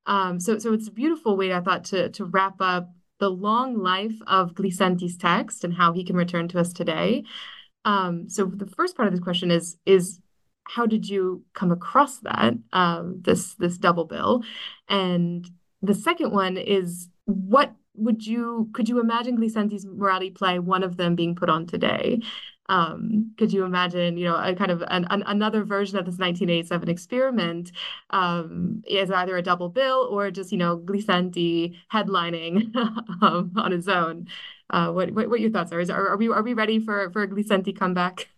Um, 0.05 0.39
so 0.39 0.59
so 0.59 0.73
it's 0.73 0.87
a 0.87 0.91
beautiful 0.91 1.37
way 1.37 1.53
I 1.53 1.61
thought 1.61 1.85
to 1.85 2.09
to 2.09 2.25
wrap 2.25 2.55
up 2.59 2.89
the 3.19 3.29
long 3.29 3.77
life 3.77 4.15
of 4.27 4.53
Glissenti's 4.53 5.17
text 5.17 5.63
and 5.63 5.73
how 5.73 5.93
he 5.93 6.03
can 6.03 6.15
return 6.15 6.47
to 6.49 6.59
us 6.59 6.73
today. 6.73 7.23
Um, 7.85 8.29
so 8.29 8.45
the 8.45 8.67
first 8.67 8.95
part 8.95 9.07
of 9.07 9.13
this 9.13 9.23
question 9.23 9.51
is 9.51 9.77
is 9.85 10.19
how 10.65 10.85
did 10.85 11.07
you 11.07 11.43
come 11.53 11.71
across 11.71 12.19
that 12.19 12.53
um, 12.71 13.21
this 13.21 13.55
this 13.55 13.77
double 13.77 14.05
bill, 14.05 14.43
and 14.87 15.49
the 15.81 15.93
second 15.93 16.31
one 16.31 16.57
is 16.57 17.09
what 17.25 17.73
would 17.95 18.25
you 18.25 18.69
could 18.73 18.89
you 18.89 18.99
imagine 18.99 19.37
Glissenti's 19.37 19.85
morality 19.85 20.31
play 20.31 20.59
one 20.59 20.83
of 20.83 20.97
them 20.97 21.15
being 21.15 21.35
put 21.35 21.49
on 21.49 21.65
today 21.67 22.19
um, 22.69 23.33
could 23.37 23.51
you 23.51 23.65
imagine, 23.65 24.17
you 24.17 24.25
know, 24.25 24.35
a 24.35 24.55
kind 24.55 24.71
of 24.71 24.81
an, 24.87 25.05
an, 25.09 25.23
another 25.27 25.63
version 25.63 25.97
of 25.97 26.05
this 26.05 26.17
1987 26.17 26.89
experiment 26.89 27.71
um, 28.11 28.81
is 28.87 29.11
either 29.11 29.35
a 29.37 29.41
double 29.41 29.69
bill 29.69 30.07
or 30.09 30.31
just, 30.31 30.51
you 30.51 30.57
know, 30.57 30.77
Glissenti 30.77 31.75
headlining 31.91 32.73
um, 33.21 33.51
on 33.57 33.71
his 33.71 33.87
own? 33.87 34.27
Uh, 34.69 34.91
what, 34.91 35.11
what, 35.11 35.29
what 35.29 35.39
your 35.39 35.51
thoughts 35.51 35.71
are? 35.71 35.79
Is, 35.79 35.89
are, 35.89 36.09
are 36.09 36.17
we 36.17 36.29
are 36.29 36.41
we 36.41 36.53
ready 36.53 36.79
for 36.79 37.11
for 37.11 37.23
a 37.23 37.27
Glissenti 37.27 37.77
comeback? 37.77 38.29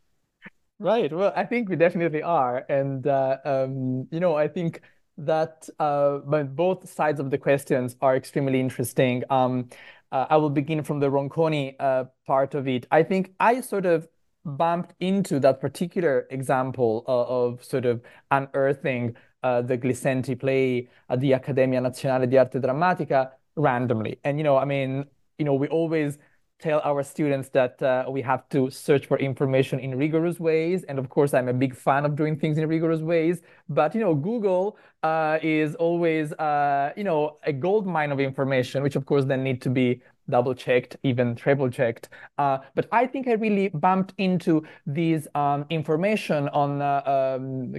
Right. 0.80 1.14
Well, 1.14 1.32
I 1.36 1.46
think 1.46 1.70
we 1.70 1.78
definitely 1.78 2.22
are, 2.22 2.66
and 2.68 3.08
uh, 3.08 3.38
um, 3.46 4.08
you 4.12 4.20
know, 4.20 4.36
I 4.36 4.50
think 4.50 4.82
that 5.18 5.70
uh, 5.80 6.20
but 6.20 6.56
both 6.56 6.90
sides 6.90 7.20
of 7.20 7.32
the 7.32 7.38
questions 7.38 7.96
are 8.02 8.16
extremely 8.16 8.60
interesting. 8.60 9.24
Um, 9.30 9.70
uh, 10.12 10.26
I 10.30 10.38
will 10.38 10.50
begin 10.50 10.84
from 10.84 11.00
the 11.00 11.10
Ronconi 11.10 11.76
uh, 11.80 12.06
part 12.26 12.54
of 12.54 12.68
it. 12.68 12.88
I 12.92 13.04
think 13.04 13.34
I 13.40 13.62
sort 13.62 13.86
of 13.86 14.08
bumped 14.46 14.94
into 15.00 15.40
that 15.40 15.60
particular 15.60 16.28
example 16.30 17.04
of, 17.08 17.28
of 17.28 17.64
sort 17.64 17.86
of 17.86 18.02
unearthing 18.32 19.16
uh, 19.44 19.62
the 19.62 19.78
Glissenti 19.78 20.40
play 20.40 20.88
at 21.10 21.20
the 21.20 21.34
Accademia 21.34 21.82
Nazionale 21.82 22.30
di 22.30 22.38
Arte 22.38 22.60
Drammatica 22.60 23.32
randomly. 23.56 24.20
And, 24.24 24.38
you 24.38 24.44
know, 24.44 24.58
I 24.58 24.66
mean, 24.66 25.06
you 25.38 25.46
know, 25.46 25.54
we 25.54 25.68
always 25.68 26.18
tell 26.60 26.82
our 26.84 27.04
students 27.04 27.50
that 27.50 27.82
uh, 27.82 28.06
we 28.10 28.22
have 28.22 28.48
to 28.50 28.70
search 28.70 29.06
for 29.08 29.18
information 29.20 29.80
in 29.80 29.98
rigorous 29.98 30.40
ways. 30.40 30.84
And 30.84 30.98
of 30.98 31.10
course, 31.10 31.34
I'm 31.34 31.48
a 31.48 31.54
big 31.54 31.76
fan 31.76 32.06
of 32.06 32.16
doing 32.16 32.38
things 32.40 32.58
in 32.58 32.68
rigorous 32.68 33.02
ways. 33.02 33.42
But 33.70 33.94
you 33.94 34.02
know, 34.02 34.16
Google 34.16 34.78
uh, 35.04 35.40
is 35.42 35.76
always 35.76 36.34
uh, 36.34 36.94
you 36.96 37.04
know 37.04 37.38
a 37.44 37.54
gold 37.54 37.86
mine 37.86 38.12
of 38.12 38.20
information, 38.20 38.84
which 38.84 38.96
of 38.96 39.06
course 39.06 39.26
then 39.26 39.44
need 39.44 39.62
to 39.64 39.70
be 39.70 40.02
double 40.30 40.56
checked, 40.56 40.98
even 41.04 41.36
triple 41.36 41.70
checked. 41.70 42.10
Uh, 42.38 42.60
but 42.74 42.88
I 42.92 43.06
think 43.06 43.28
I 43.28 43.34
really 43.34 43.70
bumped 43.70 44.14
into 44.18 44.64
this 44.86 45.28
um, 45.36 45.66
information 45.70 46.50
on 46.50 46.82
uh, 46.82 47.38
um, 47.38 47.74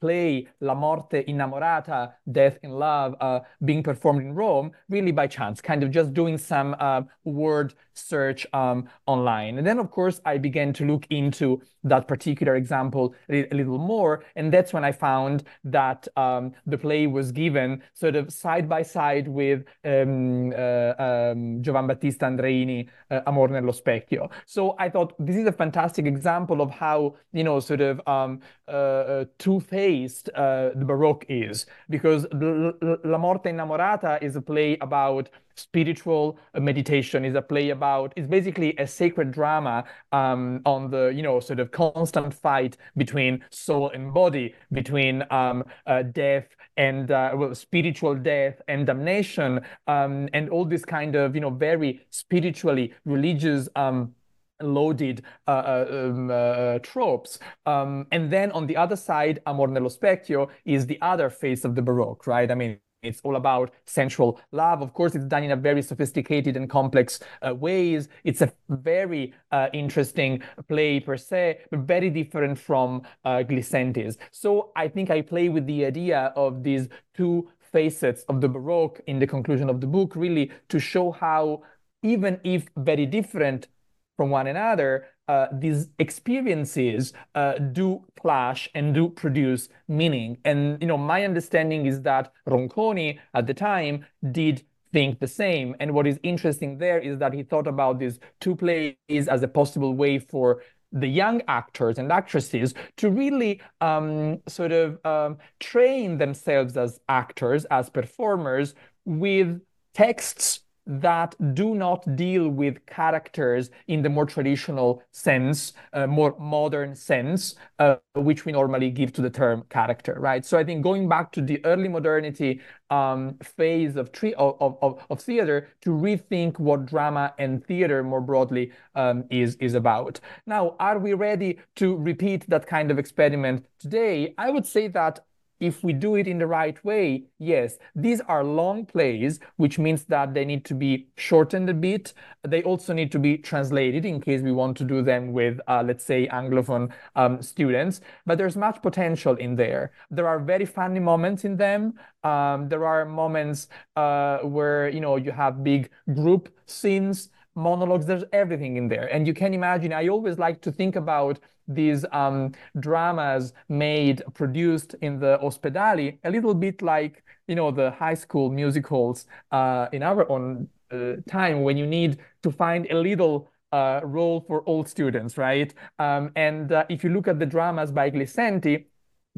play 0.00 0.46
La 0.60 0.74
Morte 0.74 1.24
Innamorata, 1.26 2.12
Death 2.30 2.58
in 2.62 2.70
Love, 2.70 3.14
uh, 3.20 3.40
being 3.64 3.82
performed 3.82 4.22
in 4.22 4.34
Rome, 4.34 4.72
really 4.88 5.12
by 5.12 5.26
chance, 5.26 5.60
kind 5.60 5.82
of 5.82 5.90
just 5.90 6.14
doing 6.14 6.38
some 6.38 6.76
uh, 6.78 7.02
word 7.24 7.74
search 7.98 8.46
um, 8.52 8.88
online. 9.06 9.58
And 9.58 9.66
then, 9.66 9.78
of 9.78 9.90
course, 9.90 10.20
I 10.24 10.38
began 10.38 10.72
to 10.74 10.84
look 10.84 11.06
into 11.10 11.60
that 11.84 12.08
particular 12.08 12.56
example 12.56 13.14
a, 13.30 13.48
little 13.50 13.78
more. 13.78 14.24
And 14.36 14.52
that's 14.52 14.72
when 14.72 14.84
I 14.84 14.92
found 14.92 15.44
that 15.64 16.08
um, 16.16 16.52
the 16.66 16.78
play 16.78 17.06
was 17.06 17.32
given 17.32 17.82
sort 17.94 18.16
of 18.16 18.32
side 18.32 18.68
by 18.68 18.82
side 18.82 19.28
with 19.28 19.64
um, 19.84 20.50
uh, 20.50 20.94
um, 20.98 21.62
Giovan 21.62 21.86
Battista 21.86 22.26
Andreini, 22.26 22.88
uh, 23.10 23.20
Amor 23.26 23.48
nello 23.48 23.72
Specchio. 23.72 24.30
So 24.46 24.74
I 24.78 24.88
thought 24.88 25.14
this 25.18 25.36
is 25.36 25.46
a 25.46 25.52
fantastic 25.52 26.06
example 26.06 26.60
of 26.60 26.70
how, 26.70 27.16
you 27.32 27.44
know, 27.44 27.60
sort 27.60 27.80
of 27.80 28.00
um, 28.06 28.40
uh, 28.66 28.70
uh 28.70 29.24
two-faced 29.38 30.28
uh, 30.34 30.70
the 30.74 30.84
Baroque 30.84 31.24
is. 31.28 31.66
Because 31.88 32.26
La 32.32 33.18
Morte 33.18 33.46
Innamorata 33.46 34.22
is 34.22 34.36
a 34.36 34.42
play 34.42 34.76
about 34.80 35.30
spiritual 35.58 36.38
meditation 36.54 37.24
is 37.24 37.34
a 37.34 37.42
play 37.42 37.70
about 37.70 38.12
it's 38.16 38.26
basically 38.28 38.74
a 38.78 38.86
sacred 38.86 39.30
drama 39.32 39.84
um, 40.12 40.60
on 40.64 40.90
the 40.90 41.08
you 41.08 41.22
know 41.22 41.40
sort 41.40 41.60
of 41.60 41.70
constant 41.70 42.32
fight 42.32 42.76
between 42.96 43.44
soul 43.50 43.90
and 43.90 44.14
body 44.14 44.54
between 44.72 45.24
um, 45.30 45.64
uh, 45.86 46.02
death 46.02 46.46
and 46.76 47.10
uh, 47.10 47.32
well, 47.34 47.54
spiritual 47.54 48.14
death 48.14 48.60
and 48.68 48.86
damnation 48.86 49.60
um, 49.86 50.28
and 50.32 50.48
all 50.50 50.64
this 50.64 50.84
kind 50.84 51.16
of 51.16 51.34
you 51.34 51.40
know 51.40 51.50
very 51.50 52.00
spiritually 52.10 52.94
religious 53.04 53.68
um, 53.76 54.14
loaded 54.60 55.22
uh, 55.46 55.50
uh, 55.50 55.86
um, 55.90 56.30
uh, 56.30 56.78
tropes. 56.80 57.38
Um, 57.66 58.06
and 58.10 58.32
then 58.32 58.50
on 58.52 58.66
the 58.66 58.76
other 58.76 58.96
side, 58.96 59.40
Amor 59.46 59.68
nello 59.68 59.88
Specchio 59.88 60.48
is 60.64 60.86
the 60.86 61.00
other 61.00 61.30
face 61.30 61.64
of 61.64 61.74
the 61.74 61.82
Baroque, 61.82 62.26
right? 62.26 62.50
I 62.50 62.54
mean, 62.54 62.80
it's 63.02 63.20
all 63.22 63.36
about 63.36 63.72
sensual 63.84 64.40
love. 64.52 64.82
Of 64.82 64.92
course, 64.92 65.14
it's 65.14 65.24
done 65.24 65.44
in 65.44 65.52
a 65.52 65.56
very 65.56 65.82
sophisticated 65.82 66.56
and 66.56 66.68
complex 66.68 67.20
uh, 67.46 67.54
ways. 67.54 68.08
It's 68.24 68.40
a 68.40 68.52
very 68.68 69.34
uh, 69.52 69.68
interesting 69.72 70.42
play 70.68 71.00
per 71.00 71.16
se, 71.16 71.60
but 71.70 71.80
very 71.80 72.10
different 72.10 72.58
from 72.58 73.02
uh, 73.24 73.42
Glissenti's. 73.42 74.18
So 74.30 74.72
I 74.76 74.88
think 74.88 75.10
I 75.10 75.22
play 75.22 75.48
with 75.48 75.66
the 75.66 75.84
idea 75.84 76.32
of 76.36 76.62
these 76.62 76.88
two 77.14 77.48
facets 77.72 78.22
of 78.28 78.40
the 78.40 78.48
Baroque 78.48 79.00
in 79.06 79.18
the 79.18 79.26
conclusion 79.26 79.68
of 79.68 79.80
the 79.80 79.86
book, 79.86 80.14
really 80.16 80.50
to 80.68 80.78
show 80.78 81.12
how, 81.12 81.62
even 82.02 82.40
if 82.44 82.66
very 82.76 83.06
different 83.06 83.68
from 84.16 84.30
one 84.30 84.48
another, 84.48 85.06
uh, 85.28 85.46
these 85.52 85.88
experiences 85.98 87.12
uh, 87.34 87.58
do 87.58 88.04
clash 88.18 88.68
and 88.74 88.94
do 88.94 89.08
produce 89.10 89.68
meaning. 89.86 90.38
And 90.44 90.80
you 90.80 90.88
know, 90.88 90.96
my 90.96 91.24
understanding 91.24 91.86
is 91.86 92.02
that 92.02 92.32
Ronconi 92.48 93.18
at 93.34 93.46
the 93.46 93.54
time 93.54 94.06
did 94.32 94.64
think 94.92 95.20
the 95.20 95.28
same. 95.28 95.76
And 95.80 95.92
what 95.92 96.06
is 96.06 96.18
interesting 96.22 96.78
there 96.78 96.98
is 96.98 97.18
that 97.18 97.34
he 97.34 97.42
thought 97.42 97.66
about 97.66 97.98
these 97.98 98.18
two 98.40 98.56
plays 98.56 98.94
as 99.28 99.42
a 99.42 99.48
possible 99.48 99.94
way 99.94 100.18
for 100.18 100.62
the 100.92 101.06
young 101.06 101.42
actors 101.48 101.98
and 101.98 102.10
actresses 102.10 102.72
to 102.96 103.10
really 103.10 103.60
um, 103.82 104.40
sort 104.48 104.72
of 104.72 105.04
um, 105.04 105.36
train 105.60 106.16
themselves 106.16 106.76
as 106.76 106.98
actors, 107.08 107.66
as 107.66 107.90
performers, 107.90 108.74
with 109.04 109.60
texts 109.92 110.60
that 110.88 111.36
do 111.54 111.74
not 111.74 112.16
deal 112.16 112.48
with 112.48 112.84
characters 112.86 113.70
in 113.86 114.02
the 114.02 114.08
more 114.08 114.24
traditional 114.24 115.02
sense, 115.12 115.74
uh, 115.92 116.06
more 116.06 116.34
modern 116.38 116.94
sense, 116.94 117.54
uh, 117.78 117.96
which 118.14 118.46
we 118.46 118.52
normally 118.52 118.90
give 118.90 119.12
to 119.12 119.22
the 119.22 119.30
term 119.30 119.64
character, 119.68 120.16
right? 120.18 120.44
So 120.46 120.58
I 120.58 120.64
think 120.64 120.82
going 120.82 121.08
back 121.08 121.30
to 121.32 121.42
the 121.42 121.64
early 121.64 121.88
modernity 121.88 122.60
um, 122.90 123.36
phase 123.42 123.96
of, 123.96 124.10
of, 124.38 124.78
of, 124.80 125.04
of, 125.10 125.20
theater 125.20 125.68
to 125.82 125.90
rethink 125.90 126.58
what 126.58 126.86
drama 126.86 127.34
and 127.38 127.62
theater 127.66 128.02
more 128.02 128.22
broadly 128.22 128.72
um, 128.94 129.24
is, 129.30 129.56
is 129.56 129.74
about. 129.74 130.20
Now, 130.46 130.74
are 130.80 130.98
we 130.98 131.12
ready 131.12 131.58
to 131.76 131.96
repeat 131.96 132.48
that 132.48 132.66
kind 132.66 132.90
of 132.90 132.98
experiment 132.98 133.66
today? 133.78 134.34
I 134.38 134.48
would 134.48 134.64
say 134.64 134.88
that 134.88 135.20
if 135.60 135.82
we 135.82 135.92
do 135.92 136.16
it 136.16 136.26
in 136.26 136.38
the 136.38 136.46
right 136.46 136.82
way, 136.84 137.24
yes, 137.38 137.78
these 137.94 138.20
are 138.22 138.44
long 138.44 138.86
plays, 138.86 139.40
which 139.56 139.78
means 139.78 140.04
that 140.04 140.34
they 140.34 140.44
need 140.44 140.64
to 140.66 140.74
be 140.74 141.08
shortened 141.16 141.68
a 141.68 141.74
bit. 141.74 142.14
They 142.46 142.62
also 142.62 142.92
need 142.92 143.10
to 143.12 143.18
be 143.18 143.38
translated 143.38 144.04
in 144.04 144.20
case 144.20 144.42
we 144.42 144.52
want 144.52 144.76
to 144.78 144.84
do 144.84 145.02
them 145.02 145.32
with, 145.32 145.60
uh, 145.68 145.82
let's 145.84 146.04
say, 146.04 146.28
Anglophone 146.28 146.92
um, 147.16 147.42
students. 147.42 148.00
But 148.26 148.38
there's 148.38 148.56
much 148.56 148.80
potential 148.82 149.34
in 149.36 149.56
there. 149.56 149.92
There 150.10 150.28
are 150.28 150.38
very 150.38 150.66
funny 150.66 151.00
moments 151.00 151.44
in 151.44 151.56
them. 151.56 151.94
Um, 152.22 152.68
there 152.68 152.84
are 152.86 153.04
moments 153.04 153.68
uh, 153.96 154.38
where, 154.38 154.88
you 154.88 155.00
know, 155.00 155.16
you 155.16 155.32
have 155.32 155.64
big 155.64 155.90
group 156.14 156.48
scenes 156.66 157.30
monologues 157.58 158.06
there's 158.06 158.24
everything 158.32 158.76
in 158.76 158.88
there 158.88 159.06
and 159.12 159.26
you 159.26 159.34
can 159.34 159.52
imagine 159.52 159.92
i 159.92 160.08
always 160.08 160.38
like 160.38 160.60
to 160.60 160.72
think 160.72 160.96
about 160.96 161.38
these 161.68 162.04
um, 162.12 162.52
dramas 162.80 163.52
made, 163.68 164.22
produced 164.34 164.94
in 165.02 165.18
the 165.20 165.38
ospedali, 165.42 166.18
a 166.24 166.30
little 166.30 166.54
bit 166.54 166.82
like, 166.82 167.22
you 167.46 167.54
know, 167.54 167.70
the 167.70 167.90
high 167.92 168.14
school 168.14 168.50
musicals 168.50 169.26
uh, 169.52 169.86
in 169.92 170.02
our 170.02 170.28
own 170.30 170.68
uh, 170.90 171.12
time 171.28 171.62
when 171.62 171.76
you 171.76 171.86
need 171.86 172.18
to 172.42 172.50
find 172.50 172.86
a 172.90 172.98
little 172.98 173.50
uh, 173.72 174.00
role 174.02 174.40
for 174.48 174.62
all 174.62 174.84
students, 174.84 175.36
right? 175.36 175.74
Um, 175.98 176.32
and 176.36 176.72
uh, 176.72 176.84
if 176.88 177.04
you 177.04 177.10
look 177.10 177.28
at 177.28 177.38
the 177.38 177.46
dramas 177.46 177.92
by 177.92 178.10
Glissenti, 178.10 178.86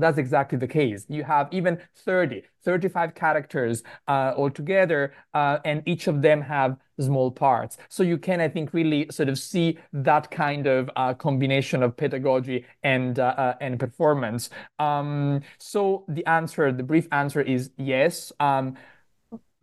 that's 0.00 0.18
exactly 0.18 0.58
the 0.58 0.68
case. 0.68 1.06
You 1.08 1.24
have 1.24 1.48
even 1.52 1.78
30, 1.96 2.42
35 2.64 3.14
characters 3.14 3.82
uh, 4.08 4.34
altogether, 4.36 5.14
uh, 5.34 5.58
and 5.64 5.82
each 5.86 6.06
of 6.06 6.22
them 6.22 6.42
have 6.42 6.76
small 6.98 7.30
parts. 7.30 7.76
So 7.88 8.02
you 8.02 8.18
can, 8.18 8.40
I 8.40 8.48
think, 8.48 8.72
really 8.72 9.06
sort 9.10 9.28
of 9.28 9.38
see 9.38 9.78
that 9.92 10.30
kind 10.30 10.66
of 10.66 10.90
uh, 10.96 11.14
combination 11.14 11.82
of 11.82 11.96
pedagogy 11.96 12.64
and 12.82 13.18
uh, 13.18 13.34
uh, 13.36 13.54
and 13.60 13.78
performance. 13.78 14.50
Um, 14.78 15.42
so 15.58 16.04
the 16.08 16.26
answer, 16.26 16.72
the 16.72 16.82
brief 16.82 17.08
answer 17.12 17.40
is 17.40 17.70
yes. 17.76 18.32
Um, 18.40 18.76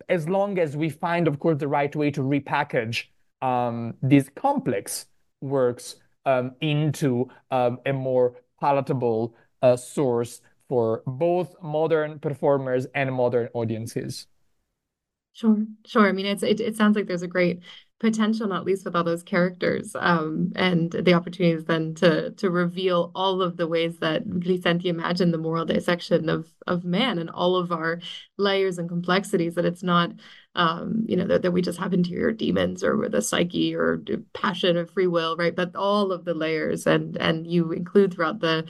as 0.08 0.28
long 0.28 0.58
as 0.58 0.76
we 0.76 0.88
find, 0.88 1.28
of 1.28 1.38
course, 1.38 1.58
the 1.58 1.68
right 1.68 1.94
way 1.94 2.10
to 2.12 2.22
repackage 2.22 3.04
um, 3.42 3.94
these 4.02 4.28
complex 4.34 5.06
works 5.40 5.96
um, 6.24 6.54
into 6.60 7.28
um, 7.50 7.78
a 7.86 7.92
more 7.92 8.34
palatable 8.60 9.34
uh, 9.62 9.76
source 9.76 10.40
for 10.68 11.02
both 11.06 11.54
modern 11.62 12.18
performers 12.18 12.86
and 12.94 13.12
modern 13.12 13.48
audiences. 13.54 14.26
Sure, 15.32 15.64
sure. 15.86 16.08
I 16.08 16.12
mean, 16.12 16.26
it's 16.26 16.42
it, 16.42 16.60
it 16.60 16.76
sounds 16.76 16.96
like 16.96 17.06
there's 17.06 17.22
a 17.22 17.28
great 17.28 17.60
potential, 18.00 18.48
not 18.48 18.64
least 18.64 18.84
with 18.84 18.96
all 18.96 19.04
those 19.04 19.22
characters, 19.22 19.94
um, 19.98 20.52
and 20.56 20.90
the 20.90 21.14
opportunities 21.14 21.64
then 21.64 21.94
to 21.96 22.32
to 22.32 22.50
reveal 22.50 23.12
all 23.14 23.40
of 23.40 23.56
the 23.56 23.68
ways 23.68 23.98
that 23.98 24.26
Glissenti 24.28 24.86
imagined 24.86 25.32
the 25.32 25.38
moral 25.38 25.64
dissection 25.64 26.28
of 26.28 26.52
of 26.66 26.84
man 26.84 27.18
and 27.20 27.30
all 27.30 27.54
of 27.54 27.70
our 27.70 28.00
layers 28.36 28.78
and 28.78 28.88
complexities. 28.88 29.54
That 29.54 29.64
it's 29.64 29.84
not, 29.84 30.10
um, 30.56 31.04
you 31.06 31.16
know, 31.16 31.26
that, 31.28 31.42
that 31.42 31.52
we 31.52 31.62
just 31.62 31.78
have 31.78 31.94
interior 31.94 32.32
demons 32.32 32.82
or 32.82 33.08
the 33.08 33.22
psyche 33.22 33.76
or 33.76 34.02
passion 34.34 34.76
or 34.76 34.86
free 34.86 35.06
will, 35.06 35.36
right? 35.36 35.54
But 35.54 35.76
all 35.76 36.10
of 36.10 36.24
the 36.24 36.34
layers, 36.34 36.84
and 36.86 37.16
and 37.16 37.46
you 37.46 37.70
include 37.70 38.14
throughout 38.14 38.40
the 38.40 38.66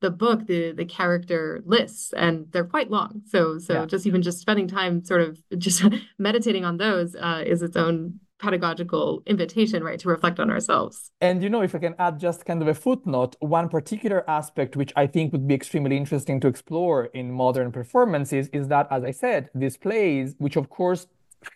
the 0.00 0.10
book 0.10 0.46
the 0.46 0.72
the 0.72 0.84
character 0.84 1.60
lists 1.64 2.12
and 2.14 2.46
they're 2.52 2.64
quite 2.64 2.90
long 2.90 3.22
so 3.26 3.58
so 3.58 3.74
yeah. 3.74 3.86
just 3.86 4.06
even 4.06 4.22
just 4.22 4.38
spending 4.38 4.66
time 4.66 5.04
sort 5.04 5.20
of 5.20 5.42
just 5.58 5.84
meditating 6.18 6.64
on 6.64 6.76
those 6.78 7.14
uh, 7.16 7.42
is 7.46 7.62
its 7.62 7.76
own 7.76 8.18
pedagogical 8.38 9.22
invitation 9.26 9.84
right 9.84 9.98
to 9.98 10.08
reflect 10.08 10.40
on 10.40 10.50
ourselves 10.50 11.10
and 11.20 11.42
you 11.42 11.50
know 11.50 11.60
if 11.60 11.74
i 11.74 11.78
can 11.78 11.94
add 11.98 12.18
just 12.18 12.46
kind 12.46 12.62
of 12.62 12.68
a 12.68 12.74
footnote 12.74 13.36
one 13.40 13.68
particular 13.68 14.28
aspect 14.30 14.76
which 14.76 14.94
i 14.96 15.06
think 15.06 15.30
would 15.30 15.46
be 15.46 15.54
extremely 15.54 15.94
interesting 15.94 16.40
to 16.40 16.48
explore 16.48 17.06
in 17.12 17.30
modern 17.30 17.70
performances 17.70 18.48
is 18.54 18.68
that 18.68 18.88
as 18.90 19.04
i 19.04 19.10
said 19.10 19.50
these 19.54 19.76
plays 19.76 20.34
which 20.38 20.56
of 20.56 20.70
course 20.70 21.06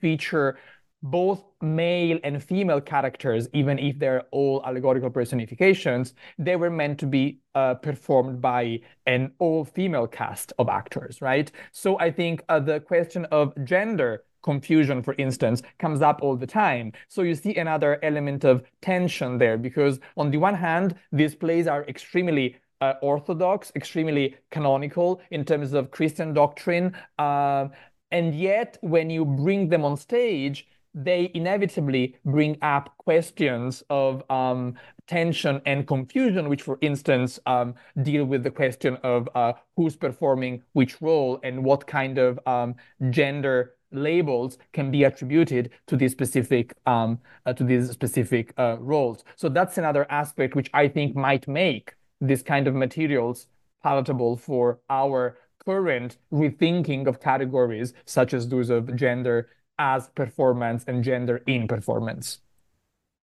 feature 0.00 0.58
both 1.04 1.44
male 1.60 2.18
and 2.24 2.42
female 2.42 2.80
characters, 2.80 3.46
even 3.52 3.78
if 3.78 3.98
they're 3.98 4.24
all 4.30 4.62
allegorical 4.64 5.10
personifications, 5.10 6.14
they 6.38 6.56
were 6.56 6.70
meant 6.70 6.98
to 6.98 7.06
be 7.06 7.38
uh, 7.54 7.74
performed 7.74 8.40
by 8.40 8.80
an 9.04 9.30
all-female 9.38 10.06
cast 10.06 10.54
of 10.58 10.68
actors, 10.70 11.20
right? 11.20 11.52
So 11.72 11.98
I 12.00 12.10
think 12.10 12.42
uh, 12.48 12.58
the 12.58 12.80
question 12.80 13.26
of 13.26 13.52
gender 13.64 14.24
confusion, 14.42 15.02
for 15.02 15.14
instance, 15.18 15.62
comes 15.78 16.00
up 16.00 16.20
all 16.22 16.36
the 16.36 16.46
time. 16.46 16.92
So 17.08 17.20
you 17.22 17.34
see 17.34 17.54
another 17.56 17.98
element 18.02 18.44
of 18.44 18.62
tension 18.80 19.36
there, 19.36 19.58
because 19.58 20.00
on 20.16 20.30
the 20.30 20.38
one 20.38 20.54
hand, 20.54 20.94
these 21.12 21.34
plays 21.34 21.66
are 21.66 21.84
extremely 21.84 22.56
uh, 22.80 22.94
orthodox, 23.02 23.72
extremely 23.76 24.36
canonical 24.50 25.20
in 25.30 25.44
terms 25.44 25.74
of 25.74 25.90
Christian 25.90 26.32
doctrine. 26.32 26.96
Uh, 27.18 27.68
and 28.10 28.34
yet, 28.34 28.78
when 28.80 29.10
you 29.10 29.24
bring 29.24 29.68
them 29.68 29.84
on 29.84 29.96
stage, 29.96 30.66
they 30.94 31.30
inevitably 31.34 32.16
bring 32.24 32.56
up 32.62 32.96
questions 32.98 33.82
of 33.90 34.22
um, 34.30 34.74
tension 35.06 35.60
and 35.66 35.86
confusion, 35.86 36.48
which, 36.48 36.62
for 36.62 36.78
instance, 36.80 37.38
um, 37.46 37.74
deal 38.02 38.24
with 38.24 38.42
the 38.44 38.50
question 38.50 38.96
of 39.02 39.28
uh, 39.34 39.52
who's 39.76 39.96
performing 39.96 40.62
which 40.72 41.00
role 41.02 41.40
and 41.42 41.64
what 41.64 41.86
kind 41.86 42.18
of 42.18 42.38
um, 42.46 42.74
gender 43.10 43.74
labels 43.90 44.58
can 44.72 44.90
be 44.90 45.04
attributed 45.04 45.70
to 45.86 45.96
these 45.96 46.12
specific 46.12 46.74
um, 46.86 47.18
uh, 47.46 47.52
to 47.52 47.64
these 47.64 47.90
specific 47.90 48.52
uh, 48.58 48.76
roles. 48.78 49.24
So 49.36 49.48
that's 49.48 49.78
another 49.78 50.06
aspect 50.10 50.54
which 50.54 50.70
I 50.74 50.88
think 50.88 51.14
might 51.14 51.46
make 51.48 51.94
this 52.20 52.42
kind 52.42 52.66
of 52.66 52.74
materials 52.74 53.46
palatable 53.82 54.36
for 54.36 54.80
our 54.90 55.38
current 55.64 56.18
rethinking 56.32 57.06
of 57.06 57.20
categories 57.20 57.94
such 58.04 58.34
as 58.34 58.48
those 58.48 58.70
of 58.70 58.94
gender 58.96 59.48
as 59.78 60.08
performance 60.08 60.84
and 60.86 61.02
gender 61.04 61.42
in 61.46 61.68
performance. 61.68 62.40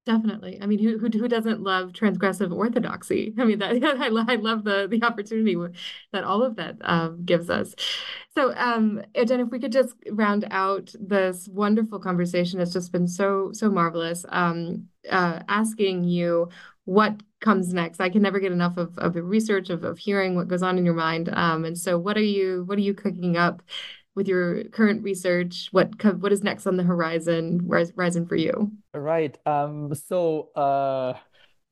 Definitely. 0.03 0.57
I 0.59 0.65
mean, 0.65 0.79
who, 0.79 0.97
who 0.97 1.09
who 1.09 1.27
doesn't 1.27 1.61
love 1.61 1.91
transgressive 1.91 2.51
orthodoxy? 2.51 3.35
I 3.39 3.45
mean, 3.45 3.59
that 3.59 3.83
I, 3.83 4.33
I 4.33 4.35
love 4.37 4.63
the 4.63 4.87
the 4.89 5.03
opportunity 5.03 5.55
that 6.11 6.23
all 6.23 6.41
of 6.41 6.55
that 6.55 6.77
um, 6.81 7.23
gives 7.23 7.51
us. 7.51 7.75
So, 8.33 8.51
um, 8.55 9.03
Jen, 9.13 9.41
if 9.41 9.49
we 9.49 9.59
could 9.59 9.71
just 9.71 9.93
round 10.09 10.47
out 10.49 10.91
this 10.99 11.47
wonderful 11.47 11.99
conversation, 11.99 12.59
it's 12.59 12.73
just 12.73 12.91
been 12.91 13.07
so 13.07 13.51
so 13.53 13.69
marvelous. 13.69 14.25
Um, 14.29 14.87
uh, 15.09 15.41
asking 15.47 16.05
you 16.05 16.49
what 16.85 17.21
comes 17.39 17.71
next. 17.71 18.01
I 18.01 18.09
can 18.09 18.23
never 18.23 18.39
get 18.39 18.51
enough 18.51 18.77
of 18.77 18.97
of 18.97 19.13
the 19.13 19.21
research 19.21 19.69
of 19.69 19.83
of 19.83 19.99
hearing 19.99 20.35
what 20.35 20.47
goes 20.47 20.63
on 20.63 20.79
in 20.79 20.85
your 20.85 20.95
mind. 20.95 21.29
Um, 21.31 21.63
and 21.63 21.77
so, 21.77 21.99
what 21.99 22.17
are 22.17 22.23
you 22.23 22.63
what 22.65 22.79
are 22.79 22.81
you 22.81 22.95
cooking 22.95 23.37
up? 23.37 23.61
With 24.15 24.27
your 24.27 24.63
current 24.65 25.03
research? 25.03 25.69
What 25.71 26.03
what 26.19 26.31
is 26.31 26.43
next 26.43 26.67
on 26.67 26.77
the 26.77 26.83
horizon 26.83 27.67
horizon 27.67 28.25
for 28.25 28.35
you? 28.35 28.71
Right. 28.93 29.37
Um, 29.45 29.93
so 29.95 30.49
uh, 30.55 31.13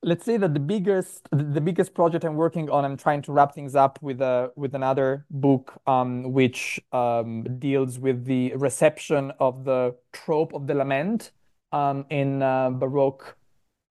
let's 0.03 0.23
say 0.23 0.37
that 0.37 0.53
the 0.53 0.59
biggest 0.59 1.27
the 1.31 1.61
biggest 1.61 1.93
project 1.93 2.23
I'm 2.23 2.35
working 2.35 2.69
on, 2.69 2.85
I'm 2.85 2.97
trying 2.97 3.21
to 3.23 3.31
wrap 3.31 3.53
things 3.53 3.75
up 3.75 3.99
with 4.01 4.21
a 4.21 4.51
with 4.55 4.75
another 4.75 5.25
book 5.29 5.79
um, 5.87 6.31
which 6.31 6.79
um, 6.91 7.43
deals 7.59 7.99
with 7.99 8.25
the 8.25 8.55
reception 8.55 9.31
of 9.39 9.65
the 9.65 9.95
trope 10.13 10.53
of 10.53 10.67
the 10.67 10.75
lament 10.75 11.31
um, 11.71 12.05
in 12.09 12.41
uh, 12.41 12.69
Baroque 12.69 13.35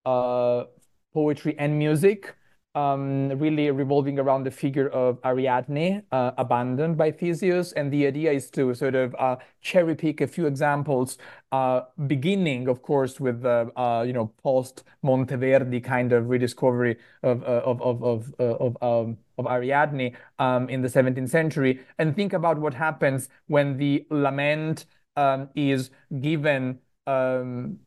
uh, 0.06 0.64
poetry 1.12 1.54
and 1.58 1.78
music 1.78 2.34
um, 2.78 3.28
really 3.38 3.70
revolving 3.70 4.18
around 4.18 4.44
the 4.44 4.50
figure 4.50 4.88
of 4.90 5.18
Ariadne, 5.24 6.02
uh, 6.12 6.30
abandoned 6.38 6.96
by 6.96 7.10
Theseus. 7.10 7.72
And 7.72 7.92
the 7.92 8.06
idea 8.06 8.30
is 8.30 8.50
to 8.50 8.72
sort 8.74 8.94
of 8.94 9.16
uh, 9.18 9.36
cherry 9.60 9.96
pick 9.96 10.20
a 10.20 10.26
few 10.26 10.46
examples, 10.46 11.18
uh, 11.50 11.82
beginning, 12.06 12.68
of 12.68 12.82
course, 12.82 13.18
with 13.18 13.42
the 13.42 13.72
uh, 13.76 14.02
you 14.06 14.12
know 14.12 14.32
post 14.42 14.84
Monteverdi 15.04 15.82
kind 15.82 16.12
of 16.12 16.28
rediscovery 16.28 16.96
of 17.22 17.42
uh, 17.42 17.62
of 17.64 17.82
of 17.82 18.02
of 18.04 18.34
uh, 18.38 18.44
of, 18.66 18.76
um, 18.82 19.18
of 19.38 19.46
Ariadne 19.46 20.16
um, 20.38 20.68
in 20.68 20.82
the 20.82 20.88
17th 20.88 21.30
century, 21.30 21.80
and 21.98 22.14
think 22.14 22.32
about 22.32 22.58
what 22.58 22.74
happens 22.74 23.28
when 23.48 23.76
the 23.76 24.06
lament 24.10 24.86
um, 25.16 25.48
is 25.54 25.90
given. 26.20 26.78
Um, 27.06 27.80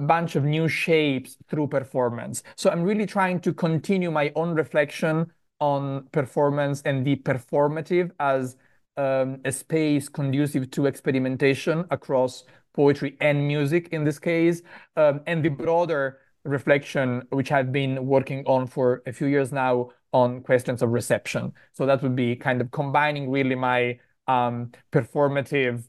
bunch 0.00 0.36
of 0.36 0.44
new 0.44 0.68
shapes 0.68 1.36
through 1.48 1.68
performance. 1.68 2.42
So 2.56 2.70
I'm 2.70 2.82
really 2.82 3.06
trying 3.06 3.40
to 3.40 3.52
continue 3.52 4.10
my 4.10 4.32
own 4.34 4.54
reflection 4.54 5.30
on 5.60 6.08
performance 6.12 6.82
and 6.82 7.06
the 7.06 7.16
performative 7.16 8.10
as 8.18 8.56
um, 8.96 9.40
a 9.44 9.52
space 9.52 10.08
conducive 10.08 10.70
to 10.72 10.86
experimentation 10.86 11.84
across 11.90 12.44
poetry 12.74 13.16
and 13.20 13.46
music 13.46 13.88
in 13.92 14.04
this 14.04 14.18
case, 14.18 14.62
um, 14.96 15.20
and 15.26 15.44
the 15.44 15.48
broader 15.48 16.18
reflection 16.44 17.22
which 17.30 17.52
I've 17.52 17.72
been 17.72 18.04
working 18.06 18.44
on 18.46 18.66
for 18.66 19.02
a 19.06 19.12
few 19.12 19.28
years 19.28 19.52
now 19.52 19.90
on 20.12 20.42
questions 20.42 20.82
of 20.82 20.90
reception. 20.90 21.52
So 21.72 21.86
that 21.86 22.02
would 22.02 22.14
be 22.14 22.36
kind 22.36 22.60
of 22.60 22.70
combining 22.70 23.30
really 23.30 23.54
my 23.54 23.98
um, 24.26 24.72
performative 24.92 25.84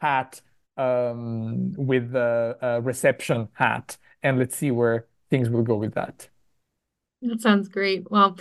hat 0.00 0.40
um, 0.80 1.72
with 1.76 2.12
the 2.12 2.56
uh, 2.62 2.80
reception 2.82 3.48
hat, 3.52 3.98
and 4.22 4.38
let's 4.38 4.56
see 4.56 4.70
where 4.70 5.06
things 5.28 5.50
will 5.50 5.62
go 5.62 5.76
with 5.76 5.94
that. 5.94 6.28
That 7.22 7.40
sounds 7.40 7.68
great. 7.68 8.10
Well, 8.10 8.38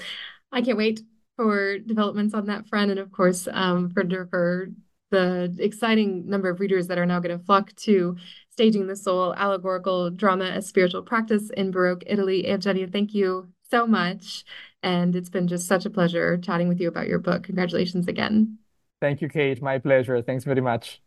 I 0.51 0.61
can't 0.61 0.77
wait 0.77 1.01
for 1.35 1.79
developments 1.79 2.33
on 2.33 2.45
that 2.45 2.67
front, 2.67 2.91
and 2.91 2.99
of 2.99 3.11
course, 3.11 3.47
um, 3.51 3.89
for 3.89 4.03
for 4.29 4.69
the 5.11 5.55
exciting 5.59 6.29
number 6.29 6.49
of 6.49 6.59
readers 6.59 6.87
that 6.87 6.97
are 6.97 7.05
now 7.05 7.19
going 7.19 7.37
to 7.37 7.43
flock 7.43 7.75
to 7.75 8.15
staging 8.51 8.87
the 8.87 8.95
soul 8.95 9.33
allegorical 9.35 10.11
drama 10.11 10.45
as 10.45 10.67
spiritual 10.67 11.01
practice 11.01 11.49
in 11.57 11.71
Baroque 11.71 12.03
Italy. 12.05 12.47
Eugenio, 12.47 12.87
thank 12.87 13.13
you 13.13 13.47
so 13.71 13.87
much. 13.87 14.43
And 14.83 15.15
it's 15.15 15.29
been 15.29 15.47
just 15.47 15.67
such 15.67 15.85
a 15.85 15.89
pleasure 15.89 16.37
chatting 16.37 16.67
with 16.67 16.79
you 16.79 16.87
about 16.87 17.07
your 17.07 17.19
book. 17.19 17.43
Congratulations 17.43 18.07
again. 18.07 18.59
Thank 19.01 19.21
you, 19.21 19.29
Kate. 19.29 19.61
My 19.61 19.79
pleasure. 19.79 20.21
Thanks 20.21 20.43
very 20.43 20.61
much. 20.61 21.01